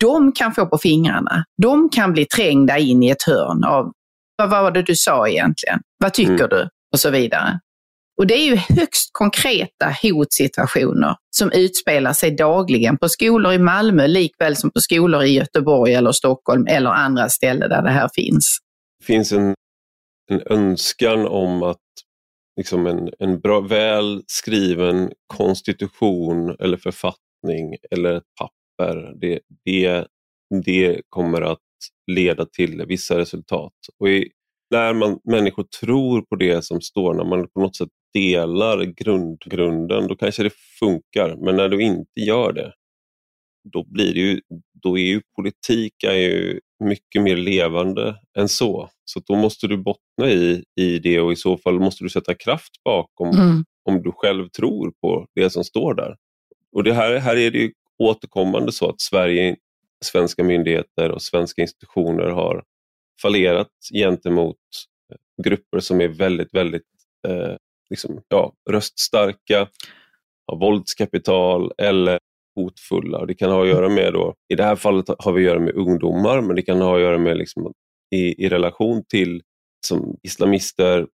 de 0.00 0.32
kan 0.32 0.54
få 0.54 0.66
på 0.66 0.78
fingrarna. 0.78 1.44
De 1.62 1.88
kan 1.88 2.12
bli 2.12 2.24
trängda 2.24 2.78
in 2.78 3.02
i 3.02 3.10
ett 3.10 3.22
hörn 3.22 3.64
av 3.64 3.92
vad 4.36 4.50
var 4.50 4.70
det 4.70 4.82
du 4.82 4.96
sa 4.96 5.28
egentligen? 5.28 5.80
Vad 5.98 6.14
tycker 6.14 6.32
mm. 6.32 6.48
du? 6.48 6.68
Och 6.92 7.00
så 7.00 7.10
vidare. 7.10 7.60
Och 8.16 8.26
det 8.26 8.34
är 8.34 8.44
ju 8.44 8.56
högst 8.56 9.10
konkreta 9.12 9.94
hotsituationer 10.02 11.16
som 11.36 11.52
utspelar 11.52 12.12
sig 12.12 12.30
dagligen 12.30 12.98
på 12.98 13.08
skolor 13.08 13.52
i 13.52 13.58
Malmö 13.58 14.06
likväl 14.06 14.56
som 14.56 14.70
på 14.70 14.80
skolor 14.80 15.22
i 15.22 15.32
Göteborg 15.32 15.94
eller 15.94 16.12
Stockholm 16.12 16.66
eller 16.66 16.90
andra 16.90 17.28
ställen 17.28 17.70
där 17.70 17.82
det 17.82 17.90
här 17.90 18.10
finns. 18.14 18.58
Det 18.98 19.04
finns 19.04 19.32
en, 19.32 19.54
en 20.30 20.40
önskan 20.46 21.26
om 21.26 21.62
att 21.62 21.78
liksom 22.56 22.86
en, 22.86 23.10
en 23.18 23.40
bra, 23.40 23.60
väl 23.60 24.22
skriven 24.26 25.12
konstitution 25.26 26.56
eller 26.60 26.76
författning 26.76 27.76
eller 27.90 28.14
ett 28.14 28.34
papper, 28.40 28.54
det, 29.20 29.40
det, 29.64 30.06
det 30.64 31.00
kommer 31.08 31.42
att 31.42 31.58
leda 32.06 32.46
till 32.46 32.84
vissa 32.86 33.18
resultat. 33.18 33.72
Och 33.98 34.08
i, 34.08 34.30
när 34.70 34.94
man, 34.94 35.18
människor 35.24 35.64
tror 35.80 36.22
på 36.22 36.36
det 36.36 36.64
som 36.64 36.80
står, 36.80 37.14
när 37.14 37.24
man 37.24 37.48
på 37.48 37.60
något 37.60 37.76
sätt 37.76 37.88
delar 38.14 38.84
grund, 38.84 39.38
grunden, 39.46 40.06
då 40.06 40.16
kanske 40.16 40.42
det 40.42 40.52
funkar. 40.78 41.36
Men 41.44 41.56
när 41.56 41.68
du 41.68 41.82
inte 41.82 42.20
gör 42.20 42.52
det, 42.52 42.72
då, 43.72 43.84
blir 43.84 44.14
det 44.14 44.20
ju, 44.20 44.40
då 44.82 44.98
är 44.98 45.02
ju 45.02 45.20
politik 45.36 46.04
är 46.04 46.12
ju 46.12 46.60
mycket 46.84 47.22
mer 47.22 47.36
levande 47.36 48.16
än 48.38 48.48
så. 48.48 48.90
Så 49.04 49.20
då 49.26 49.36
måste 49.36 49.66
du 49.66 49.76
bottna 49.76 50.30
i, 50.30 50.64
i 50.80 50.98
det 50.98 51.20
och 51.20 51.32
i 51.32 51.36
så 51.36 51.56
fall 51.56 51.80
måste 51.80 52.04
du 52.04 52.10
sätta 52.10 52.34
kraft 52.34 52.82
bakom 52.84 53.28
mm. 53.28 53.64
om 53.84 54.02
du 54.02 54.12
själv 54.12 54.48
tror 54.48 54.92
på 55.00 55.26
det 55.34 55.50
som 55.50 55.64
står 55.64 55.94
där. 55.94 56.16
Och 56.72 56.84
det 56.84 56.92
här, 56.92 57.18
här 57.18 57.36
är 57.36 57.50
det 57.50 57.58
ju 57.58 57.72
återkommande 57.98 58.72
så 58.72 58.88
att 58.88 59.00
Sverige, 59.00 59.56
svenska 60.04 60.44
myndigheter 60.44 61.10
och 61.10 61.22
svenska 61.22 61.62
institutioner 61.62 62.30
har 62.30 62.64
fallerat 63.22 63.70
gentemot 63.94 64.56
eh, 65.12 65.44
grupper 65.44 65.80
som 65.80 66.00
är 66.00 66.08
väldigt, 66.08 66.54
väldigt 66.54 66.82
eh, 67.28 67.56
liksom, 67.90 68.22
ja, 68.28 68.52
röststarka, 68.70 69.68
har 70.46 70.58
våldskapital 70.58 71.72
eller 71.78 72.18
hotfulla. 72.56 73.26
Det 73.26 73.34
kan 73.34 73.50
ha 73.50 73.62
att 73.62 73.68
göra 73.68 73.88
med, 73.88 74.12
då, 74.12 74.34
i 74.48 74.54
det 74.54 74.64
här 74.64 74.76
fallet 74.76 75.06
har 75.18 75.32
vi 75.32 75.40
att 75.40 75.46
göra 75.46 75.60
med 75.60 75.74
ungdomar, 75.74 76.40
men 76.40 76.56
det 76.56 76.62
kan 76.62 76.80
ha 76.80 76.96
att 76.96 77.02
göra 77.02 77.18
med 77.18 77.36
liksom, 77.36 77.72
i, 78.14 78.44
i 78.44 78.48
relation 78.48 79.04
till 79.08 79.42
som 79.86 80.16
islamister, 80.22 81.06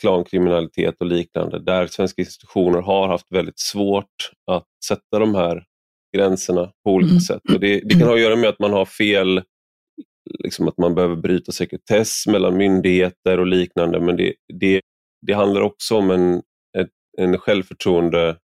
klankriminalitet 0.00 0.94
och 1.00 1.06
liknande, 1.06 1.58
där 1.58 1.86
svenska 1.86 2.22
institutioner 2.22 2.80
har 2.80 3.08
haft 3.08 3.26
väldigt 3.30 3.58
svårt 3.58 4.30
att 4.50 4.66
sätta 4.84 5.18
de 5.18 5.34
här 5.34 5.64
gränserna 6.16 6.72
på 6.84 6.92
olika 6.92 7.10
mm. 7.10 7.20
sätt. 7.20 7.42
Och 7.54 7.60
det, 7.60 7.80
det, 7.84 7.94
kan 7.94 8.08
ha 8.08 8.14
att 8.14 8.20
göra 8.20 8.36
med 8.36 8.48
att 8.48 8.58
man 8.58 8.72
har 8.72 8.84
fel, 8.84 9.42
liksom 10.44 10.68
att 10.68 10.78
man 10.78 10.94
behöver 10.94 11.16
bryta 11.16 11.52
sekretess 11.52 12.26
mellan 12.26 12.56
myndigheter 12.56 13.38
och 13.38 13.46
liknande, 13.46 14.00
men 14.00 14.16
det, 14.16 14.34
det, 14.60 14.80
det 15.26 15.32
handlar 15.32 15.60
också 15.60 15.96
om 15.96 16.10
en, 16.10 16.42
ett, 16.78 16.90
en 17.18 17.38
självförtroende, 17.38 18.36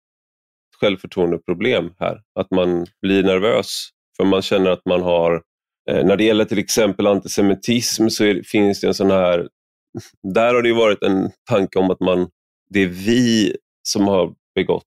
självförtroendeproblem 0.80 1.90
här. 1.98 2.20
Att 2.40 2.50
man 2.50 2.86
blir 3.02 3.22
nervös 3.22 3.88
för 4.16 4.24
man 4.24 4.42
känner 4.42 4.70
att 4.70 4.86
man 4.88 5.02
har, 5.02 5.42
eh, 5.90 6.04
när 6.06 6.16
det 6.16 6.24
gäller 6.24 6.44
till 6.44 6.58
exempel 6.58 7.06
antisemitism 7.06 8.08
så 8.08 8.24
är, 8.24 8.42
finns 8.42 8.80
det 8.80 8.86
en 8.86 8.94
sån 8.94 9.10
här, 9.10 9.48
där 10.34 10.54
har 10.54 10.62
det 10.62 10.72
varit 10.72 11.02
en 11.02 11.30
tanke 11.50 11.78
om 11.78 11.90
att 11.90 12.00
man, 12.00 12.28
det 12.70 12.80
är 12.80 12.86
vi 12.86 13.56
som 13.82 14.08
har 14.08 14.34
begått 14.54 14.84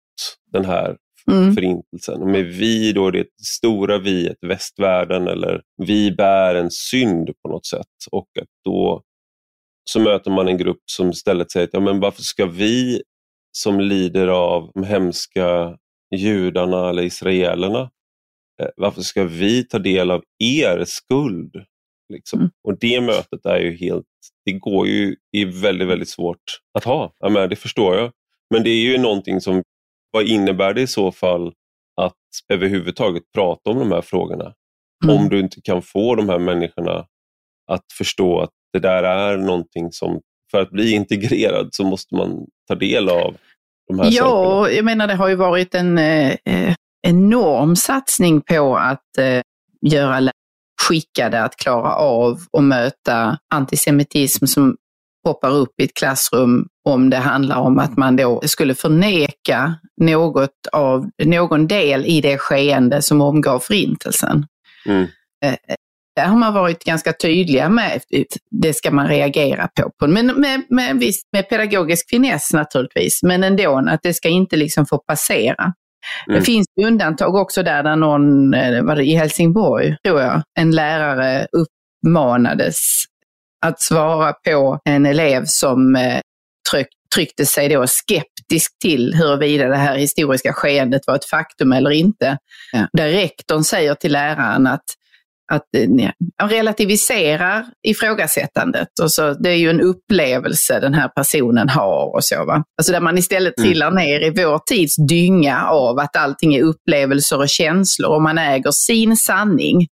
den 0.51 0.65
här 0.65 0.97
mm. 1.31 1.55
förintelsen. 1.55 2.21
Och 2.21 2.29
med 2.29 2.45
vi 2.45 2.93
då 2.93 3.11
det 3.11 3.27
stora 3.43 3.97
vi, 3.97 4.27
ett 4.27 4.43
västvärlden 4.47 5.27
eller 5.27 5.61
vi 5.77 6.11
bär 6.11 6.55
en 6.55 6.71
synd 6.71 7.29
på 7.43 7.49
något 7.49 7.65
sätt. 7.65 7.87
Och 8.11 8.27
att 8.41 8.49
då 8.65 9.03
så 9.89 9.99
möter 9.99 10.31
man 10.31 10.47
en 10.47 10.57
grupp 10.57 10.81
som 10.85 11.09
istället 11.09 11.51
säger 11.51 11.67
att 11.67 11.73
ja, 11.73 11.79
men 11.79 11.99
varför 11.99 12.21
ska 12.21 12.45
vi 12.45 13.01
som 13.51 13.79
lider 13.79 14.27
av 14.27 14.71
de 14.73 14.83
hemska 14.83 15.77
judarna 16.15 16.89
eller 16.89 17.03
israelerna, 17.03 17.91
eh, 18.61 18.69
varför 18.75 19.01
ska 19.01 19.23
vi 19.23 19.63
ta 19.63 19.79
del 19.79 20.11
av 20.11 20.23
er 20.39 20.83
skuld? 20.87 21.55
Liksom. 22.13 22.39
Mm. 22.39 22.51
Och 22.63 22.79
det 22.79 23.01
mötet 23.01 23.45
är 23.45 23.57
ju 23.57 23.77
helt, 23.77 24.05
det 24.45 24.51
går 24.51 24.87
ju 24.87 25.15
är 25.31 25.61
väldigt, 25.61 25.87
väldigt 25.87 26.09
svårt 26.09 26.59
att 26.73 26.83
ha. 26.83 27.13
Ja, 27.19 27.29
men 27.29 27.49
det 27.49 27.55
förstår 27.55 27.95
jag. 27.95 28.11
Men 28.49 28.63
det 28.63 28.69
är 28.69 28.81
ju 28.81 28.97
någonting 28.97 29.41
som, 29.41 29.63
vad 30.17 30.25
innebär 30.25 30.73
det 30.73 30.81
i 30.81 30.87
så 30.87 31.11
fall 31.11 31.53
att 32.01 32.13
överhuvudtaget 32.53 33.23
prata 33.33 33.69
om 33.69 33.79
de 33.79 33.91
här 33.91 34.01
frågorna? 34.01 34.53
Mm. 35.03 35.15
Om 35.15 35.29
du 35.29 35.39
inte 35.39 35.61
kan 35.61 35.81
få 35.81 36.15
de 36.15 36.29
här 36.29 36.39
människorna 36.39 37.05
att 37.71 37.85
förstå 37.97 38.39
att 38.41 38.49
det 38.73 38.79
där 38.79 39.03
är 39.03 39.37
någonting 39.37 39.91
som, 39.91 40.21
för 40.51 40.61
att 40.61 40.69
bli 40.69 40.91
integrerad 40.91 41.69
så 41.71 41.83
måste 41.83 42.15
man 42.15 42.45
ta 42.67 42.75
del 42.75 43.09
av 43.09 43.35
de 43.87 43.99
här 43.99 44.05
ja, 44.05 44.11
sakerna. 44.11 44.29
Ja, 44.29 44.69
jag 44.69 44.85
menar 44.85 45.07
det 45.07 45.15
har 45.15 45.27
ju 45.27 45.35
varit 45.35 45.75
en 45.75 45.97
eh, 45.97 46.35
enorm 47.07 47.75
satsning 47.75 48.41
på 48.41 48.77
att 48.77 49.17
eh, 49.17 49.41
göra 49.81 50.31
skickade 50.81 51.43
att 51.43 51.55
klara 51.55 51.95
av 51.95 52.39
att 52.57 52.63
möta 52.63 53.37
antisemitism 53.53 54.45
som 54.45 54.77
poppar 55.27 55.51
upp 55.51 55.79
i 55.79 55.83
ett 55.83 55.93
klassrum 55.93 56.67
om 56.85 57.09
det 57.09 57.17
handlar 57.17 57.57
om 57.57 57.79
att 57.79 57.97
man 57.97 58.15
då 58.15 58.41
skulle 58.45 58.75
förneka 58.75 59.75
något 60.01 60.67
av, 60.71 61.09
någon 61.25 61.67
del 61.67 62.05
i 62.05 62.21
det 62.21 62.37
skeende 62.37 63.01
som 63.01 63.21
omgav 63.21 63.59
förintelsen. 63.59 64.45
Mm. 64.85 65.07
Eh, 65.45 65.55
där 66.15 66.25
har 66.25 66.37
man 66.37 66.53
varit 66.53 66.83
ganska 66.83 67.13
tydliga 67.13 67.69
med, 67.69 68.01
det 68.51 68.73
ska 68.73 68.91
man 68.91 69.07
reagera 69.07 69.67
på. 69.99 70.07
Men 70.07 70.25
med, 70.25 70.63
med, 70.69 70.99
viss, 70.99 71.21
med 71.31 71.49
pedagogisk 71.49 72.09
finess 72.09 72.53
naturligtvis, 72.53 73.23
men 73.23 73.43
ändå 73.43 73.83
att 73.87 74.03
det 74.03 74.13
ska 74.13 74.29
inte 74.29 74.55
liksom 74.55 74.85
få 74.85 74.97
passera. 74.97 75.73
Mm. 76.27 76.39
Det 76.39 76.45
finns 76.45 76.67
undantag 76.81 77.35
också 77.35 77.63
där, 77.63 77.83
där 77.83 77.95
någon, 77.95 78.53
eh, 78.53 78.83
var 78.83 78.95
det 78.95 79.03
i 79.03 79.15
Helsingborg, 79.15 79.97
tror 80.05 80.21
jag, 80.21 80.41
en 80.59 80.71
lärare 80.71 81.47
uppmanades 81.51 83.03
att 83.65 83.81
svara 83.81 84.33
på 84.33 84.79
en 84.85 85.05
elev 85.05 85.43
som 85.45 85.95
eh, 85.95 86.19
tryck, 86.71 86.87
tryckte 87.15 87.45
sig 87.45 87.69
då 87.69 87.87
skeptisk 87.87 88.79
till 88.81 89.13
huruvida 89.13 89.67
det 89.67 89.75
här 89.75 89.97
historiska 89.97 90.53
skeendet 90.53 91.01
var 91.07 91.15
ett 91.15 91.29
faktum 91.29 91.71
eller 91.71 91.91
inte. 91.91 92.37
Ja. 92.71 92.87
Där 92.93 93.09
rektorn 93.09 93.63
säger 93.63 93.95
till 93.95 94.11
läraren 94.11 94.67
att 94.67 94.83
att 95.51 95.63
ja, 95.97 96.47
relativiserar 96.47 97.65
ifrågasättandet. 97.87 98.87
Och 99.01 99.11
så, 99.11 99.33
det 99.33 99.49
är 99.49 99.55
ju 99.55 99.69
en 99.69 99.81
upplevelse 99.81 100.79
den 100.79 100.93
här 100.93 101.07
personen 101.07 101.69
har 101.69 102.15
och 102.15 102.23
så. 102.23 102.45
Va? 102.45 102.63
Alltså 102.77 102.93
där 102.93 103.01
man 103.01 103.17
istället 103.17 103.57
mm. 103.57 103.69
trillar 103.69 103.91
ner 103.91 104.19
i 104.23 104.29
vår 104.29 104.59
tids 104.65 104.95
dynga 105.09 105.67
av 105.67 105.99
att 105.99 106.15
allting 106.15 106.55
är 106.55 106.63
upplevelser 106.63 107.39
och 107.39 107.49
känslor 107.49 108.15
och 108.15 108.21
man 108.21 108.37
äger 108.37 108.71
sin 108.71 109.17
sanning. 109.17 109.87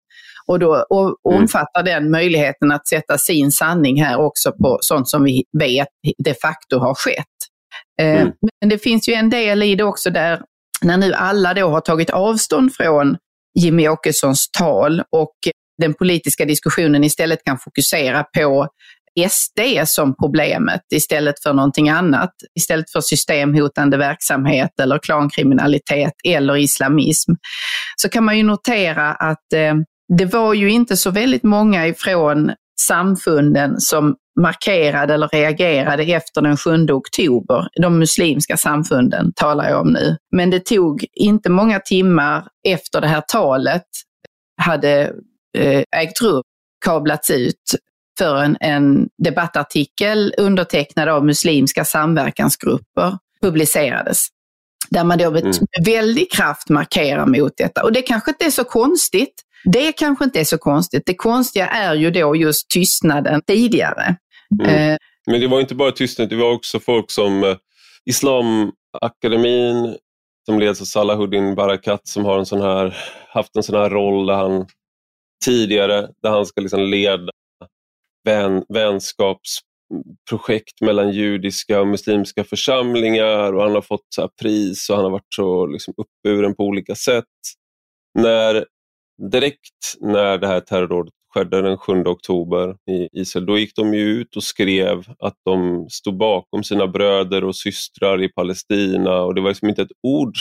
Och 0.48 0.60
då 0.60 0.86
och, 0.90 1.16
och 1.24 1.32
mm. 1.32 1.42
omfattar 1.42 1.84
den 1.84 2.12
möjligheten 2.12 2.72
att 2.72 2.88
sätta 2.88 3.18
sin 3.18 3.52
sanning 3.52 4.04
här 4.04 4.20
också 4.20 4.52
på 4.52 4.78
sånt 4.82 5.10
som 5.10 5.24
vi 5.24 5.44
vet 5.60 5.88
de 6.18 6.34
facto 6.34 6.80
har 6.80 6.94
skett. 6.94 7.26
Eh, 8.02 8.22
mm. 8.22 8.34
Men 8.62 8.70
det 8.70 8.78
finns 8.78 9.10
ju 9.10 9.14
en 9.14 9.30
del 9.30 9.64
i 9.64 9.76
det 9.76 9.84
också 9.84 10.10
där 10.10 10.42
när 10.82 10.98
nu 10.98 11.14
alla 11.14 11.54
då 11.54 11.70
har 11.70 11.82
tagit 11.82 12.10
avstånd 12.10 12.74
från 12.76 13.18
Jimmy 13.60 13.88
Åkessons 13.88 14.52
tal 14.52 15.04
och 15.12 15.36
den 15.82 15.94
politiska 15.94 16.46
diskussionen 16.46 17.04
istället 17.04 17.44
kan 17.44 17.58
fokusera 17.58 18.24
på 18.24 18.68
SD 19.30 19.60
som 19.86 20.16
problemet 20.16 20.82
istället 20.96 21.44
för 21.44 21.54
någonting 21.54 21.90
annat. 21.90 22.32
Istället 22.60 22.92
för 22.92 23.02
systemhotande 23.02 23.98
verksamhet 23.98 24.80
eller 24.82 24.98
klankriminalitet 24.98 26.14
eller 26.28 26.58
islamism. 26.58 27.32
Så 27.96 28.10
kan 28.10 28.24
man 28.26 28.38
ju 28.38 28.44
notera 28.44 29.12
att 29.14 29.54
eh, 29.54 29.74
det 30.18 30.26
var 30.26 30.54
ju 30.54 30.70
inte 30.72 30.98
så 30.98 31.12
väldigt 31.12 31.44
många 31.44 31.88
ifrån 31.88 32.52
samfunden 32.88 33.80
som 33.80 34.16
markerade 34.40 35.14
eller 35.14 35.28
reagerade 35.28 36.04
efter 36.04 36.42
den 36.42 36.58
7 36.58 36.86
oktober. 36.90 37.68
De 37.82 38.00
muslimska 38.00 38.58
samfunden 38.58 39.34
talar 39.36 39.70
jag 39.70 39.82
om 39.82 39.94
nu. 39.94 40.18
Men 40.32 40.50
det 40.50 40.66
tog 40.66 41.06
inte 41.14 41.50
många 41.50 41.80
timmar 41.80 42.48
efter 42.68 43.02
det 43.02 43.08
här 43.08 43.24
talet 43.28 43.86
hade 44.58 45.14
eh, 45.58 45.84
ägt 45.98 46.22
rum, 46.22 46.44
kablats 46.86 47.30
ut 47.30 47.76
för 48.18 48.44
en, 48.44 48.58
en 48.60 49.08
debattartikel 49.24 50.34
undertecknad 50.38 51.10
av 51.10 51.26
muslimska 51.26 51.86
samverkansgrupper 51.86 53.18
publicerades. 53.42 54.28
Där 54.90 55.04
man 55.04 55.18
då 55.18 55.32
med 55.32 55.44
mm. 55.44 55.56
väldig 55.86 56.32
kraft 56.32 56.70
markerar 56.70 57.26
mot 57.26 57.54
detta. 57.58 57.84
Och 57.84 57.92
det 57.92 58.02
kanske 58.02 58.32
inte 58.32 58.46
är 58.46 58.52
så 58.52 58.64
konstigt. 58.64 59.34
Det 59.64 59.92
kanske 59.92 60.26
inte 60.26 60.40
är 60.40 60.44
så 60.44 60.58
konstigt. 60.58 61.04
Det 61.06 61.16
konstiga 61.16 61.68
är 61.68 61.96
ju 61.96 62.12
då 62.12 62.36
just 62.36 62.70
tystnaden 62.70 63.42
tidigare. 63.48 64.16
Mm. 64.62 64.92
Eh, 64.92 64.98
Men 65.28 65.42
det 65.42 65.48
var 65.48 65.62
inte 65.62 65.76
bara 65.76 65.92
tystnad, 65.92 66.30
det 66.30 66.36
var 66.36 66.52
också 66.52 66.80
folk 66.80 67.12
som 67.12 67.44
eh, 67.44 67.58
Islamakademin 68.06 69.98
som 70.46 70.60
leds 70.60 70.82
av 70.82 70.86
Salahuddin 70.86 71.56
Barakat 71.56 72.08
som 72.08 72.26
har 72.26 72.40
en 72.40 72.46
sån 72.46 72.62
här, 72.62 72.98
haft 73.28 73.56
en 73.56 73.64
sån 73.64 73.76
här 73.76 73.90
roll 73.90 74.26
där 74.26 74.34
han 74.34 74.66
tidigare, 75.46 76.10
där 76.24 76.30
han 76.30 76.46
ska 76.46 76.62
liksom 76.62 76.82
leda 76.82 77.32
vän, 78.24 78.64
vänskapsprojekt 78.70 80.82
mellan 80.82 81.12
judiska 81.12 81.82
och 81.82 81.88
muslimska 81.88 82.44
församlingar 82.44 83.54
och 83.54 83.64
han 83.64 83.76
har 83.76 83.82
fått 83.82 84.06
så 84.16 84.30
pris 84.42 84.90
och 84.90 84.96
han 84.96 85.06
har 85.06 85.12
varit 85.12 85.34
så 85.36 85.66
liksom 85.66 85.94
uppburen 85.98 86.56
på 86.56 86.64
olika 86.64 86.96
sätt. 86.96 87.26
När 88.20 88.66
direkt 89.32 89.98
när 90.00 90.38
det 90.38 90.48
här 90.48 90.60
terrordådet 90.60 91.14
skedde 91.34 91.62
den 91.62 91.78
7 91.78 92.04
oktober 92.04 92.76
i 92.92 93.22
Israel, 93.22 93.46
då 93.46 93.58
gick 93.58 93.76
de 93.76 93.94
ut 93.94 94.36
och 94.36 94.44
skrev 94.44 95.04
att 95.20 95.36
de 95.46 95.88
stod 95.90 96.18
bakom 96.18 96.64
sina 96.64 96.88
bröder 96.88 97.44
och 97.44 97.56
systrar 97.56 98.24
i 98.24 98.30
Palestina 98.30 99.22
och 99.22 99.36
det 99.36 99.42
var 99.42 99.50
liksom 99.50 99.70
inte 99.70 99.82
ett 99.82 99.92
ord 100.04 100.36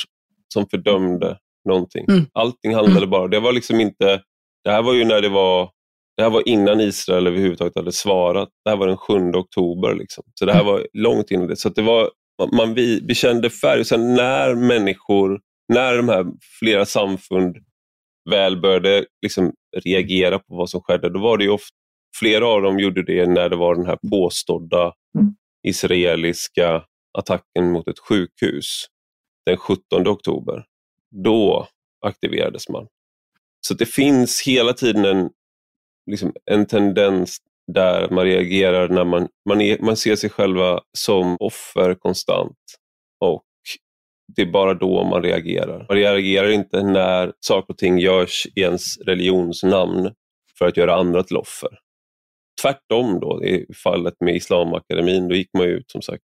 som 0.54 0.66
fördömde 0.66 1.38
någonting. 1.68 2.04
Mm. 2.08 2.26
Allting 2.32 2.74
handlade 2.74 3.06
bara, 3.06 3.28
det 3.28 3.40
var 3.40 3.52
liksom 3.52 3.80
inte, 3.80 4.22
det 4.64 4.70
här 4.70 4.82
var 4.82 4.94
ju 4.94 5.04
när 5.04 5.20
det 5.20 5.28
var 5.28 5.70
det 6.16 6.24
här 6.24 6.30
var 6.30 6.48
innan 6.48 6.80
Israel 6.80 7.26
överhuvudtaget 7.26 7.76
hade 7.76 7.92
svarat. 7.92 8.48
Det 8.64 8.70
här 8.70 8.76
var 8.76 8.86
den 8.86 8.96
7 8.96 9.32
oktober. 9.32 9.94
Liksom. 9.94 10.24
Så 10.34 10.44
det 10.44 10.52
här 10.52 10.64
var 10.64 10.86
långt 10.92 11.30
innan 11.30 11.46
det. 11.46 11.56
Så 11.56 11.68
det 11.68 11.82
var, 11.82 12.10
man 12.52 12.74
bekände 13.02 13.50
färg. 13.50 13.80
Och 13.80 13.86
sen 13.86 14.14
när 14.14 14.54
människor, 14.54 15.40
när 15.72 15.96
de 15.96 16.08
här 16.08 16.26
flera 16.58 16.86
samfund 16.86 17.56
väl 18.30 18.60
började 18.60 19.06
liksom 19.22 19.52
reagera 19.84 20.38
på 20.38 20.56
vad 20.56 20.70
som 20.70 20.80
skedde, 20.80 21.10
då 21.10 21.20
var 21.20 21.38
det 21.38 21.44
ju 21.44 21.50
ofta, 21.50 21.76
flera 22.18 22.46
av 22.46 22.62
dem 22.62 22.78
gjorde 22.78 23.02
det 23.02 23.26
när 23.26 23.48
det 23.48 23.56
var 23.56 23.74
den 23.74 23.86
här 23.86 23.98
påstådda 24.10 24.92
mm. 25.18 25.34
israeliska 25.68 26.84
attacken 27.18 27.72
mot 27.72 27.88
ett 27.88 27.98
sjukhus 27.98 28.86
den 29.46 29.56
17 29.56 30.08
oktober. 30.08 30.64
Då 31.24 31.68
aktiverades 32.06 32.68
man. 32.68 32.86
Så 33.66 33.74
det 33.74 33.86
finns 33.86 34.42
hela 34.46 34.72
tiden 34.72 35.04
en, 35.04 35.30
liksom, 36.10 36.32
en 36.50 36.66
tendens 36.66 37.38
där 37.72 38.10
man 38.10 38.24
reagerar 38.24 38.88
när 38.88 39.04
man, 39.04 39.28
man, 39.48 39.60
är, 39.60 39.78
man 39.78 39.96
ser 39.96 40.16
sig 40.16 40.30
själva 40.30 40.80
som 40.98 41.36
offer 41.40 41.94
konstant. 41.94 42.58
Och 43.20 43.42
det 44.36 44.42
är 44.42 44.46
bara 44.46 44.74
då 44.74 45.04
man 45.04 45.22
reagerar. 45.22 45.86
Man 45.88 45.96
reagerar 45.96 46.50
inte 46.50 46.82
när 46.82 47.32
saker 47.40 47.72
och 47.72 47.78
ting 47.78 47.98
görs 47.98 48.46
i 48.54 48.60
ens 48.60 48.98
religions 48.98 49.62
namn 49.62 50.10
för 50.58 50.66
att 50.66 50.76
göra 50.76 50.94
andra 50.94 51.22
till 51.22 51.36
offer. 51.36 51.78
Tvärtom 52.62 53.20
då, 53.20 53.44
i 53.44 53.66
fallet 53.84 54.14
med 54.20 54.36
Islamakademin, 54.36 55.28
då 55.28 55.34
gick 55.34 55.50
man 55.58 55.66
ut 55.66 55.90
som 55.90 56.02
sagt. 56.02 56.24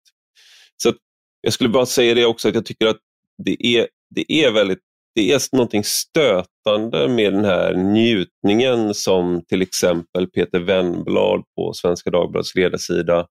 Så 0.77 0.93
Jag 1.41 1.53
skulle 1.53 1.69
bara 1.69 1.85
säga 1.85 2.13
det 2.13 2.25
också, 2.25 2.49
att 2.49 2.55
jag 2.55 2.65
tycker 2.65 2.87
att 2.87 2.99
det 3.43 3.65
är, 3.65 3.87
det 4.15 4.31
är 4.31 4.51
väldigt 4.51 4.79
det 5.15 5.31
är 5.31 5.55
någonting 5.55 5.83
stötande 5.83 7.07
med 7.07 7.33
den 7.33 7.45
här 7.45 7.73
njutningen 7.73 8.93
som 8.93 9.41
till 9.47 9.61
exempel 9.61 10.27
Peter 10.27 10.59
Wennblad 10.59 11.43
på 11.55 11.73
Svenska 11.73 12.09
Dagbladets 12.09 12.55
ledarsida 12.55 13.27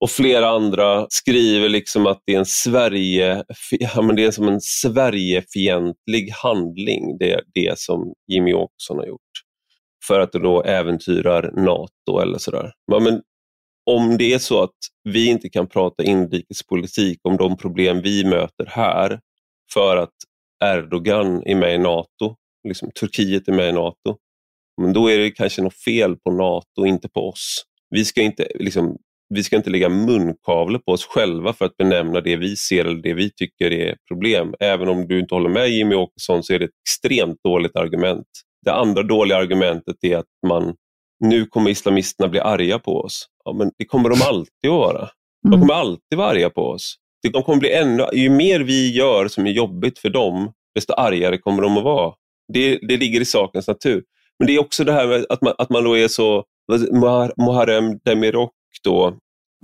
och 0.00 0.10
flera 0.10 0.48
andra 0.48 1.06
skriver 1.10 1.68
liksom 1.68 2.06
att 2.06 2.22
det 2.24 2.34
är 2.34 2.38
en 2.38 2.46
Sverige, 2.46 3.44
ja, 3.70 4.02
men 4.02 4.16
det 4.16 4.24
är 4.24 4.30
som 4.30 4.48
en 4.48 4.60
Sverigefientlig 4.60 6.30
handling, 6.30 7.18
det, 7.18 7.40
det 7.54 7.78
som 7.78 8.12
Jimmy 8.32 8.52
Åkesson 8.52 8.98
har 8.98 9.06
gjort. 9.06 9.20
För 10.06 10.20
att 10.20 10.32
det 10.32 10.38
då 10.38 10.62
äventyrar 10.62 11.52
NATO 11.52 12.20
eller 12.20 12.38
sådär. 12.38 12.72
Ja, 12.86 13.00
men 13.00 13.22
om 13.90 14.16
det 14.18 14.32
är 14.32 14.38
så 14.38 14.62
att 14.62 14.76
vi 15.04 15.26
inte 15.28 15.48
kan 15.48 15.66
prata 15.66 16.02
inrikespolitik 16.02 17.20
om 17.22 17.36
de 17.36 17.56
problem 17.56 18.00
vi 18.02 18.24
möter 18.24 18.66
här 18.66 19.20
för 19.74 19.96
att 19.96 20.14
Erdogan 20.64 21.42
är 21.46 21.54
med 21.54 21.74
i 21.74 21.78
NATO, 21.78 22.36
liksom 22.68 22.90
Turkiet 23.00 23.48
är 23.48 23.52
med 23.52 23.68
i 23.68 23.72
NATO, 23.72 24.16
men 24.82 24.92
då 24.92 25.10
är 25.10 25.18
det 25.18 25.30
kanske 25.30 25.62
något 25.62 25.82
fel 25.82 26.16
på 26.16 26.30
NATO, 26.30 26.86
inte 26.86 27.08
på 27.08 27.28
oss. 27.28 27.64
Vi 27.90 28.04
ska 28.04 28.22
inte 28.22 28.48
liksom, 28.54 28.98
vi 29.28 29.42
ska 29.42 29.56
inte 29.56 29.70
lägga 29.70 29.88
munkavle 29.88 30.78
på 30.78 30.92
oss 30.92 31.06
själva 31.06 31.52
för 31.52 31.64
att 31.64 31.76
benämna 31.76 32.20
det 32.20 32.36
vi 32.36 32.56
ser 32.56 32.84
eller 32.84 33.02
det 33.02 33.14
vi 33.14 33.30
tycker 33.30 33.72
är 33.72 33.96
problem. 34.08 34.54
Även 34.60 34.88
om 34.88 35.08
du 35.08 35.20
inte 35.20 35.34
håller 35.34 35.48
med 35.48 35.68
Jimmy 35.68 35.94
Åkesson 35.94 36.42
så 36.42 36.52
är 36.52 36.58
det 36.58 36.64
ett 36.64 36.70
extremt 36.88 37.42
dåligt 37.44 37.76
argument. 37.76 38.26
Det 38.64 38.72
andra 38.72 39.02
dåliga 39.02 39.38
argumentet 39.38 39.96
är 40.02 40.16
att 40.16 40.26
man 40.46 40.74
nu 41.24 41.46
kommer 41.46 41.70
islamisterna 41.70 42.28
bli 42.28 42.40
arga 42.40 42.78
på 42.78 43.00
oss. 43.00 43.26
Ja, 43.44 43.52
men 43.52 43.70
det 43.78 43.84
kommer 43.84 44.08
de 44.08 44.22
alltid 44.22 44.70
att 44.70 44.70
vara. 44.70 45.08
De 45.42 45.48
mm. 45.48 45.60
kommer 45.60 45.74
alltid 45.74 46.18
vara 46.18 46.28
arga 46.28 46.50
på 46.50 46.62
oss. 46.62 46.96
De 47.32 47.42
kommer 47.42 47.60
bli 47.60 47.72
ännu, 47.72 48.06
ju 48.12 48.30
mer 48.30 48.60
vi 48.60 48.92
gör 48.92 49.28
som 49.28 49.46
är 49.46 49.50
jobbigt 49.50 49.98
för 49.98 50.10
dem, 50.10 50.52
desto 50.74 50.92
argare 50.92 51.38
kommer 51.38 51.62
de 51.62 51.76
att 51.76 51.84
vara. 51.84 52.14
Det, 52.52 52.78
det 52.88 52.96
ligger 52.96 53.20
i 53.20 53.24
sakens 53.24 53.68
natur. 53.68 54.02
Men 54.38 54.46
det 54.46 54.54
är 54.54 54.60
också 54.60 54.84
det 54.84 54.92
här 54.92 55.06
med 55.06 55.26
att 55.28 55.42
man, 55.42 55.54
att 55.58 55.70
man 55.70 55.84
då 55.84 55.98
är 55.98 56.08
så, 56.08 56.44
Muharrem 57.36 57.98
Demirok 58.04 58.52
då, 58.84 59.16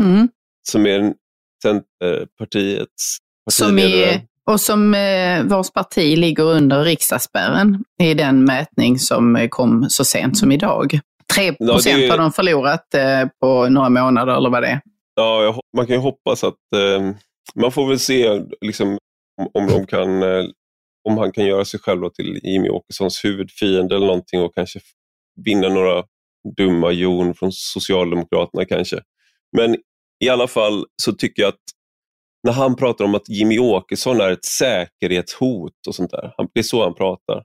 mm. 0.02 0.28
som 0.68 0.86
är 0.86 1.14
Centerpartiets 1.62 3.16
som 3.50 3.78
är 3.78 4.26
och 4.50 4.60
som 4.60 4.94
eh, 4.94 5.44
vars 5.44 5.70
parti 5.70 6.18
ligger 6.18 6.44
under 6.44 6.84
riksdagsspärren 6.84 7.84
i 8.02 8.14
den 8.14 8.44
mätning 8.44 8.98
som 8.98 9.48
kom 9.50 9.86
så 9.88 10.04
sent 10.04 10.38
som 10.38 10.52
idag. 10.52 11.00
3 11.34 11.52
procent 11.52 12.02
ja, 12.02 12.10
har 12.10 12.18
de 12.18 12.32
förlorat 12.32 12.94
eh, 12.94 13.28
på 13.40 13.68
några 13.68 13.88
månader 13.88 14.36
eller 14.36 14.50
vad 14.50 14.62
det 14.62 14.68
är. 14.68 14.80
Ja, 15.14 15.60
man 15.76 15.86
kan 15.86 15.96
ju 15.96 16.02
hoppas 16.02 16.44
att 16.44 16.54
eh, 16.76 17.14
man 17.54 17.72
får 17.72 17.88
väl 17.88 17.98
se 17.98 18.42
liksom, 18.60 18.98
om, 19.52 19.66
de 19.66 19.86
kan, 19.86 20.22
eh, 20.22 20.44
om 21.08 21.18
han 21.18 21.32
kan 21.32 21.46
göra 21.46 21.64
sig 21.64 21.80
själv 21.80 22.08
till 22.08 22.40
Jimmy 22.42 22.68
Åkessons 22.68 23.24
huvudfiende 23.24 23.96
eller 23.96 24.06
någonting 24.06 24.40
och 24.40 24.54
kanske 24.54 24.80
vinna 25.44 25.68
några 25.68 26.04
dumma 26.56 26.90
jon 26.90 27.34
från 27.34 27.52
Socialdemokraterna 27.52 28.64
kanske. 28.64 29.00
Men 29.56 29.76
i 30.24 30.28
alla 30.28 30.48
fall 30.48 30.86
så 31.02 31.12
tycker 31.12 31.42
jag 31.42 31.48
att 31.48 31.60
när 32.46 32.52
han 32.52 32.76
pratar 32.76 33.04
om 33.04 33.14
att 33.14 33.28
Jimmy 33.28 33.58
Åkesson 33.58 34.20
är 34.20 34.30
ett 34.30 34.44
säkerhetshot 34.44 35.86
och 35.88 35.94
sånt 35.94 36.10
där. 36.10 36.32
Det 36.54 36.60
är 36.60 36.62
så 36.62 36.82
han 36.82 36.94
pratar. 36.94 37.42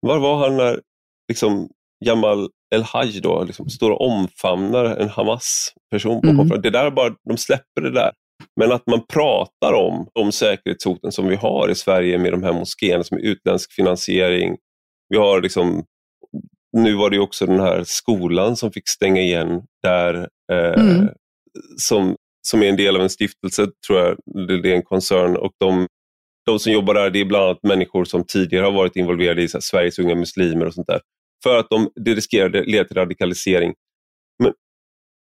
Var 0.00 0.18
var 0.18 0.36
han 0.36 0.56
när 0.56 0.80
liksom, 1.28 1.68
Jamal 2.04 2.48
El-Haj 2.74 3.20
då 3.20 3.44
liksom, 3.44 3.70
står 3.70 3.90
och 3.90 4.06
omfamnar 4.06 4.84
en 4.84 5.08
Hamas-person 5.08 6.20
på 6.20 6.28
mm. 6.28 6.62
Det 6.62 6.70
där 6.70 6.90
bara, 6.90 7.14
de 7.28 7.36
släpper 7.36 7.80
det 7.80 7.90
där. 7.90 8.10
Men 8.60 8.72
att 8.72 8.86
man 8.86 9.06
pratar 9.06 9.72
om 9.72 10.08
de 10.14 10.32
säkerhetshoten 10.32 11.12
som 11.12 11.28
vi 11.28 11.36
har 11.36 11.68
i 11.70 11.74
Sverige 11.74 12.18
med 12.18 12.32
de 12.32 12.42
här 12.42 12.52
moskéerna 12.52 13.04
som 13.04 13.16
är 13.16 13.22
utländsk 13.22 13.72
finansiering. 13.72 14.56
Vi 15.08 15.16
har 15.16 15.42
liksom, 15.42 15.84
nu 16.72 16.94
var 16.94 17.10
det 17.10 17.18
också 17.18 17.46
den 17.46 17.60
här 17.60 17.84
skolan 17.86 18.56
som 18.56 18.72
fick 18.72 18.88
stänga 18.88 19.20
igen 19.20 19.62
där 19.82 20.28
eh, 20.52 20.82
mm. 20.82 21.08
som 21.76 22.16
som 22.48 22.62
är 22.62 22.66
en 22.66 22.76
del 22.76 22.96
av 22.96 23.02
en 23.02 23.10
stiftelse, 23.10 23.66
tror 23.86 23.98
jag, 23.98 24.16
det 24.62 24.70
är 24.72 24.76
en 24.76 24.82
koncern. 24.82 25.36
Och 25.36 25.52
de, 25.58 25.86
de 26.46 26.58
som 26.58 26.72
jobbar 26.72 26.94
där 26.94 27.10
det 27.10 27.20
är 27.20 27.24
bland 27.24 27.44
annat 27.44 27.62
människor 27.62 28.04
som 28.04 28.24
tidigare 28.26 28.64
har 28.64 28.72
varit 28.72 28.96
involverade 28.96 29.42
i 29.42 29.48
här, 29.52 29.60
Sveriges 29.60 29.98
unga 29.98 30.14
muslimer 30.14 30.66
och 30.66 30.74
sånt 30.74 30.86
där. 30.86 31.00
För 31.42 31.58
att 31.58 31.66
de, 31.70 31.90
det 31.94 32.14
riskerar 32.14 32.60
att 32.60 32.66
leda 32.66 32.84
till 32.84 32.96
radikalisering. 32.96 33.74
Men 34.42 34.52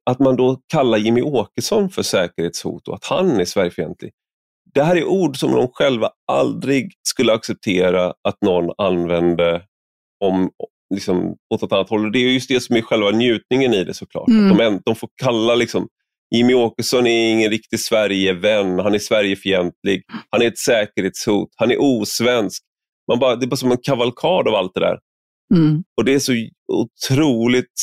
att 0.10 0.20
man 0.20 0.36
då 0.36 0.62
kallar 0.74 0.98
Jimmy 0.98 1.22
Åkesson 1.22 1.90
för 1.90 2.04
säkerhetshot 2.04 2.88
och 2.88 2.96
att 2.96 3.06
han 3.06 3.40
är 3.40 3.46
Sverigefientlig. 3.46 4.12
Det 4.74 4.84
här 4.84 4.96
är 4.96 5.04
ord 5.04 5.38
som 5.38 5.52
de 5.52 5.68
själva 5.74 6.10
aldrig 6.32 6.94
skulle 7.08 7.34
acceptera 7.34 8.14
att 8.24 8.42
någon 8.42 8.72
använde 8.78 9.66
om, 10.24 10.50
liksom, 10.92 11.36
åt 11.54 11.64
ett 11.64 11.72
annat 11.72 11.90
håll. 11.90 12.12
Det 12.12 12.20
är 12.20 12.30
just 12.30 12.50
det 12.50 12.62
som 12.62 12.76
är 12.76 12.82
själva 12.82 13.12
njutningen 13.12 13.74
i 13.74 13.84
det 13.84 13.94
såklart. 13.94 14.28
Mm. 14.28 14.58
De, 14.58 14.82
de 14.86 14.96
får 14.96 15.10
kalla 15.24 15.56
liksom, 15.56 15.88
Jimmy 16.36 16.54
Åkesson 16.54 17.08
är 17.08 17.32
ingen 17.32 17.52
riktig 17.52 17.80
Sverigevän, 17.80 18.80
han 18.80 18.94
är 18.94 19.00
Sverigefientlig, 19.00 20.04
han 20.30 20.42
är 20.42 20.48
ett 20.48 20.58
säkerhetshot, 20.58 21.50
han 21.56 21.72
är 21.72 21.82
osvensk. 21.82 22.64
Man 23.08 23.20
bara, 23.20 23.36
det 23.36 23.46
är 23.46 23.48
bara 23.48 23.56
som 23.56 23.72
en 23.72 23.78
kavalkad 23.84 24.48
av 24.48 24.56
allt 24.56 24.72
det 24.74 24.80
där. 24.80 25.00
Mm. 25.56 25.84
Och 25.98 26.06
Det 26.06 26.14
är 26.14 26.20
så 26.20 26.34
otroligt, 26.74 27.74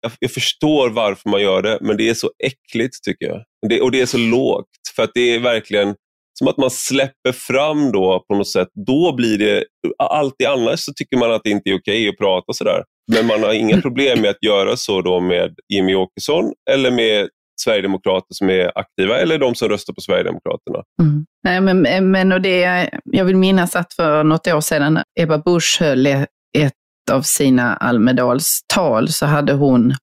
jag, 0.00 0.12
jag, 0.18 0.30
förstår 0.30 0.90
varför 0.90 1.30
man 1.30 1.42
gör 1.42 1.62
det, 1.62 1.78
men 1.80 1.96
det 1.96 2.08
är 2.08 2.14
så 2.14 2.30
äckligt 2.44 3.04
tycker 3.04 3.26
jag. 3.26 3.44
Det, 3.68 3.80
och 3.80 3.90
det 3.90 4.00
är 4.00 4.06
så 4.06 4.18
lågt, 4.18 4.66
för 4.96 5.02
att 5.02 5.10
det 5.14 5.34
är 5.34 5.38
verkligen 5.38 5.94
som 6.38 6.48
att 6.48 6.56
man 6.56 6.70
släpper 6.70 7.32
fram 7.32 7.92
då 7.92 8.24
på 8.28 8.34
något 8.34 8.48
sätt. 8.48 8.68
Då 8.86 9.14
blir 9.16 9.38
det, 9.38 9.64
alltid 9.98 10.46
annars 10.46 10.80
så 10.80 10.92
tycker 10.92 11.16
man 11.16 11.32
att 11.32 11.40
det 11.44 11.50
inte 11.50 11.70
är 11.70 11.74
okej 11.74 11.78
okay 11.78 12.08
att 12.08 12.18
prata 12.18 12.52
sådär. 12.52 12.82
Men 13.12 13.26
man 13.26 13.42
har 13.42 13.52
inga 13.52 13.80
problem 13.80 14.20
med 14.20 14.30
att 14.30 14.42
göra 14.42 14.76
så 14.76 15.02
då 15.02 15.20
med 15.20 15.54
Jimmy 15.72 15.94
Åkesson 15.94 16.52
eller 16.70 16.90
med 16.90 17.28
sverigedemokrater 17.60 18.34
som 18.34 18.50
är 18.50 18.78
aktiva 18.78 19.18
eller 19.18 19.38
de 19.38 19.54
som 19.54 19.68
röstar 19.68 19.94
på 19.94 20.00
Sverigedemokraterna. 20.00 20.82
Mm. 21.02 21.26
Nej, 21.44 21.60
men, 21.60 22.10
men 22.10 22.32
och 22.32 22.40
det, 22.40 22.90
jag 23.04 23.24
vill 23.24 23.36
minnas 23.36 23.76
att 23.76 23.94
för 23.94 24.24
något 24.24 24.46
år 24.46 24.60
sedan 24.60 25.02
Ebba 25.20 25.38
Busch 25.38 25.76
höll 25.80 26.06
e-, 26.06 26.26
ett 26.58 26.72
av 27.12 27.22
sina 27.22 27.76
Almedalstal 27.76 29.08
så 29.08 29.26
hade 29.26 29.52
hon 29.52 29.94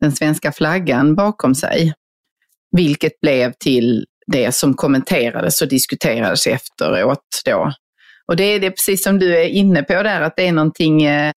den 0.00 0.12
svenska 0.12 0.52
flaggan 0.52 1.14
bakom 1.14 1.54
sig. 1.54 1.94
Vilket 2.76 3.20
blev 3.20 3.52
till 3.52 4.06
det 4.32 4.54
som 4.54 4.74
kommenterades 4.74 5.62
och 5.62 5.68
diskuterades 5.68 6.46
efteråt 6.46 7.42
då. 7.44 7.72
Och 8.28 8.36
det 8.36 8.44
är 8.44 8.60
det 8.60 8.70
precis 8.70 9.02
som 9.02 9.18
du 9.18 9.36
är 9.36 9.48
inne 9.48 9.82
på 9.82 10.02
där, 10.02 10.20
att 10.20 10.36
det 10.36 10.48
är 10.48 10.52
någonting 10.52 11.02
eh, 11.02 11.32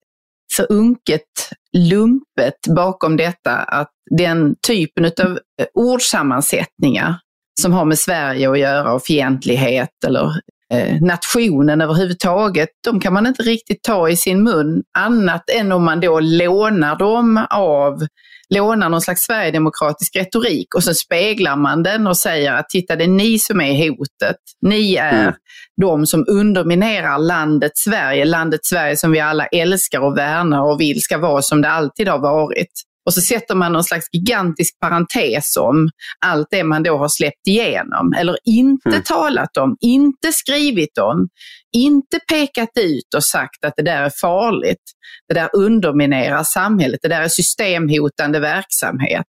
så 0.52 0.62
unket, 0.62 1.50
lumpet 1.76 2.74
bakom 2.76 3.16
detta 3.16 3.56
att 3.56 3.90
den 4.18 4.54
typen 4.66 5.04
av 5.04 5.38
eh, 5.60 5.66
ordsammansättningar 5.74 7.14
som 7.60 7.72
har 7.72 7.84
med 7.84 7.98
Sverige 7.98 8.50
att 8.50 8.58
göra 8.58 8.92
och 8.92 9.02
fientlighet 9.02 10.04
eller 10.06 10.32
eh, 10.72 11.02
nationen 11.02 11.80
överhuvudtaget, 11.80 12.68
de 12.84 13.00
kan 13.00 13.12
man 13.12 13.26
inte 13.26 13.42
riktigt 13.42 13.82
ta 13.82 14.08
i 14.08 14.16
sin 14.16 14.42
mun 14.42 14.82
annat 14.98 15.50
än 15.50 15.72
om 15.72 15.84
man 15.84 16.00
då 16.00 16.20
lånar 16.20 16.96
dem 16.98 17.46
av 17.50 18.06
lånar 18.54 18.88
någon 18.88 19.00
slags 19.00 19.22
sverigedemokratisk 19.22 20.16
retorik 20.16 20.74
och 20.74 20.84
så 20.84 20.94
speglar 20.94 21.56
man 21.56 21.82
den 21.82 22.06
och 22.06 22.16
säger 22.16 22.52
att 22.52 22.68
titta 22.68 22.96
det 22.96 23.04
är 23.04 23.08
ni 23.08 23.38
som 23.38 23.60
är 23.60 23.88
hotet. 23.88 24.36
Ni 24.60 24.94
är 24.94 25.22
mm. 25.22 25.34
de 25.80 26.06
som 26.06 26.24
underminerar 26.28 27.18
landet 27.18 27.72
Sverige, 27.74 28.24
landet 28.24 28.60
Sverige 28.64 28.96
som 28.96 29.12
vi 29.12 29.20
alla 29.20 29.46
älskar 29.46 30.00
och 30.00 30.18
värnar 30.18 30.62
och 30.72 30.80
vill 30.80 31.02
ska 31.02 31.18
vara 31.18 31.42
som 31.42 31.62
det 31.62 31.70
alltid 31.70 32.08
har 32.08 32.18
varit. 32.18 32.72
Och 33.06 33.14
så 33.14 33.20
sätter 33.20 33.54
man 33.54 33.72
någon 33.72 33.84
slags 33.84 34.06
gigantisk 34.12 34.78
parentes 34.80 35.56
om 35.56 35.90
allt 36.26 36.46
det 36.50 36.64
man 36.64 36.82
då 36.82 36.98
har 36.98 37.08
släppt 37.08 37.46
igenom, 37.46 38.12
eller 38.18 38.36
inte 38.44 38.88
mm. 38.88 39.02
talat 39.02 39.56
om, 39.56 39.76
inte 39.80 40.32
skrivit 40.32 40.98
om, 40.98 41.28
inte 41.72 42.18
pekat 42.32 42.70
ut 42.80 43.14
och 43.16 43.24
sagt 43.24 43.64
att 43.64 43.72
det 43.76 43.82
där 43.82 44.02
är 44.02 44.10
farligt. 44.20 44.82
Det 45.28 45.34
där 45.34 45.48
underminerar 45.52 46.42
samhället, 46.42 47.00
det 47.02 47.08
där 47.08 47.22
är 47.22 47.28
systemhotande 47.28 48.40
verksamhet. 48.40 49.26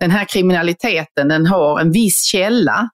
Den 0.00 0.10
här 0.10 0.24
kriminaliteten 0.24 1.28
den 1.28 1.46
har 1.46 1.80
en 1.80 1.92
viss 1.92 2.24
källa 2.24 2.88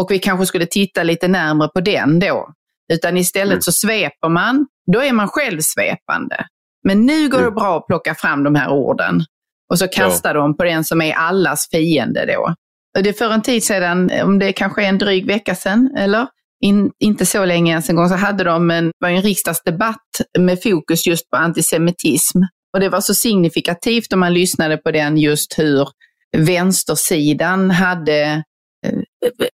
och 0.00 0.10
vi 0.10 0.18
kanske 0.18 0.46
skulle 0.46 0.66
titta 0.66 1.02
lite 1.02 1.28
närmare 1.28 1.68
på 1.68 1.80
den 1.80 2.18
då. 2.18 2.48
Utan 2.92 3.16
istället 3.16 3.52
mm. 3.52 3.62
så 3.62 3.72
sveper 3.72 4.28
man, 4.28 4.66
då 4.92 5.02
är 5.02 5.12
man 5.12 5.28
själv 5.28 5.60
svepande. 5.60 6.46
Men 6.84 7.06
nu 7.06 7.28
går 7.28 7.38
det 7.38 7.44
mm. 7.44 7.54
bra 7.54 7.78
att 7.78 7.86
plocka 7.86 8.14
fram 8.14 8.44
de 8.44 8.54
här 8.54 8.70
orden 8.70 9.24
och 9.70 9.78
så 9.78 9.88
kastar 9.88 10.34
ja. 10.34 10.40
de 10.40 10.56
på 10.56 10.64
den 10.64 10.84
som 10.84 11.02
är 11.02 11.12
allas 11.12 11.68
fiende 11.70 12.26
då. 12.26 12.54
Och 12.98 13.02
det 13.02 13.12
för 13.12 13.30
en 13.30 13.42
tid 13.42 13.64
sedan, 13.64 14.10
om 14.22 14.38
det 14.38 14.52
kanske 14.52 14.84
är 14.84 14.88
en 14.88 14.98
dryg 14.98 15.26
vecka 15.26 15.54
sedan, 15.54 15.90
eller? 15.96 16.26
In, 16.64 16.90
inte 16.98 17.26
så 17.26 17.44
länge 17.44 17.70
ens 17.70 17.90
en 17.90 17.96
gång, 17.96 18.08
så 18.08 18.14
hade 18.14 18.44
de 18.44 18.70
en, 18.70 18.92
var 18.98 19.08
en 19.08 19.22
riksdagsdebatt 19.22 20.20
med 20.38 20.62
fokus 20.62 21.06
just 21.06 21.30
på 21.30 21.36
antisemitism. 21.36 22.38
Och 22.74 22.80
det 22.80 22.88
var 22.88 23.00
så 23.00 23.14
signifikativt 23.14 24.12
om 24.12 24.20
man 24.20 24.34
lyssnade 24.34 24.76
på 24.76 24.90
den 24.90 25.18
just 25.18 25.58
hur 25.58 25.88
vänstersidan 26.36 27.70
hade 27.70 28.42
eh, 28.86 29.46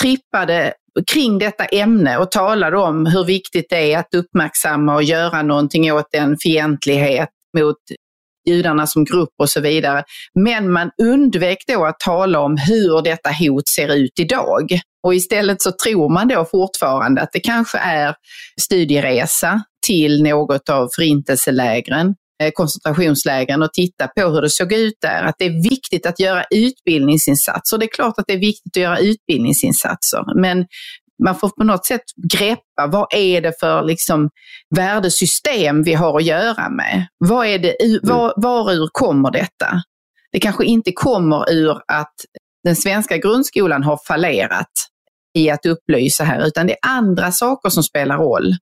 trippade 0.00 0.74
kring 1.12 1.38
detta 1.38 1.64
ämne 1.64 2.18
och 2.18 2.30
talade 2.30 2.76
om 2.76 3.06
hur 3.06 3.24
viktigt 3.24 3.66
det 3.70 3.92
är 3.92 3.98
att 3.98 4.14
uppmärksamma 4.14 4.94
och 4.94 5.02
göra 5.02 5.42
någonting 5.42 5.92
åt 5.92 6.08
den 6.12 6.36
fientlighet 6.38 7.28
mot 7.58 7.76
judarna 8.46 8.86
som 8.86 9.04
grupp 9.04 9.34
och 9.38 9.50
så 9.50 9.60
vidare. 9.60 10.04
Men 10.34 10.72
man 10.72 10.90
undvek 11.02 11.58
då 11.66 11.84
att 11.84 12.00
tala 12.00 12.40
om 12.40 12.56
hur 12.56 13.02
detta 13.02 13.30
hot 13.30 13.68
ser 13.68 13.94
ut 13.94 14.18
idag. 14.20 14.80
Och 15.06 15.14
istället 15.14 15.62
så 15.62 15.72
tror 15.84 16.08
man 16.08 16.28
då 16.28 16.44
fortfarande 16.44 17.22
att 17.22 17.32
det 17.32 17.40
kanske 17.40 17.78
är 17.78 18.14
studieresa 18.60 19.62
till 19.86 20.22
något 20.22 20.68
av 20.68 20.88
förintelselägren 20.96 22.14
eh, 22.42 22.50
koncentrationslägren 22.50 23.62
och 23.62 23.72
titta 23.72 24.08
på 24.08 24.28
hur 24.28 24.42
det 24.42 24.50
såg 24.50 24.72
ut 24.72 24.94
där. 25.00 25.22
Att 25.22 25.34
det 25.38 25.44
är 25.44 25.70
viktigt 25.70 26.06
att 26.06 26.20
göra 26.20 26.44
utbildningsinsatser. 26.50 27.78
Det 27.78 27.84
är 27.84 27.94
klart 27.94 28.14
att 28.18 28.24
det 28.26 28.32
är 28.32 28.38
viktigt 28.38 28.76
att 28.76 28.82
göra 28.82 28.98
utbildningsinsatser, 28.98 30.40
men 30.40 30.66
man 31.24 31.34
får 31.34 31.48
på 31.48 31.64
något 31.64 31.86
sätt 31.86 32.02
greppa 32.32 32.86
vad 32.86 33.06
är 33.14 33.40
det 33.40 33.52
för 33.60 33.82
liksom 33.82 34.30
värdesystem 34.76 35.82
vi 35.82 35.94
har 35.94 36.16
att 36.16 36.24
göra 36.24 36.70
med. 36.70 37.06
Vad 37.18 37.46
är 37.46 37.58
det, 37.58 37.82
mm. 37.82 38.00
var, 38.02 38.34
varur 38.36 38.88
kommer 38.92 39.30
detta? 39.30 39.82
Det 40.32 40.40
kanske 40.40 40.64
inte 40.64 40.92
kommer 40.92 41.50
ur 41.52 41.80
att 41.86 42.14
den 42.64 42.76
svenska 42.76 43.16
grundskolan 43.16 43.82
har 43.82 43.98
fallerat 44.06 44.70
i 45.38 45.50
att 45.50 45.66
upplysa 45.66 46.24
här, 46.24 46.46
utan 46.46 46.66
det 46.66 46.72
är 46.72 46.78
andra 46.88 47.32
saker 47.32 47.68
som 47.68 47.82
spelar 47.82 48.18
roll 48.18 48.54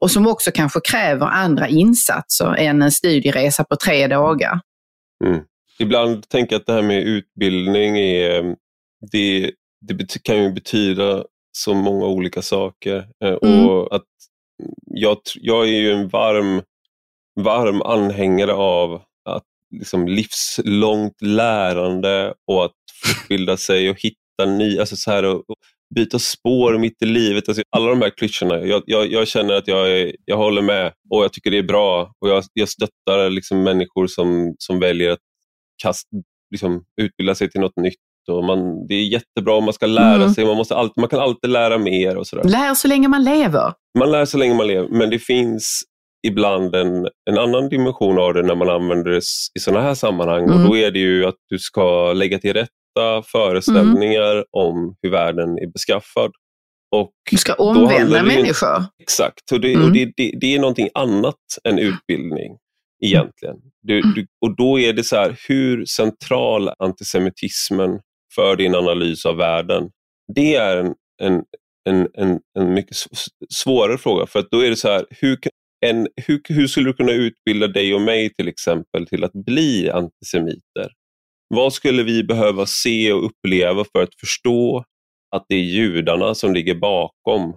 och 0.00 0.10
som 0.10 0.26
också 0.26 0.50
kanske 0.54 0.80
kräver 0.80 1.26
andra 1.26 1.68
insatser 1.68 2.54
än 2.54 2.82
en 2.82 2.92
studieresa 2.92 3.64
på 3.64 3.76
tre 3.76 4.06
dagar. 4.06 4.60
Mm. 5.24 5.40
Ibland 5.78 6.28
tänker 6.28 6.54
jag 6.54 6.60
att 6.60 6.66
det 6.66 6.72
här 6.72 6.82
med 6.82 7.02
utbildning 7.02 7.98
är, 7.98 8.56
det, 9.12 9.52
det 9.80 10.22
kan 10.22 10.42
ju 10.42 10.52
betyda 10.52 11.24
så 11.56 11.74
många 11.74 12.06
olika 12.06 12.42
saker. 12.42 13.08
Eh, 13.24 13.38
mm. 13.42 13.68
Och 13.68 13.94
att 13.94 14.06
jag, 14.86 15.18
jag 15.34 15.64
är 15.64 15.80
ju 15.80 15.92
en 15.92 16.08
varm, 16.08 16.62
varm 17.40 17.82
anhängare 17.82 18.52
av 18.54 19.02
att 19.24 19.44
liksom 19.70 20.08
livslångt 20.08 21.22
lärande 21.22 22.34
och 22.50 22.64
att 22.64 22.72
fortbilda 23.04 23.56
sig 23.56 23.90
och 23.90 24.00
hitta 24.00 24.56
nya... 24.58 24.80
Alltså 24.80 24.96
så 24.96 25.10
här, 25.10 25.24
och, 25.24 25.44
byta 25.94 26.18
spår 26.18 26.78
mitt 26.78 27.02
i 27.02 27.06
livet. 27.06 27.48
Alltså, 27.48 27.62
alla 27.76 27.90
de 27.90 28.02
här 28.02 28.10
klyschorna. 28.10 28.60
Jag, 28.60 28.82
jag, 28.86 29.12
jag 29.12 29.28
känner 29.28 29.54
att 29.54 29.68
jag, 29.68 29.90
är, 29.90 30.16
jag 30.24 30.36
håller 30.36 30.62
med 30.62 30.92
och 31.10 31.24
jag 31.24 31.32
tycker 31.32 31.50
det 31.50 31.58
är 31.58 31.62
bra. 31.62 32.12
Och 32.18 32.28
Jag, 32.28 32.44
jag 32.52 32.68
stöttar 32.68 33.30
liksom 33.30 33.62
människor 33.62 34.06
som, 34.06 34.54
som 34.58 34.80
väljer 34.80 35.10
att 35.10 35.20
kast, 35.82 36.08
liksom, 36.50 36.84
utbilda 37.00 37.34
sig 37.34 37.50
till 37.50 37.60
något 37.60 37.76
nytt. 37.76 38.00
Och 38.28 38.44
man, 38.44 38.86
det 38.86 38.94
är 38.94 39.04
jättebra 39.04 39.54
om 39.54 39.64
man 39.64 39.74
ska 39.74 39.86
lära 39.86 40.14
Mm. 40.14 40.34
sig. 40.34 40.44
Man, 40.44 40.56
måste 40.56 40.74
alltid, 40.76 41.00
man 41.00 41.08
kan 41.08 41.20
alltid 41.20 41.50
lära 41.50 41.78
mer. 41.78 42.16
och 42.16 42.26
sådär. 42.26 42.44
Lär 42.44 42.74
så 42.74 42.88
länge 42.88 43.08
man 43.08 43.24
lever. 43.24 43.72
Man 43.98 44.10
lär 44.12 44.24
så 44.24 44.38
länge 44.38 44.54
man 44.54 44.66
lever, 44.66 44.88
men 44.88 45.10
det 45.10 45.18
finns 45.18 45.82
ibland 46.26 46.74
en, 46.74 47.08
en 47.30 47.38
annan 47.38 47.68
dimension 47.68 48.18
av 48.18 48.34
det 48.34 48.42
när 48.42 48.54
man 48.54 48.70
använder 48.70 49.10
det 49.10 49.20
i 49.58 49.60
sådana 49.60 49.82
här 49.82 49.94
sammanhang. 49.94 50.44
Mm. 50.44 50.56
Och 50.62 50.68
Då 50.68 50.76
är 50.76 50.90
det 50.90 50.98
ju 50.98 51.24
att 51.26 51.34
du 51.48 51.58
ska 51.58 52.12
lägga 52.12 52.38
till 52.38 52.52
rätta 52.52 53.22
föreställningar 53.26 54.44
om 54.50 54.96
hur 55.02 55.10
världen 55.10 55.58
är 55.58 55.72
beskaffad. 55.72 56.30
Och 56.96 57.10
Du 57.30 57.36
ska 57.36 57.54
omvända 57.54 58.22
människor. 58.22 58.84
Exakt, 59.02 59.52
och, 59.52 59.60
det, 59.60 59.72
Mm. 59.74 59.86
och 59.86 59.92
det, 59.92 60.12
det, 60.16 60.32
det 60.40 60.54
är 60.54 60.58
någonting 60.60 60.88
annat 60.94 61.34
än 61.68 61.78
utbildning 61.78 62.56
egentligen. 63.04 63.56
Du, 63.82 63.98
Mm. 63.98 64.12
du, 64.14 64.26
och 64.46 64.56
då 64.56 64.78
är 64.80 64.92
det 64.92 65.04
så 65.04 65.16
här, 65.16 65.36
hur 65.48 65.84
central 65.86 66.70
antisemitismen 66.78 68.00
för 68.34 68.56
din 68.56 68.74
analys 68.74 69.26
av 69.26 69.36
världen? 69.36 69.90
Det 70.34 70.54
är 70.54 70.76
en, 70.76 70.94
en, 71.22 71.42
en, 71.88 72.08
en, 72.14 72.40
en 72.58 72.74
mycket 72.74 72.96
sv- 72.96 73.28
svårare 73.54 73.98
fråga. 73.98 74.26
För 74.26 74.38
att 74.38 74.50
då 74.50 74.60
är 74.60 74.70
det 74.70 74.76
så 74.76 74.88
här, 74.88 75.04
hur, 75.10 75.38
en, 75.86 76.08
hur, 76.26 76.40
hur 76.48 76.66
skulle 76.66 76.88
du 76.88 76.92
kunna 76.92 77.12
utbilda 77.12 77.66
dig 77.66 77.94
och 77.94 78.00
mig 78.00 78.34
till 78.34 78.48
exempel 78.48 79.06
till 79.06 79.24
att 79.24 79.32
bli 79.32 79.90
antisemiter? 79.90 80.90
Vad 81.48 81.72
skulle 81.72 82.02
vi 82.02 82.24
behöva 82.24 82.66
se 82.66 83.12
och 83.12 83.24
uppleva 83.26 83.84
för 83.92 84.02
att 84.02 84.14
förstå 84.20 84.84
att 85.36 85.44
det 85.48 85.54
är 85.54 85.60
judarna 85.62 86.34
som 86.34 86.54
ligger 86.54 86.74
bakom 86.74 87.56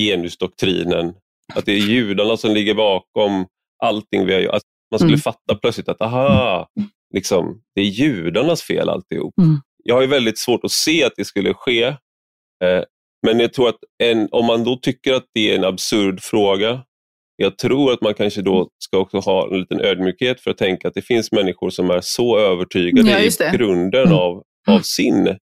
genusdoktrinen? 0.00 1.14
Att 1.54 1.66
det 1.66 1.72
är 1.72 1.78
judarna 1.78 2.36
som 2.36 2.54
ligger 2.54 2.74
bakom 2.74 3.46
allting 3.84 4.26
vi 4.26 4.34
har 4.34 4.40
gjort? 4.40 4.54
Att 4.54 4.62
man 4.90 4.98
skulle 4.98 5.12
Mm. 5.12 5.20
fatta 5.20 5.54
plötsligt 5.54 5.88
att 5.88 6.00
aha, 6.02 6.68
liksom, 7.14 7.62
det 7.74 7.80
är 7.80 7.84
judarnas 7.84 8.62
fel 8.62 8.88
alltihop. 8.88 9.34
Mm. 9.38 9.56
Jag 9.84 9.94
har 9.94 10.02
ju 10.02 10.08
väldigt 10.08 10.38
svårt 10.38 10.64
att 10.64 10.70
se 10.70 11.04
att 11.04 11.12
det 11.16 11.24
skulle 11.24 11.54
ske. 11.54 11.82
Eh, 12.64 12.82
men 13.26 13.40
jag 13.40 13.52
tror 13.52 13.68
att 13.68 13.78
en, 14.02 14.28
om 14.30 14.46
man 14.46 14.64
då 14.64 14.76
tycker 14.76 15.14
att 15.14 15.26
det 15.34 15.50
är 15.50 15.58
en 15.58 15.64
absurd 15.64 16.22
fråga, 16.22 16.82
jag 17.36 17.58
tror 17.58 17.92
att 17.92 18.00
man 18.00 18.14
kanske 18.14 18.42
då 18.42 18.68
ska 18.84 18.98
också 18.98 19.18
ha 19.18 19.50
en 19.52 19.60
liten 19.60 19.80
ödmjukhet 19.80 20.40
för 20.40 20.50
att 20.50 20.58
tänka 20.58 20.88
att 20.88 20.94
det 20.94 21.02
finns 21.02 21.32
människor 21.32 21.70
som 21.70 21.90
är 21.90 22.00
så 22.00 22.38
övertygade 22.38 23.10
Ja, 23.10 23.18
i 23.52 23.56
grunden 23.56 24.06
Mm. 24.06 24.18
av, 24.18 24.42
av 24.68 24.80
sin 24.80 25.38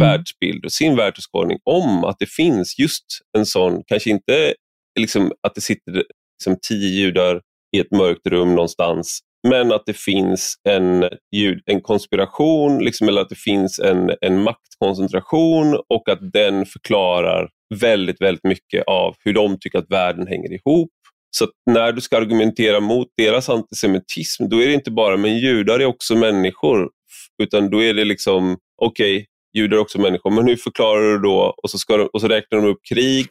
världsbild 0.00 0.64
och 0.64 0.72
sin 0.72 0.96
världsåskådning 0.96 1.58
om 1.64 2.04
att 2.04 2.16
det 2.18 2.30
finns 2.30 2.78
just 2.78 3.04
en 3.38 3.46
sån, 3.46 3.82
kanske 3.86 4.10
inte 4.10 4.54
liksom 5.00 5.32
att 5.40 5.54
det 5.54 5.60
sitter 5.60 5.92
liksom 5.92 6.56
tio 6.68 6.88
judar 6.88 7.40
i 7.76 7.80
ett 7.80 7.90
mörkt 7.90 8.26
rum 8.26 8.54
någonstans, 8.54 9.20
men 9.48 9.72
att 9.72 9.82
det 9.86 9.96
finns 9.96 10.54
en, 10.68 11.08
ljud, 11.36 11.62
en 11.66 11.80
konspiration 11.80 12.84
liksom, 12.84 13.08
eller 13.08 13.20
att 13.20 13.28
det 13.28 13.38
finns 13.38 13.78
en, 13.78 14.10
en 14.20 14.42
maktkoncentration 14.42 15.80
och 15.88 16.08
att 16.08 16.32
den 16.32 16.66
förklarar 16.66 17.48
väldigt, 17.80 18.20
väldigt 18.20 18.44
mycket 18.44 18.84
av 18.86 19.14
hur 19.24 19.32
de 19.32 19.58
tycker 19.60 19.78
att 19.78 19.90
världen 19.90 20.26
hänger 20.26 20.52
ihop. 20.52 20.90
Så 21.36 21.44
att 21.44 21.50
när 21.70 21.92
du 21.92 22.00
ska 22.00 22.16
argumentera 22.16 22.80
mot 22.80 23.08
deras 23.16 23.48
antisemitism, 23.48 24.48
då 24.48 24.62
är 24.62 24.66
det 24.66 24.74
inte 24.74 24.90
bara 24.90 25.16
men 25.16 25.38
judar 25.38 25.80
är 25.80 25.86
också 25.86 26.16
människor, 26.16 26.90
utan 27.42 27.70
då 27.70 27.82
är 27.82 27.94
det 27.94 28.04
liksom, 28.04 28.56
okej, 28.82 29.26
judar 29.56 29.76
är 29.76 29.80
också 29.80 30.00
människor, 30.00 30.30
men 30.30 30.46
hur 30.46 30.56
förklarar 30.56 31.12
du 31.12 31.18
då? 31.18 31.54
Och 31.62 31.70
så, 31.70 31.78
ska 31.78 31.96
de, 31.96 32.08
och 32.12 32.20
så 32.20 32.28
räknar 32.28 32.60
de 32.60 32.68
upp 32.68 32.80
krig, 32.88 33.28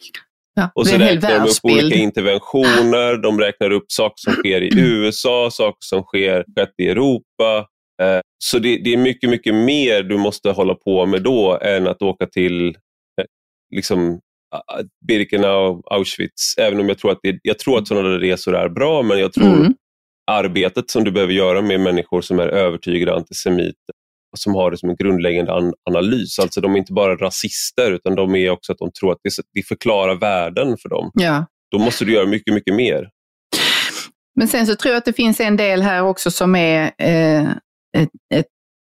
Ja, 0.54 0.70
och 0.74 0.86
så 0.86 0.96
räknar 0.98 1.30
de 1.30 1.36
upp 1.42 1.48
olika 1.62 1.96
interventioner, 1.96 3.16
de 3.22 3.40
räknar 3.40 3.70
upp 3.70 3.84
saker 3.88 4.14
som 4.16 4.32
sker 4.32 4.60
i 4.62 4.70
USA, 4.80 5.48
saker 5.52 5.78
som 5.80 6.02
sker 6.02 6.44
i 6.78 6.88
Europa. 6.88 7.66
Eh, 8.02 8.20
Så 8.44 8.58
det, 8.58 8.76
det 8.84 8.92
är 8.92 8.96
mycket, 8.96 9.30
mycket 9.30 9.54
mer 9.54 10.02
du 10.02 10.16
måste 10.18 10.50
hålla 10.50 10.74
på 10.74 11.06
med 11.06 11.22
då 11.22 11.58
än 11.62 11.86
att 11.86 12.02
åka 12.02 12.26
till 12.26 12.68
eh, 12.68 13.24
liksom, 13.74 14.20
Birkenau, 15.08 15.82
Auschwitz. 15.90 16.58
Även 16.58 16.80
om 16.80 16.88
jag 16.88 16.98
tror 16.98 17.10
att, 17.12 17.18
det, 17.22 17.38
jag 17.42 17.58
tror 17.58 17.78
att 17.78 17.88
sådana 17.88 18.08
resor 18.08 18.56
är 18.56 18.68
bra, 18.68 19.02
men 19.02 19.18
jag 19.18 19.32
tror 19.32 19.54
Mm. 19.56 19.74
arbetet 20.30 20.90
som 20.90 21.04
du 21.04 21.10
behöver 21.10 21.32
göra 21.32 21.62
med 21.62 21.80
människor 21.80 22.20
som 22.20 22.38
är 22.38 22.46
övertygade 22.48 23.14
antisemiter 23.14 23.94
som 24.38 24.54
har 24.54 24.70
det 24.70 24.78
som 24.78 24.90
en 24.90 24.96
grundläggande 24.96 25.52
an 25.52 25.72
analys. 25.90 26.38
Alltså 26.38 26.60
de 26.60 26.74
är 26.74 26.78
inte 26.78 26.92
bara 26.92 27.16
rasister 27.16 27.92
utan 27.92 28.14
de 28.14 28.34
är 28.34 28.50
också 28.50 28.72
att 28.72 28.78
de 28.78 28.92
tror 28.92 29.12
att 29.12 29.18
det, 29.22 29.30
det 29.54 29.62
förklarar 29.62 30.14
världen 30.14 30.76
för 30.82 30.88
dem. 30.88 31.10
Ja. 31.14 31.46
Då 31.70 31.78
måste 31.78 32.04
du 32.04 32.12
göra 32.12 32.26
mycket, 32.26 32.54
mycket 32.54 32.74
mer. 32.74 33.08
Men 34.36 34.48
sen 34.48 34.66
så 34.66 34.74
tror 34.74 34.92
jag 34.92 34.98
att 34.98 35.04
det 35.04 35.12
finns 35.12 35.40
en 35.40 35.56
del 35.56 35.82
här 35.82 36.02
också 36.02 36.30
som 36.30 36.54
är 36.54 36.92
eh, 36.98 37.50
ett, 37.98 38.10
ett 38.34 38.46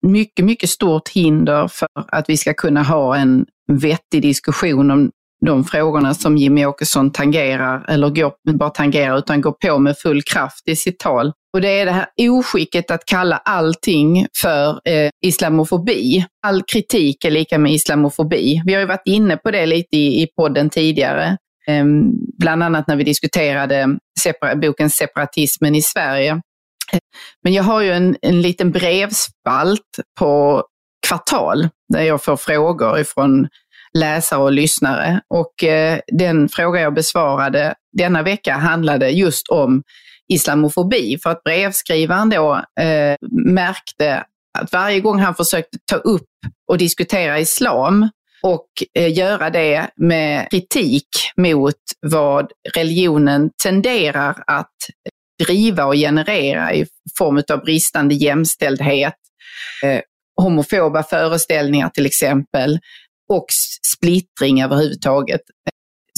mycket, 0.08 0.46
mycket 0.46 0.70
stort 0.70 1.10
hinder 1.10 1.68
för 1.68 1.88
att 1.94 2.30
vi 2.30 2.38
ska 2.38 2.54
kunna 2.54 2.84
ha 2.84 3.16
en 3.16 3.46
vettig 3.82 4.22
diskussion 4.22 4.92
om 4.92 5.12
de 5.46 5.64
frågorna 5.64 6.14
som 6.14 6.38
Jimmy 6.38 6.66
Åkesson 6.66 7.12
tangerar, 7.12 7.86
eller 7.88 8.10
går, 8.10 8.34
bara 8.58 8.70
tangerar, 8.70 9.18
utan 9.18 9.42
går 9.42 9.52
på 9.52 9.80
med 9.80 9.98
full 9.98 10.22
kraft 10.24 10.68
i 10.68 10.76
sitt 10.76 11.00
tal. 11.00 11.34
Och 11.56 11.62
det 11.62 11.80
är 11.80 11.86
det 11.86 11.92
här 11.92 12.08
oskicket 12.30 12.92
att 12.92 13.06
kalla 13.06 13.38
allting 13.38 14.28
för 14.42 14.82
eh, 14.90 15.10
islamofobi. 15.26 16.26
All 16.48 16.64
kritik 16.64 17.26
är 17.26 17.32
lika 17.32 17.58
med 17.58 17.72
islamofobi. 17.72 18.62
Vi 18.66 18.74
har 18.74 18.82
ju 18.82 18.88
varit 18.88 19.02
inne 19.06 19.38
på 19.38 19.52
det 19.52 19.66
lite 19.66 19.98
i, 19.98 20.24
i 20.24 20.28
podden 20.38 20.70
tidigare. 20.70 21.38
Eh, 21.68 21.86
bland 22.40 22.64
annat 22.64 22.88
när 22.88 22.96
vi 22.96 23.04
diskuterade 23.04 23.98
separa, 24.20 24.56
boken 24.56 24.90
Separatismen 24.90 25.76
i 25.76 25.82
Sverige. 25.82 26.42
Men 27.44 27.54
jag 27.54 27.64
har 27.64 27.82
ju 27.82 27.92
en, 27.92 28.16
en 28.22 28.42
liten 28.42 28.72
brevspalt 28.72 30.00
på 30.20 30.64
kvartal 31.08 31.70
där 31.94 32.02
jag 32.02 32.24
får 32.24 32.38
frågor 32.38 33.00
ifrån 33.00 33.48
läsare 33.98 34.40
och 34.40 34.52
lyssnare. 34.52 35.22
Och 35.30 35.64
eh, 35.64 36.00
den 36.08 36.50
fråga 36.50 36.82
jag 36.82 36.94
besvarade 36.94 37.76
denna 37.98 38.24
vecka 38.24 38.54
handlade 38.54 39.10
just 39.10 39.50
om 39.50 39.84
islamofobi. 40.34 41.18
För 41.24 41.30
att 41.30 41.44
brevskrivaren 41.44 42.30
då 42.30 42.56
eh, 42.80 43.16
märkte 43.46 44.24
att 44.60 44.72
varje 44.72 45.00
gång 45.00 45.20
han 45.20 45.36
försökte 45.36 45.78
ta 45.92 45.96
upp 45.96 46.30
och 46.68 46.78
diskutera 46.78 47.40
islam 47.40 48.10
och 48.44 48.68
eh, 48.94 49.18
göra 49.18 49.50
det 49.50 49.88
med 49.96 50.50
kritik 50.52 51.08
mot 51.38 51.76
vad 52.02 52.52
religionen 52.76 53.50
tenderar 53.64 54.44
att 54.48 54.76
driva 55.44 55.86
och 55.86 55.96
generera 55.96 56.74
i 56.74 56.86
form 57.18 57.44
av 57.52 57.60
bristande 57.64 58.16
jämställdhet, 58.16 59.14
eh, 59.84 60.02
homofoba 60.42 61.04
föreställningar 61.04 61.90
till 61.90 62.06
exempel 62.06 62.80
och 63.30 63.46
splittring 63.96 64.64
överhuvudtaget. 64.64 65.42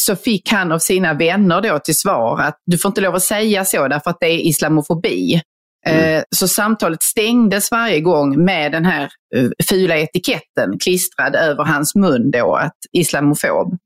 Så 0.07 0.15
fick 0.15 0.51
han 0.51 0.71
av 0.71 0.79
sina 0.79 1.13
vänner 1.13 1.61
då 1.61 1.79
till 1.79 1.95
svar 1.97 2.41
att 2.41 2.61
du 2.65 2.77
får 2.77 2.89
inte 2.89 3.01
lov 3.01 3.15
att 3.15 3.23
säga 3.23 3.65
så 3.65 3.87
därför 3.87 4.09
att 4.09 4.17
det 4.19 4.27
är 4.27 4.47
islamofobi. 4.47 5.41
Eh, 5.85 6.23
Så 6.35 6.47
samtalet 6.47 7.03
stängdes 7.03 7.71
varje 7.71 7.99
gång 8.01 8.45
med 8.45 8.71
den 8.71 8.85
här 8.85 9.09
eh, 9.35 9.49
fula 9.69 9.97
etiketten 9.97 10.79
klistrad 10.79 11.35
över 11.35 11.63
hans 11.63 11.95
mun 11.95 12.31
då, 12.31 12.55
att 12.55 12.77
islamofob. 12.93 13.77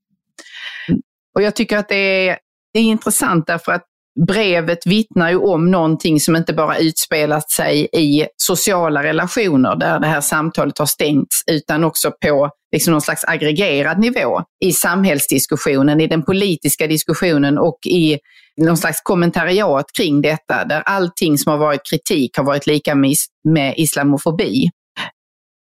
Och 1.36 1.42
jag 1.42 1.56
tycker 1.56 1.78
att 1.78 1.90
det 1.90 2.28
är, 2.30 2.38
det 2.74 2.80
är 2.80 2.84
intressant 2.84 3.48
därför 3.48 3.72
att 3.72 3.86
brevet 4.28 4.80
vittnar 4.86 5.30
ju 5.30 5.38
om 5.38 5.72
någonting 5.72 6.20
som 6.20 6.36
inte 6.36 6.54
bara 6.54 6.78
utspelat 6.78 7.50
sig 7.50 7.90
i 7.94 8.28
sociala 8.38 9.04
relationer 9.04 9.76
där 9.76 10.00
det 10.00 10.08
här 10.08 10.22
samtalet 10.22 10.78
har 10.78 10.86
stängts, 10.86 11.44
utan 11.52 11.84
också 11.84 12.12
på 12.26 12.50
liksom 12.72 12.92
någon 12.92 13.02
slags 13.02 13.26
aggregerad 13.28 14.00
nivå 14.00 14.42
i 14.66 14.74
samhällsdiskussionen, 14.74 16.02
i 16.02 16.08
den 16.08 16.24
politiska 16.24 16.88
diskussionen 16.88 17.58
och 17.58 17.80
i 17.86 18.20
någon 18.58 18.78
slags 18.78 19.02
kommentariat 19.02 19.86
kring 19.98 20.22
detta, 20.22 20.66
där 20.66 20.82
allting 20.82 21.38
som 21.38 21.52
har 21.52 21.58
varit 21.58 21.82
kritik 21.90 22.38
har 22.38 22.44
varit 22.44 22.68
lika 22.68 22.96
med, 22.96 23.16
med 23.50 23.74
islamofobi. 23.78 24.70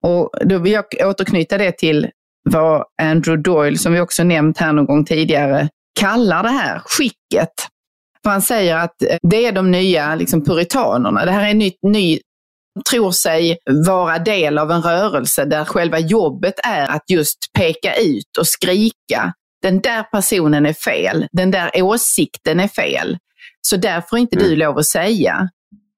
Och 0.03 0.29
då 0.45 0.57
vill 0.57 0.73
jag 0.73 0.85
återknyta 1.03 1.57
det 1.57 1.71
till 1.71 2.09
vad 2.49 2.83
Andrew 3.01 3.43
Doyle, 3.43 3.77
som 3.77 3.93
vi 3.93 3.99
också 3.99 4.23
nämnt 4.23 4.57
här 4.57 4.73
någon 4.73 4.85
gång 4.85 5.05
tidigare, 5.05 5.69
kallar 5.99 6.43
det 6.43 6.49
här 6.49 6.81
skicket. 6.85 7.49
För 8.25 8.29
han 8.29 8.41
säger 8.41 8.75
att 8.75 9.01
eh, 9.01 9.17
det 9.21 9.45
är 9.45 9.51
de 9.51 9.71
nya 9.71 10.15
liksom, 10.15 10.43
puritanerna. 10.43 11.25
Det 11.25 11.31
här 11.31 11.49
är 11.49 11.53
ny, 11.53 11.71
ny 11.81 12.19
tror 12.89 13.11
sig 13.11 13.57
vara 13.87 14.19
del 14.19 14.57
av 14.57 14.71
en 14.71 14.81
rörelse 14.81 15.45
där 15.45 15.65
själva 15.65 15.99
jobbet 15.99 16.53
är 16.63 16.87
att 16.87 17.09
just 17.09 17.37
peka 17.57 17.95
ut 17.95 18.37
och 18.39 18.47
skrika. 18.47 19.33
Den 19.61 19.81
där 19.81 20.03
personen 20.03 20.65
är 20.65 20.73
fel. 20.73 21.27
Den 21.31 21.51
där 21.51 21.71
åsikten 21.81 22.59
är 22.59 22.67
fel. 22.67 23.17
Så 23.61 23.77
där 23.77 24.03
får 24.09 24.19
inte 24.19 24.35
du 24.35 24.55
lov 24.55 24.77
att 24.77 24.85
säga. 24.85 25.49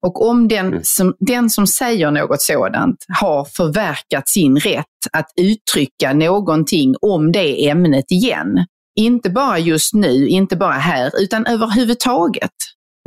Och 0.05 0.29
om 0.29 0.47
den, 0.47 0.67
mm. 0.67 0.79
som, 0.83 1.15
den 1.19 1.49
som 1.49 1.67
säger 1.67 2.11
något 2.11 2.41
sådant 2.41 3.05
har 3.21 3.45
förverkat 3.45 4.29
sin 4.29 4.59
rätt 4.59 4.85
att 5.13 5.27
uttrycka 5.41 6.13
någonting 6.13 6.95
om 7.01 7.31
det 7.31 7.69
ämnet 7.69 8.11
igen, 8.11 8.65
inte 8.97 9.29
bara 9.29 9.59
just 9.59 9.93
nu, 9.93 10.27
inte 10.27 10.55
bara 10.55 10.71
här, 10.73 11.11
utan 11.21 11.45
överhuvudtaget. 11.45 12.51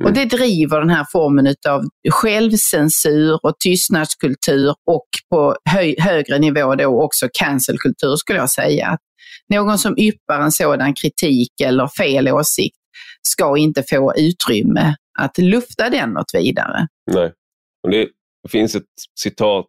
Mm. 0.01 0.09
Och 0.09 0.14
det 0.14 0.24
driver 0.24 0.80
den 0.80 0.91
här 0.91 1.07
formen 1.12 1.55
av 1.68 1.82
självcensur 2.11 3.47
och 3.47 3.55
tystnadskultur 3.59 4.74
och 4.86 5.07
på 5.30 5.57
hö 5.64 5.95
högre 5.99 6.38
nivå 6.38 6.74
då 6.74 7.03
också 7.03 7.28
cancelkultur 7.32 8.16
skulle 8.16 8.38
jag 8.38 8.51
säga. 8.51 8.99
Någon 9.49 9.78
som 9.78 9.99
yppar 9.99 10.41
en 10.41 10.53
sådan 10.53 10.95
kritik 10.95 11.61
eller 11.62 11.88
fel 11.88 12.28
åsikt 12.28 12.76
ska 13.22 13.57
inte 13.57 13.82
få 13.91 14.14
utrymme 14.16 14.95
att 15.18 15.38
lufta 15.38 15.91
den 15.91 16.11
något 16.11 16.34
vidare. 16.34 16.86
Nej. 17.12 17.32
Och 17.82 17.91
det 17.91 18.09
finns 18.49 18.74
ett 18.74 18.84
citat, 19.20 19.66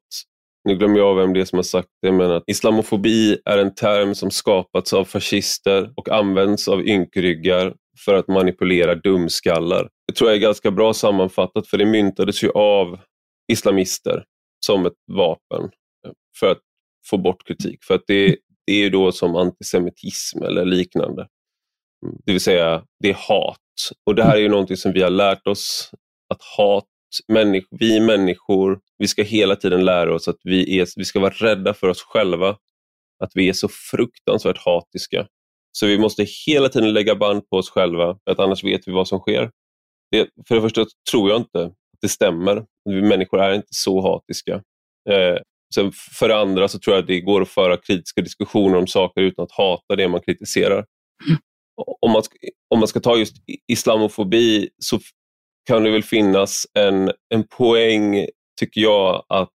nu 0.63 0.75
glömmer 0.75 0.97
jag 0.97 1.15
vem 1.15 1.33
det 1.33 1.41
är 1.41 1.45
som 1.45 1.57
har 1.57 1.63
sagt 1.63 1.89
det, 2.01 2.11
men 2.11 2.31
att 2.31 2.43
islamofobi 2.47 3.37
är 3.45 3.57
en 3.57 3.75
term 3.75 4.15
som 4.15 4.31
skapats 4.31 4.93
av 4.93 5.05
fascister 5.05 5.93
och 5.95 6.09
används 6.09 6.67
av 6.67 6.87
ynkryggar 6.87 7.73
för 8.05 8.15
att 8.15 8.27
manipulera 8.27 8.95
dumskallar. 8.95 9.89
Det 10.07 10.13
tror 10.13 10.29
jag 10.29 10.37
är 10.37 10.41
ganska 10.41 10.71
bra 10.71 10.93
sammanfattat 10.93 11.67
för 11.67 11.77
det 11.77 11.85
myntades 11.85 12.43
ju 12.43 12.51
av 12.51 12.99
islamister 13.51 14.23
som 14.65 14.85
ett 14.85 14.93
vapen 15.11 15.69
för 16.39 16.51
att 16.51 16.59
få 17.09 17.17
bort 17.17 17.47
kritik. 17.47 17.83
För 17.83 17.95
att 17.95 18.03
det, 18.07 18.37
det 18.65 18.73
är 18.73 18.77
ju 18.77 18.89
då 18.89 19.11
som 19.11 19.35
antisemitism 19.35 20.43
eller 20.43 20.65
liknande. 20.65 21.27
Mm. 22.05 22.17
Det 22.25 22.31
vill 22.31 22.41
säga, 22.41 22.83
det 22.99 23.09
är 23.09 23.17
hat. 23.27 23.57
Och 24.05 24.15
det 24.15 24.23
här 24.23 24.35
är 24.35 24.41
ju 24.41 24.49
någonting 24.49 24.77
som 24.77 24.93
vi 24.93 25.01
har 25.01 25.09
lärt 25.09 25.47
oss 25.47 25.91
att 26.33 26.41
hat, 26.57 26.87
människ 27.27 27.67
vi 27.71 27.99
människor, 27.99 28.79
vi 29.01 29.07
ska 29.07 29.23
hela 29.23 29.55
tiden 29.55 29.85
lära 29.85 30.15
oss 30.15 30.27
att 30.27 30.39
vi, 30.43 30.79
är, 30.79 30.87
vi 30.95 31.05
ska 31.05 31.19
vara 31.19 31.33
rädda 31.33 31.73
för 31.73 31.87
oss 31.87 32.01
själva. 32.01 32.57
Att 33.23 33.31
vi 33.33 33.49
är 33.49 33.53
så 33.53 33.67
fruktansvärt 33.91 34.57
hatiska. 34.57 35.27
Så 35.71 35.87
vi 35.87 35.97
måste 35.97 36.25
hela 36.47 36.69
tiden 36.69 36.93
lägga 36.93 37.15
band 37.15 37.49
på 37.49 37.57
oss 37.57 37.69
själva, 37.69 38.17
för 38.23 38.31
att 38.31 38.39
annars 38.39 38.63
vet 38.63 38.87
vi 38.87 38.91
vad 38.91 39.07
som 39.07 39.19
sker. 39.19 39.51
Det, 40.11 40.29
för 40.47 40.55
det 40.55 40.61
första 40.61 40.85
tror 41.11 41.29
jag 41.29 41.41
inte 41.41 41.63
att 41.65 42.01
det 42.01 42.09
stämmer. 42.09 42.65
Vi 42.89 43.01
människor 43.01 43.41
är 43.41 43.53
inte 43.53 43.67
så 43.69 44.01
hatiska. 44.01 44.53
Eh, 45.09 45.37
sen 45.75 45.91
för 46.19 46.27
det 46.27 46.37
andra 46.37 46.67
så 46.67 46.79
tror 46.79 46.95
jag 46.95 47.01
att 47.01 47.07
det 47.07 47.21
går 47.21 47.41
att 47.41 47.49
föra 47.49 47.77
kritiska 47.77 48.21
diskussioner 48.21 48.77
om 48.77 48.87
saker 48.87 49.21
utan 49.21 49.43
att 49.43 49.51
hata 49.51 49.95
det 49.95 50.07
man 50.07 50.21
kritiserar. 50.21 50.85
Om, 52.01 52.11
man 52.11 52.23
ska, 52.23 52.35
om 52.69 52.79
man 52.79 52.87
ska 52.87 52.99
ta 52.99 53.17
just 53.17 53.35
islamofobi 53.67 54.69
så 54.77 54.99
kan 55.67 55.83
det 55.83 55.91
väl 55.91 56.03
finnas 56.03 56.67
en, 56.73 57.11
en 57.33 57.47
poäng, 57.57 58.27
tycker 58.61 58.81
jag, 58.81 59.23
att 59.29 59.49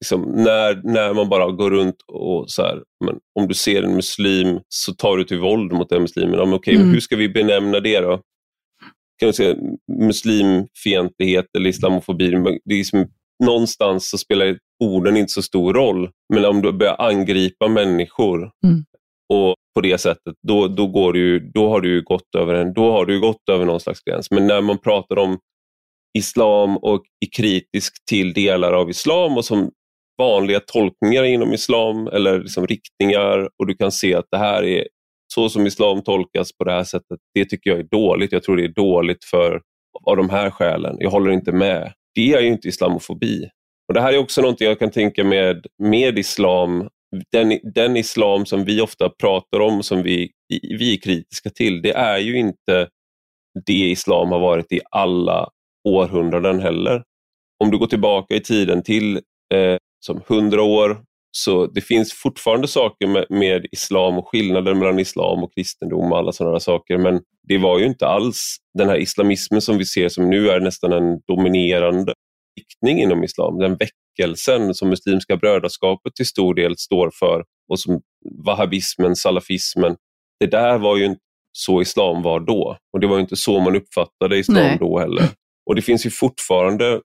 liksom, 0.00 0.22
när, 0.22 0.80
när 0.84 1.14
man 1.14 1.28
bara 1.28 1.50
går 1.50 1.70
runt 1.70 1.96
och 2.12 2.50
så 2.50 2.62
här, 2.62 2.82
men 3.04 3.18
om 3.40 3.48
du 3.48 3.54
ser 3.54 3.82
en 3.82 3.94
muslim 3.94 4.60
så 4.68 4.94
tar 4.94 5.16
du 5.16 5.24
till 5.24 5.38
våld 5.38 5.72
mot 5.72 5.88
den 5.88 6.02
muslimen. 6.02 6.34
Ja, 6.34 6.54
okay, 6.54 6.74
mm. 6.74 6.90
Hur 6.90 7.00
ska 7.00 7.16
vi 7.16 7.28
benämna 7.28 7.80
det 7.80 8.00
då? 8.00 8.20
Kan 9.18 9.26
du 9.26 9.32
säga 9.32 9.56
muslimfientlighet 10.00 11.46
eller 11.58 11.70
islamofobi? 11.70 12.30
Det 12.64 12.74
är 12.74 12.84
som, 12.84 13.06
någonstans 13.44 14.10
så 14.10 14.18
spelar 14.18 14.58
orden 14.84 15.16
inte 15.16 15.32
så 15.32 15.42
stor 15.42 15.74
roll. 15.74 16.10
Men 16.34 16.44
om 16.44 16.62
du 16.62 16.72
börjar 16.72 16.96
angripa 16.98 17.68
människor 17.68 18.50
mm. 18.66 18.84
och 19.32 19.54
på 19.74 19.80
det 19.80 19.98
sättet, 19.98 20.34
då, 20.48 20.68
då, 20.68 20.86
går 20.86 21.12
du, 21.12 21.50
då, 21.54 21.68
har 21.68 21.80
du 21.80 22.02
gått 22.02 22.34
över 22.38 22.54
en, 22.54 22.72
då 22.72 22.90
har 22.90 23.06
du 23.06 23.20
gått 23.20 23.48
över 23.50 23.64
någon 23.64 23.80
slags 23.80 24.00
gräns. 24.00 24.30
Men 24.30 24.46
när 24.46 24.60
man 24.60 24.78
pratar 24.78 25.18
om 25.18 25.38
islam 26.18 26.76
och 26.76 27.02
är 27.20 27.30
kritisk 27.36 28.04
till 28.08 28.32
delar 28.32 28.72
av 28.72 28.90
islam 28.90 29.36
och 29.36 29.44
som 29.44 29.70
vanliga 30.18 30.60
tolkningar 30.60 31.24
inom 31.24 31.52
islam 31.52 32.06
eller 32.06 32.38
liksom 32.38 32.66
riktningar 32.66 33.48
och 33.58 33.66
du 33.66 33.74
kan 33.74 33.92
se 33.92 34.14
att 34.14 34.26
det 34.30 34.38
här 34.38 34.62
är 34.62 34.86
så 35.34 35.48
som 35.48 35.66
islam 35.66 36.02
tolkas 36.02 36.56
på 36.58 36.64
det 36.64 36.72
här 36.72 36.84
sättet. 36.84 37.18
Det 37.34 37.44
tycker 37.44 37.70
jag 37.70 37.78
är 37.78 37.88
dåligt. 37.90 38.32
Jag 38.32 38.42
tror 38.42 38.56
det 38.56 38.64
är 38.64 38.68
dåligt 38.68 39.24
för 39.24 39.60
av 40.04 40.16
de 40.16 40.30
här 40.30 40.50
skälen. 40.50 40.96
Jag 40.98 41.10
håller 41.10 41.30
inte 41.30 41.52
med. 41.52 41.92
Det 42.14 42.32
är 42.32 42.40
ju 42.40 42.48
inte 42.48 42.68
islamofobi. 42.68 43.48
Och 43.88 43.94
Det 43.94 44.00
här 44.00 44.12
är 44.12 44.18
också 44.18 44.40
någonting 44.40 44.68
jag 44.68 44.78
kan 44.78 44.90
tänka 44.90 45.24
med, 45.24 45.66
med 45.78 46.18
islam. 46.18 46.88
Den, 47.32 47.58
den 47.74 47.96
islam 47.96 48.46
som 48.46 48.64
vi 48.64 48.80
ofta 48.80 49.08
pratar 49.08 49.60
om, 49.60 49.82
som 49.82 50.02
vi, 50.02 50.30
vi 50.78 50.92
är 50.92 51.00
kritiska 51.00 51.50
till, 51.50 51.82
det 51.82 51.92
är 51.92 52.18
ju 52.18 52.38
inte 52.38 52.88
det 53.66 53.90
islam 53.90 54.28
har 54.28 54.40
varit 54.40 54.72
i 54.72 54.80
alla 54.90 55.48
århundraden 55.88 56.60
heller. 56.60 57.02
Om 57.64 57.70
du 57.70 57.78
går 57.78 57.86
tillbaka 57.86 58.34
i 58.34 58.40
tiden 58.40 58.82
till 58.82 59.16
eh, 59.54 59.76
som 60.06 60.20
100 60.28 60.62
år. 60.62 61.02
Så 61.36 61.66
det 61.66 61.80
finns 61.80 62.12
fortfarande 62.12 62.68
saker 62.68 63.06
med, 63.06 63.26
med, 63.30 63.66
islam 63.72 64.18
och 64.18 64.28
skillnader 64.28 64.74
mellan 64.74 64.98
islam 64.98 65.42
och 65.44 65.54
kristendom 65.54 66.12
och 66.12 66.18
alla 66.18 66.32
sådana 66.32 66.60
saker. 66.60 66.98
Men 66.98 67.20
det 67.48 67.58
var 67.58 67.78
ju 67.78 67.86
inte 67.86 68.06
alls 68.06 68.56
den 68.78 68.88
här 68.88 68.96
islamismen 68.96 69.60
som 69.60 69.78
vi 69.78 69.84
ser 69.84 70.08
som 70.08 70.30
nu 70.30 70.50
är 70.50 70.60
nästan 70.60 70.92
en 70.92 71.20
dominerande 71.26 72.14
riktning 72.60 73.02
inom 73.02 73.24
islam. 73.24 73.58
Den 73.58 73.76
väckelsen 73.76 74.74
som 74.74 74.88
Muslimska 74.88 75.36
brödraskapet 75.36 76.14
till 76.14 76.26
stor 76.26 76.54
del 76.54 76.78
står 76.78 77.10
för 77.14 77.44
och 77.68 77.80
som 77.80 78.00
wahhabismen, 78.46 79.16
salafismen. 79.16 79.96
Det 80.40 80.46
där 80.46 80.78
var 80.78 80.96
ju 80.96 81.04
inte 81.04 81.20
så 81.52 81.82
islam 81.82 82.22
var 82.22 82.40
då 82.40 82.76
och 82.92 83.00
det 83.00 83.06
var 83.06 83.20
inte 83.20 83.36
så 83.36 83.60
man 83.60 83.76
uppfattade 83.76 84.38
islam 84.38 84.56
Nej. 84.56 84.76
då 84.80 84.98
heller. 84.98 85.28
Och 85.66 85.74
det 85.74 85.82
finns 85.82 86.06
ju 86.06 86.10
fortfarande 86.10 87.00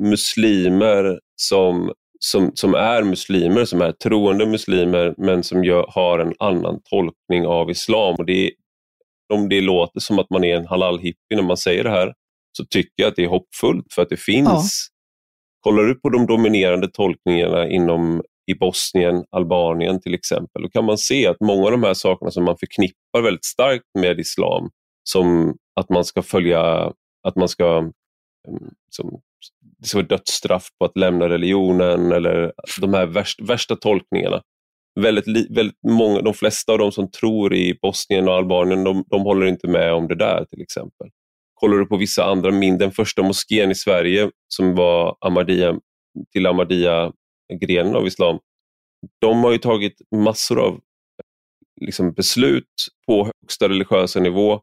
muslimer 0.00 1.20
som 1.36 1.92
som, 2.24 2.50
som 2.54 2.74
är 2.74 3.02
muslimer, 3.02 3.64
som 3.64 3.80
är 3.80 3.92
troende 3.92 4.46
muslimer, 4.46 5.14
men 5.18 5.42
som 5.42 5.64
gör, 5.64 5.86
har 5.88 6.18
en 6.18 6.34
annan 6.38 6.80
tolkning 6.90 7.46
av 7.46 7.70
islam. 7.70 8.14
Och 8.14 8.26
det, 8.26 8.50
om 9.34 9.48
det 9.48 9.60
låter 9.60 10.00
som 10.00 10.18
att 10.18 10.30
man 10.30 10.44
är 10.44 10.56
en 10.56 10.66
halal-hippie 10.66 11.36
när 11.36 11.42
man 11.42 11.56
säger 11.56 11.84
det 11.84 11.90
här, 11.90 12.12
så 12.56 12.64
tycker 12.64 12.92
jag 12.96 13.08
att 13.08 13.16
det 13.16 13.24
är 13.24 13.28
hoppfullt 13.28 13.92
för 13.92 14.02
att 14.02 14.08
det 14.08 14.20
finns. 14.20 14.48
Ja. 14.90 15.70
Kollar 15.70 15.82
du 15.82 15.94
på 15.94 16.08
de 16.08 16.26
dominerande 16.26 16.88
tolkningarna 16.88 17.68
inom 17.68 18.22
i 18.46 18.54
Bosnien, 18.54 19.24
Albanien 19.30 20.00
till 20.00 20.14
exempel, 20.14 20.62
då 20.62 20.68
kan 20.68 20.84
man 20.84 20.98
se 20.98 21.26
att 21.26 21.40
många 21.40 21.64
av 21.64 21.70
de 21.70 21.82
här 21.82 21.94
sakerna 21.94 22.30
som 22.30 22.44
man 22.44 22.56
förknippar 22.58 23.22
väldigt 23.22 23.44
starkt 23.44 23.84
med 23.98 24.20
islam, 24.20 24.70
som 25.02 25.56
att 25.80 25.88
man 25.88 26.04
ska 26.04 26.22
följa, 26.22 26.92
att 27.28 27.36
man 27.36 27.48
ska 27.48 27.78
ehm, 28.48 28.70
som, 28.90 29.20
det 29.78 29.88
ska 29.88 29.98
vara 29.98 30.06
dödsstraff 30.06 30.68
på 30.78 30.84
att 30.84 30.96
lämna 30.96 31.28
religionen 31.28 32.12
eller 32.12 32.52
de 32.80 32.94
här 32.94 33.06
värsta, 33.06 33.44
värsta 33.44 33.76
tolkningarna. 33.76 34.42
Väldigt, 35.00 35.50
väldigt 35.50 35.78
många, 35.88 36.20
de 36.20 36.34
flesta 36.34 36.72
av 36.72 36.78
de 36.78 36.92
som 36.92 37.10
tror 37.10 37.54
i 37.54 37.78
Bosnien 37.82 38.28
och 38.28 38.34
Albanien, 38.34 38.84
de, 38.84 39.04
de 39.10 39.22
håller 39.22 39.46
inte 39.46 39.68
med 39.68 39.92
om 39.92 40.08
det 40.08 40.14
där 40.14 40.44
till 40.44 40.62
exempel. 40.62 41.08
Kollar 41.54 41.76
du 41.76 41.86
på 41.86 41.96
vissa 41.96 42.24
andra 42.24 42.50
min, 42.50 42.78
den 42.78 42.92
första 42.92 43.22
moskén 43.22 43.70
i 43.70 43.74
Sverige 43.74 44.30
som 44.48 44.74
var 44.74 45.16
Ahmadiyya, 45.20 45.74
till 46.32 46.46
Ahmadiyya-grenen 46.46 47.96
av 47.96 48.06
islam, 48.06 48.38
de 49.20 49.44
har 49.44 49.52
ju 49.52 49.58
tagit 49.58 49.94
massor 50.16 50.60
av 50.60 50.80
liksom, 51.80 52.12
beslut 52.12 52.72
på 53.06 53.30
högsta 53.42 53.68
religiösa 53.68 54.20
nivå 54.20 54.60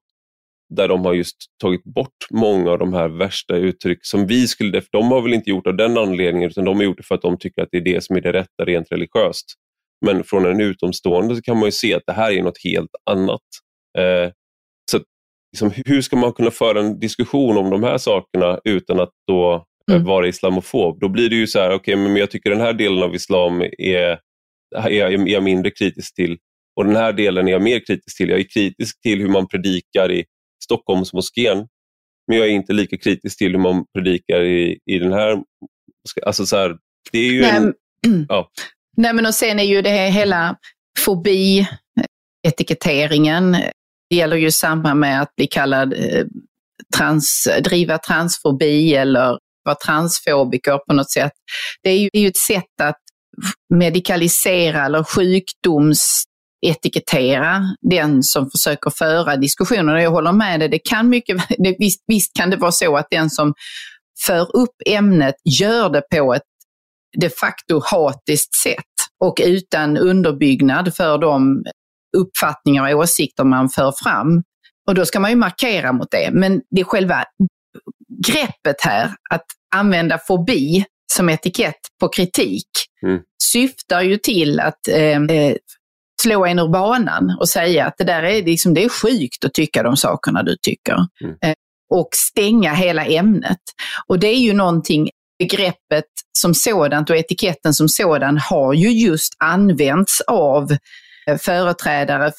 där 0.76 0.88
de 0.88 1.05
har 1.05 1.13
just 1.13 1.38
tagit 1.61 1.84
bort 1.84 2.28
många 2.30 2.72
av 2.72 2.80
de 2.80 2.93
här 2.93 3.07
värsta 3.07 3.55
uttryck 3.55 3.99
som 4.01 4.28
vi 4.28 4.47
skulle... 4.47 4.82
De 4.91 5.11
har 5.11 5.22
väl 5.22 5.34
inte 5.34 5.49
gjort 5.49 5.67
av 5.67 5.76
den 5.76 5.97
anledningen 5.97 6.49
utan 6.49 6.65
de 6.65 6.76
har 6.76 6.84
gjort 6.84 6.97
det 6.97 7.03
för 7.03 7.15
att 7.15 7.22
de 7.22 7.38
tycker 7.38 7.61
att 7.61 7.69
det 7.72 7.78
är 7.78 7.82
det 7.82 8.03
som 8.03 8.15
är 8.15 8.22
det 8.22 8.34
rätta 8.34 8.65
rent 8.65 8.91
religiöst. 8.91 9.45
Men 10.05 10.24
från 10.24 10.45
en 10.45 10.61
utomstående 10.61 11.36
så 11.36 11.41
kan 11.41 11.57
man 11.57 11.65
ju 11.65 11.72
se 11.72 11.93
att 11.93 12.03
det 12.07 12.13
här 12.13 12.32
är 12.32 12.43
något 12.43 12.63
helt 12.63 12.91
annat. 13.09 13.41
Eh, 13.97 14.32
så 14.91 14.99
liksom, 15.53 15.84
Hur 15.86 16.01
ska 16.01 16.15
man 16.15 16.34
kunna 16.34 16.51
föra 16.51 16.80
en 16.80 16.99
diskussion 16.99 17.57
om 17.57 17.69
de 17.69 17.84
här 17.84 17.97
sakerna 17.97 18.59
utan 18.63 18.99
att 18.99 19.11
då 19.28 19.65
eh, 19.91 19.95
mm. 19.95 20.07
vara 20.07 20.28
islamofob? 20.28 20.99
Då 20.99 21.09
blir 21.09 21.30
det 21.30 21.36
ju 21.36 21.47
så 21.47 21.59
här, 21.59 21.74
okay, 21.74 21.95
men 21.95 22.15
jag 22.15 22.32
tycker 22.32 22.49
den 22.49 22.61
här 22.61 22.74
delen 22.74 23.03
av 23.03 23.15
islam 23.15 23.61
är, 23.78 24.19
är 24.76 25.28
jag 25.28 25.43
mindre 25.43 25.72
kritisk 25.72 26.15
till 26.15 26.38
och 26.76 26.86
den 26.86 26.95
här 26.95 27.13
delen 27.13 27.47
är 27.47 27.51
jag 27.51 27.61
mer 27.61 27.80
kritisk 27.80 28.17
till. 28.17 28.30
Jag 28.30 28.39
är 28.39 28.47
kritisk 28.53 29.01
till 29.01 29.19
hur 29.19 29.30
man 29.30 29.47
predikar 29.47 30.11
i 30.11 30.26
Stockholmsmoskén. 30.64 31.68
Men 32.28 32.38
jag 32.38 32.47
är 32.47 32.51
inte 32.51 32.74
lika 32.74 32.97
kritisk 32.97 33.38
till 33.38 33.51
hur 33.51 33.59
man 33.59 33.86
predikar 33.93 34.41
i, 34.41 34.80
i 34.86 34.99
den 34.99 35.14
här. 35.14 35.43
Alltså 36.26 36.45
så 36.45 36.57
här, 36.57 36.78
det 37.12 37.18
är 37.18 37.32
ju 37.32 37.41
Nej, 37.41 37.55
en, 37.55 37.74
ja. 38.30 38.49
Nej, 38.97 39.14
men 39.14 39.26
och 39.26 39.36
sen 39.36 39.59
är 39.59 39.64
ju 39.64 39.82
det 39.82 40.09
hela 40.09 40.55
fobi, 40.99 41.68
etiketteringen. 42.47 43.51
Det 44.09 44.16
gäller 44.16 44.38
ju 44.38 44.51
samma 44.51 44.93
med 44.93 45.22
att 45.22 45.36
bli 45.36 45.47
kallad 45.47 45.93
eh, 45.93 46.26
trans, 46.97 47.47
driva 47.64 47.97
transfobi 47.97 48.95
eller 48.95 49.38
vara 49.64 49.76
transfobiker 49.86 50.78
på 50.78 50.93
något 50.93 51.12
sätt. 51.12 51.32
Det 51.84 51.89
är 51.89 51.97
ju, 51.97 52.09
det 52.14 52.20
är 52.20 52.22
ju 52.22 52.28
ett 52.28 52.38
sätt 52.38 52.82
att 52.82 52.99
medikalisera 53.74 54.86
eller 54.86 55.03
sjukdoms 55.03 56.24
etikettera 56.62 57.62
den 57.82 58.24
som 58.24 58.49
försöker 58.51 58.89
föra 58.89 59.38
diskussioner. 59.38 59.97
Jag 59.97 60.12
håller 60.12 60.32
med 60.32 60.59
dig, 60.59 60.70
det 60.70 60.80
kan 60.80 61.09
mycket, 61.09 61.38
det, 61.57 61.76
visst, 61.80 62.03
visst 62.07 62.34
kan 62.36 62.49
det 62.49 62.57
vara 62.57 62.72
så 62.72 62.97
att 62.97 63.07
den 63.12 63.30
som 63.30 63.53
för 64.26 64.55
upp 64.55 64.76
ämnet, 64.86 65.36
gör 65.59 65.89
det 65.89 66.01
på 66.12 66.34
ett 66.34 66.41
de 67.18 67.30
facto 67.30 67.82
hatiskt 67.84 68.55
sätt 68.55 68.78
och 69.24 69.41
utan 69.45 69.97
underbyggnad 69.97 70.95
för 70.95 71.18
de 71.18 71.64
uppfattningar 72.18 72.93
och 72.93 72.99
åsikter 72.99 73.43
man 73.43 73.70
för 73.70 73.93
fram. 74.03 74.43
Och 74.88 74.95
då 74.95 75.05
ska 75.05 75.20
man 75.20 75.30
ju 75.30 75.36
markera 75.36 75.91
mot 75.91 76.12
det. 76.12 76.30
Men 76.32 76.62
det 76.70 76.82
är 76.82 76.86
själva 76.86 77.24
greppet 78.26 78.76
här, 78.84 79.12
att 79.30 79.45
använda 79.76 80.20
fobi 80.28 80.86
som 81.14 81.30
etikett 81.30 81.80
på 81.99 82.09
kritik, 82.09 82.68
mm. 83.03 83.20
syftar 83.51 84.01
ju 84.01 84.18
till 84.18 84.59
att 84.59 84.88
eh, 84.88 85.22
eh, 85.22 85.55
slå 86.22 86.45
en 86.45 86.59
ur 86.59 86.67
banan 86.67 87.38
och 87.39 87.49
säga 87.49 87.86
att 87.86 87.93
det 87.97 88.03
där 88.03 88.24
är, 88.24 88.43
liksom, 88.43 88.74
det 88.74 88.84
är 88.84 88.89
sjukt 88.89 89.45
att 89.45 89.53
tycka 89.53 89.84
de 89.84 89.97
sakerna 89.97 90.43
du 90.43 90.55
tycker. 90.61 90.95
Mm. 91.24 91.36
Eh, 91.41 91.53
och 91.89 92.09
stänga 92.15 92.74
hela 92.74 93.05
ämnet. 93.05 93.59
Och 94.07 94.19
det 94.19 94.28
är 94.28 94.39
ju 94.39 94.53
någonting, 94.53 95.09
begreppet 95.39 96.05
som 96.39 96.53
sådant 96.53 97.09
och 97.09 97.15
etiketten 97.15 97.74
som 97.74 97.89
sådan 97.89 98.38
har 98.38 98.74
ju 98.74 98.91
just 98.91 99.36
använts 99.39 100.22
av 100.22 100.72
eh, 101.28 101.38
företrädare 101.38 102.32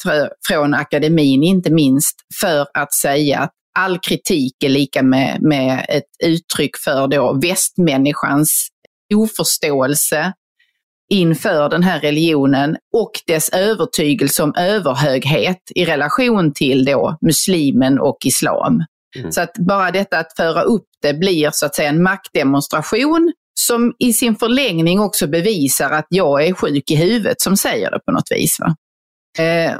från 0.49 0.74
akademin, 0.74 1.43
inte 1.43 1.72
minst, 1.72 2.16
för 2.41 2.66
att 2.74 2.95
säga 2.95 3.41
att 3.41 3.53
all 3.78 3.99
kritik 3.99 4.62
är 4.64 4.68
lika 4.68 5.03
med, 5.03 5.43
med 5.43 5.87
ett 5.89 6.24
uttryck 6.24 6.76
för 6.85 7.09
då 7.09 7.41
västmänniskans 7.43 8.68
oförståelse 9.14 10.33
inför 11.11 11.68
den 11.68 11.82
här 11.82 12.00
religionen 12.00 12.76
och 12.94 13.11
dess 13.26 13.48
övertygelse 13.48 14.42
om 14.42 14.55
överhöghet 14.59 15.62
i 15.74 15.84
relation 15.84 16.53
till 16.55 16.84
då 16.84 17.16
muslimen 17.20 17.98
och 17.98 18.16
islam. 18.24 18.84
Mm. 19.18 19.32
Så 19.32 19.40
att 19.40 19.53
bara 19.59 19.90
detta 19.90 20.18
att 20.18 20.36
föra 20.36 20.62
upp 20.62 20.86
det 21.03 21.14
blir 21.14 21.50
så 21.53 21.66
att 21.66 21.74
säga 21.74 21.88
en 21.88 22.03
maktdemonstration 22.03 23.32
som 23.55 23.94
i 23.98 24.12
sin 24.12 24.36
förlängning 24.36 25.00
också 25.00 25.26
bevisar 25.26 25.90
att 25.90 26.07
jag 26.09 26.46
är 26.46 26.55
sjuk 26.55 26.90
i 26.90 26.96
huvudet 26.96 27.40
som 27.40 27.57
säger 27.57 27.90
det 27.90 28.00
på 28.07 28.12
något 28.12 28.30
vis. 28.30 28.61
Va? 28.61 28.76
Eh, 29.44 29.76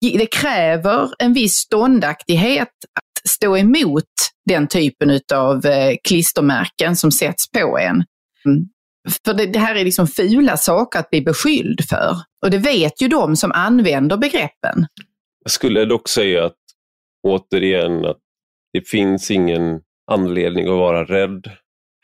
det 0.00 0.26
kräver 0.26 1.10
en 1.18 1.32
viss 1.32 1.54
ståndaktighet 1.54 2.68
att 2.68 3.30
stå 3.30 3.56
emot 3.56 4.04
den 4.46 4.68
typen 4.68 5.20
av 5.34 5.66
eh, 5.66 5.94
klistermärken 6.08 6.96
som 6.96 7.12
sätts 7.12 7.50
på 7.50 7.78
en. 7.78 8.04
För 9.24 9.34
det, 9.34 9.46
det, 9.46 9.58
här 9.58 9.74
är 9.74 9.84
liksom 9.84 10.06
fula 10.06 10.56
saker 10.56 10.98
att 10.98 11.10
bli 11.10 11.22
beskylld 11.22 11.88
för. 11.88 12.16
Och 12.44 12.50
det 12.50 12.58
vet 12.58 13.02
ju 13.02 13.08
de 13.08 13.36
som 13.36 13.52
använder 13.52 14.16
begreppen. 14.16 14.86
Jag 15.44 15.50
skulle 15.50 15.84
dock 15.84 16.08
säga 16.08 16.44
att 16.44 16.56
återigen 17.22 18.04
att 18.04 18.18
det 18.72 18.88
finns 18.88 19.30
ingen 19.30 19.80
anledning 20.10 20.64
att 20.64 20.78
vara 20.78 21.04
rädd 21.04 21.50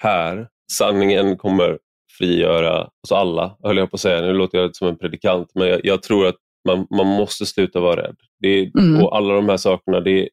här. 0.03 0.49
Sanningen 0.73 1.37
kommer 1.37 1.79
frigöra 2.19 2.83
oss 2.85 3.13
alla, 3.13 3.57
höll 3.63 3.77
jag 3.77 3.91
på 3.91 3.95
att 3.95 4.01
säga. 4.01 4.21
Nu 4.21 4.33
låter 4.33 4.59
jag 4.59 4.77
som 4.77 4.89
en 4.89 4.99
predikant, 4.99 5.51
men 5.55 5.69
jag, 5.69 5.81
jag 5.85 6.03
tror 6.03 6.27
att 6.27 6.37
man, 6.69 6.87
man 6.91 7.07
måste 7.07 7.47
sluta 7.47 7.81
vara 7.81 8.03
rädd. 8.03 8.17
Det, 8.41 8.71
mm. 8.79 9.05
Och 9.05 9.17
alla 9.17 9.35
de 9.35 9.49
här 9.49 9.57
sakerna, 9.57 10.01
det, 10.01 10.29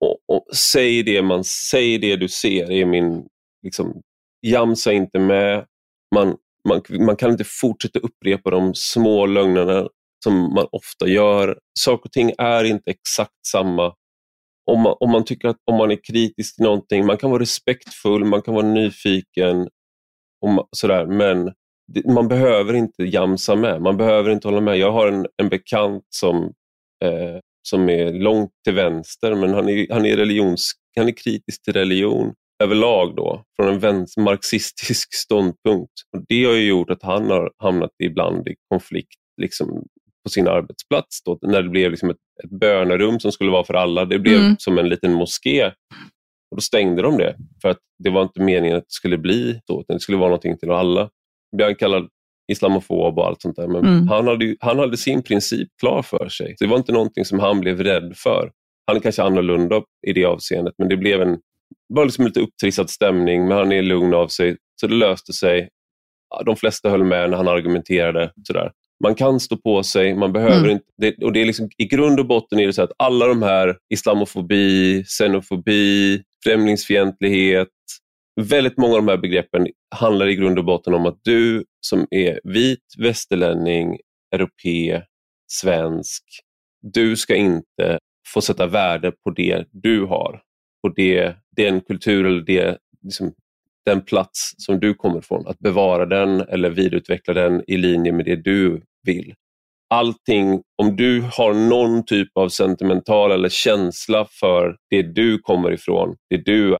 och, 0.00 0.36
och, 0.36 0.56
säg, 0.56 1.02
det 1.02 1.22
man, 1.22 1.44
säg 1.44 1.98
det 1.98 2.16
du 2.16 2.28
ser, 2.28 2.70
är 2.70 2.84
min... 2.84 3.26
Liksom, 3.62 4.02
jamsa 4.46 4.92
inte 4.92 5.18
med. 5.18 5.64
Man, 6.14 6.36
man, 6.68 6.82
man 7.06 7.16
kan 7.16 7.30
inte 7.30 7.44
fortsätta 7.46 7.98
upprepa 7.98 8.50
de 8.50 8.74
små 8.74 9.26
lögnerna 9.26 9.88
som 10.24 10.54
man 10.54 10.66
ofta 10.72 11.08
gör. 11.08 11.58
Saker 11.78 12.04
och 12.04 12.12
ting 12.12 12.32
är 12.38 12.64
inte 12.64 12.90
exakt 12.90 13.46
samma. 13.46 13.94
Om 14.70 14.80
man, 14.80 14.96
om 15.00 15.10
man 15.10 15.24
tycker 15.24 15.48
att 15.48 15.56
om 15.70 15.76
man 15.76 15.90
är 15.90 16.04
kritisk 16.04 16.56
till 16.56 16.64
någonting, 16.64 17.06
man 17.06 17.16
kan 17.16 17.30
vara 17.30 17.42
respektfull, 17.42 18.24
man 18.24 18.42
kan 18.42 18.54
vara 18.54 18.66
nyfiken, 18.66 19.68
och 20.40 20.68
sådär, 20.76 21.06
men 21.06 21.52
man 22.14 22.28
behöver 22.28 22.74
inte 22.74 23.02
jamsa 23.02 23.56
med, 23.56 23.82
man 23.82 23.96
behöver 23.96 24.30
inte 24.30 24.48
hålla 24.48 24.60
med. 24.60 24.78
Jag 24.78 24.92
har 24.92 25.08
en, 25.08 25.26
en 25.36 25.48
bekant 25.48 26.04
som, 26.08 26.36
eh, 27.04 27.38
som 27.68 27.88
är 27.88 28.12
långt 28.12 28.50
till 28.64 28.74
vänster, 28.74 29.34
men 29.34 29.54
han 29.54 29.68
är, 29.68 29.92
han, 29.92 30.06
är 30.06 30.16
religions, 30.16 30.72
han 30.96 31.08
är 31.08 31.12
kritisk 31.12 31.62
till 31.62 31.72
religion 31.72 32.34
överlag 32.62 33.16
då, 33.16 33.44
från 33.56 33.68
en 33.68 33.78
vänster, 33.78 34.22
marxistisk 34.22 35.14
ståndpunkt. 35.14 35.92
Och 36.16 36.24
det 36.28 36.44
har 36.44 36.52
ju 36.52 36.68
gjort 36.68 36.90
att 36.90 37.02
han 37.02 37.30
har 37.30 37.50
hamnat 37.58 37.90
ibland 38.02 38.48
i 38.48 38.54
konflikt 38.70 39.20
liksom, 39.42 39.84
på 40.24 40.30
sin 40.30 40.48
arbetsplats. 40.48 41.22
Då, 41.24 41.38
när 41.42 41.62
det 41.62 41.68
blev 41.68 41.90
liksom 41.90 42.10
ett, 42.10 42.16
ett 42.44 42.50
bönerum 42.50 43.20
som 43.20 43.32
skulle 43.32 43.50
vara 43.50 43.64
för 43.64 43.74
alla. 43.74 44.04
Det 44.04 44.18
blev 44.18 44.40
mm. 44.40 44.56
som 44.58 44.78
en 44.78 44.88
liten 44.88 45.12
moské. 45.12 45.66
Och 46.50 46.56
Då 46.56 46.60
stängde 46.60 47.02
de 47.02 47.18
det, 47.18 47.36
för 47.62 47.68
att 47.68 47.78
det 48.04 48.10
var 48.10 48.22
inte 48.22 48.40
meningen 48.40 48.76
att 48.76 48.84
det 48.84 48.92
skulle 48.92 49.18
bli 49.18 49.60
så, 49.66 49.80
utan 49.80 49.96
det 49.96 50.00
skulle 50.00 50.18
vara 50.18 50.28
någonting 50.28 50.58
till 50.58 50.70
alla 50.70 51.10
blev 51.56 51.66
han 51.66 51.74
kallad 51.74 52.08
islamofob 52.52 53.18
och 53.18 53.26
allt 53.26 53.42
sånt 53.42 53.56
där. 53.56 53.68
Men 53.68 53.86
mm. 53.86 54.08
han, 54.08 54.26
hade, 54.26 54.56
han 54.60 54.78
hade 54.78 54.96
sin 54.96 55.22
princip 55.22 55.68
klar 55.80 56.02
för 56.02 56.28
sig. 56.28 56.54
Så 56.58 56.64
det 56.64 56.70
var 56.70 56.76
inte 56.76 56.92
någonting 56.92 57.24
som 57.24 57.38
han 57.38 57.60
blev 57.60 57.82
rädd 57.82 58.12
för. 58.16 58.50
Han 58.86 58.96
är 58.96 59.00
kanske 59.00 59.22
annorlunda 59.22 59.82
i 60.06 60.12
det 60.12 60.24
avseendet, 60.24 60.74
men 60.78 60.88
det 60.88 60.96
blev 60.96 61.22
en 61.22 61.38
var 61.94 62.04
liksom 62.04 62.26
lite 62.26 62.40
upptrissad 62.40 62.90
stämning, 62.90 63.48
men 63.48 63.58
han 63.58 63.72
är 63.72 63.82
lugn 63.82 64.14
av 64.14 64.28
sig. 64.28 64.56
Så 64.80 64.86
det 64.86 64.94
löste 64.94 65.32
sig. 65.32 65.68
De 66.44 66.56
flesta 66.56 66.90
höll 66.90 67.04
med 67.04 67.30
när 67.30 67.36
han 67.36 67.48
argumenterade. 67.48 68.32
Sådär. 68.46 68.72
Man 69.02 69.14
kan 69.14 69.40
stå 69.40 69.56
på 69.56 69.82
sig, 69.82 70.14
man 70.14 70.32
behöver 70.32 70.58
mm. 70.58 70.70
inte... 70.70 70.84
Det, 70.96 71.24
och 71.24 71.32
det 71.32 71.40
är 71.40 71.46
liksom, 71.46 71.68
I 71.78 71.84
grund 71.84 72.20
och 72.20 72.26
botten 72.26 72.60
är 72.60 72.66
det 72.66 72.72
så 72.72 72.82
att 72.82 72.92
alla 72.98 73.26
de 73.26 73.42
här 73.42 73.76
islamofobi, 73.94 75.04
xenofobi, 75.04 76.22
främlingsfientlighet, 76.44 77.68
väldigt 78.40 78.76
många 78.76 78.94
av 78.94 79.00
de 79.00 79.08
här 79.08 79.16
begreppen 79.16 79.66
handlar 79.94 80.28
i 80.28 80.34
grund 80.34 80.58
och 80.58 80.64
botten 80.64 80.94
om 80.94 81.06
att 81.06 81.18
du 81.22 81.64
som 81.80 82.06
är 82.10 82.40
vit, 82.44 82.84
västerlänning, 82.98 83.98
europe, 84.34 85.06
svensk, 85.52 86.22
du 86.82 87.16
ska 87.16 87.34
inte 87.34 87.98
få 88.28 88.40
sätta 88.40 88.66
värde 88.66 89.12
på 89.24 89.30
det 89.30 89.64
du 89.70 90.04
har, 90.04 90.42
på 90.82 90.88
det, 90.88 91.34
den 91.56 91.80
kultur 91.80 92.26
eller 92.26 92.40
det, 92.42 92.78
liksom, 93.02 93.32
den 93.86 94.02
plats 94.02 94.54
som 94.58 94.80
du 94.80 94.94
kommer 94.94 95.18
ifrån. 95.18 95.46
Att 95.46 95.58
bevara 95.58 96.06
den 96.06 96.40
eller 96.40 96.70
vidareutveckla 96.70 97.34
den 97.34 97.62
i 97.66 97.76
linje 97.76 98.12
med 98.12 98.24
det 98.24 98.36
du 98.36 98.82
vill. 99.06 99.34
Allting, 99.94 100.62
om 100.82 100.96
du 100.96 101.20
har 101.20 101.54
någon 101.54 102.04
typ 102.04 102.28
av 102.34 102.48
sentimental 102.48 103.32
eller 103.32 103.48
känsla 103.48 104.26
för 104.30 104.76
det 104.90 105.02
du 105.02 105.38
kommer 105.38 105.72
ifrån, 105.72 106.16
det 106.30 106.36
du, 106.36 106.76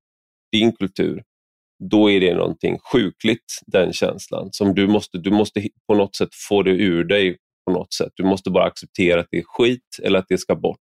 din 0.52 0.72
kultur, 0.72 1.22
då 1.90 2.10
är 2.10 2.20
det 2.20 2.34
någonting 2.34 2.78
sjukligt, 2.92 3.60
den 3.66 3.92
känslan. 3.92 4.48
Som 4.52 4.74
du 4.74 4.86
måste, 4.86 5.18
du 5.18 5.30
måste 5.30 5.68
på 5.88 5.94
något 5.94 6.16
sätt 6.16 6.28
få 6.48 6.62
det 6.62 6.70
ur 6.70 7.04
dig. 7.04 7.36
på 7.66 7.72
något 7.72 7.92
sätt. 7.92 8.12
Du 8.14 8.24
måste 8.24 8.50
bara 8.50 8.64
acceptera 8.64 9.20
att 9.20 9.28
det 9.30 9.38
är 9.38 9.44
skit 9.46 9.98
eller 10.02 10.18
att 10.18 10.28
det 10.28 10.38
ska 10.38 10.54
bort. 10.56 10.78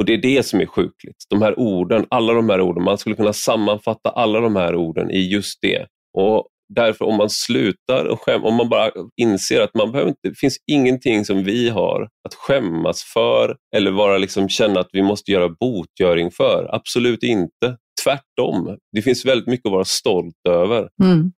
Och 0.00 0.06
Det 0.06 0.12
är 0.12 0.18
det 0.18 0.42
som 0.42 0.60
är 0.60 0.66
sjukligt. 0.66 1.16
De 1.30 1.42
här 1.42 1.58
orden, 1.58 2.06
alla 2.10 2.32
de 2.32 2.48
här 2.48 2.60
orden, 2.60 2.84
man 2.84 2.98
skulle 2.98 3.16
kunna 3.16 3.32
sammanfatta 3.32 4.10
alla 4.10 4.40
de 4.40 4.56
här 4.56 4.74
orden 4.74 5.10
i 5.10 5.18
just 5.18 5.58
det. 5.62 5.86
Och 6.18 6.46
Därför 6.74 7.04
om 7.04 7.16
man 7.16 7.30
slutar 7.30 8.04
och 8.04 8.20
skäm, 8.20 8.44
om 8.44 8.54
man 8.54 8.68
bara 8.68 8.90
inser 9.16 9.60
att 9.60 9.74
man 9.74 9.92
behöver 9.92 10.08
inte, 10.10 10.28
det 10.28 10.38
finns 10.38 10.56
ingenting 10.72 11.24
som 11.24 11.44
vi 11.44 11.68
har 11.68 12.02
att 12.02 12.34
skämmas 12.34 13.02
för 13.02 13.56
eller 13.76 13.92
bara 13.92 14.18
liksom 14.18 14.48
känna 14.48 14.80
att 14.80 14.88
vi 14.92 15.02
måste 15.02 15.32
göra 15.32 15.48
botgöring 15.48 16.30
för. 16.30 16.74
Absolut 16.74 17.22
inte 17.22 17.76
tvärtom. 18.04 18.76
Det 18.92 19.02
finns 19.02 19.26
väldigt 19.26 19.46
mycket 19.46 19.66
att 19.66 19.72
vara 19.72 19.84
stolt 19.84 20.46
över. 20.48 20.88
Mm. 21.02 21.32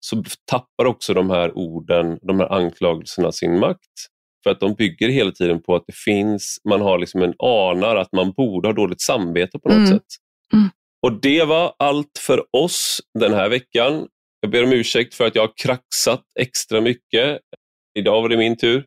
Så 0.00 0.22
tappar 0.50 0.84
också 0.84 1.14
de 1.14 1.30
här 1.30 1.58
orden, 1.58 2.18
de 2.22 2.40
här 2.40 2.52
anklagelserna 2.52 3.32
sin 3.32 3.58
makt. 3.58 3.92
För 4.42 4.50
att 4.50 4.60
de 4.60 4.74
bygger 4.74 5.08
hela 5.08 5.32
tiden 5.32 5.62
på 5.62 5.74
att 5.74 5.84
det 5.86 5.96
finns, 5.96 6.60
man 6.68 6.80
har 6.80 6.98
liksom 6.98 7.22
en 7.22 7.34
anar 7.38 7.96
att 7.96 8.12
man 8.12 8.32
borde 8.32 8.68
ha 8.68 8.72
dåligt 8.72 9.00
samvete 9.00 9.58
på 9.58 9.68
något 9.68 9.76
mm. 9.76 9.88
sätt. 9.88 10.06
Mm. 10.52 10.68
Och 11.02 11.20
Det 11.20 11.44
var 11.44 11.74
allt 11.78 12.18
för 12.26 12.44
oss 12.52 13.00
den 13.18 13.34
här 13.34 13.48
veckan. 13.48 14.06
Jag 14.40 14.50
ber 14.50 14.64
om 14.64 14.72
ursäkt 14.72 15.14
för 15.14 15.26
att 15.26 15.34
jag 15.34 15.42
har 15.42 15.52
kraxat 15.62 16.22
extra 16.40 16.80
mycket. 16.80 17.38
Idag 17.98 18.22
var 18.22 18.28
det 18.28 18.36
min 18.36 18.56
tur. 18.56 18.84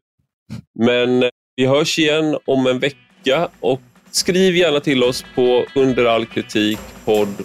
Men 0.79 1.29
vi 1.55 1.65
hörs 1.65 1.99
igen 1.99 2.37
om 2.45 2.67
en 2.67 2.79
vecka 2.79 3.49
och 3.59 3.81
Skriv 4.11 4.55
gärna 4.55 4.79
till 4.79 5.03
oss 5.03 5.25
på 5.35 5.65
under 5.75 6.05
all 6.05 6.25
kritik 6.25 6.79
podd 7.05 7.43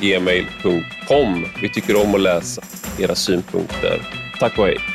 gmail.com. 0.00 1.46
Vi 1.62 1.68
tycker 1.68 2.02
om 2.02 2.14
att 2.14 2.20
läsa 2.20 2.62
era 3.00 3.14
synpunkter. 3.14 4.00
Tack 4.38 4.58
och 4.58 4.66
hej! 4.66 4.91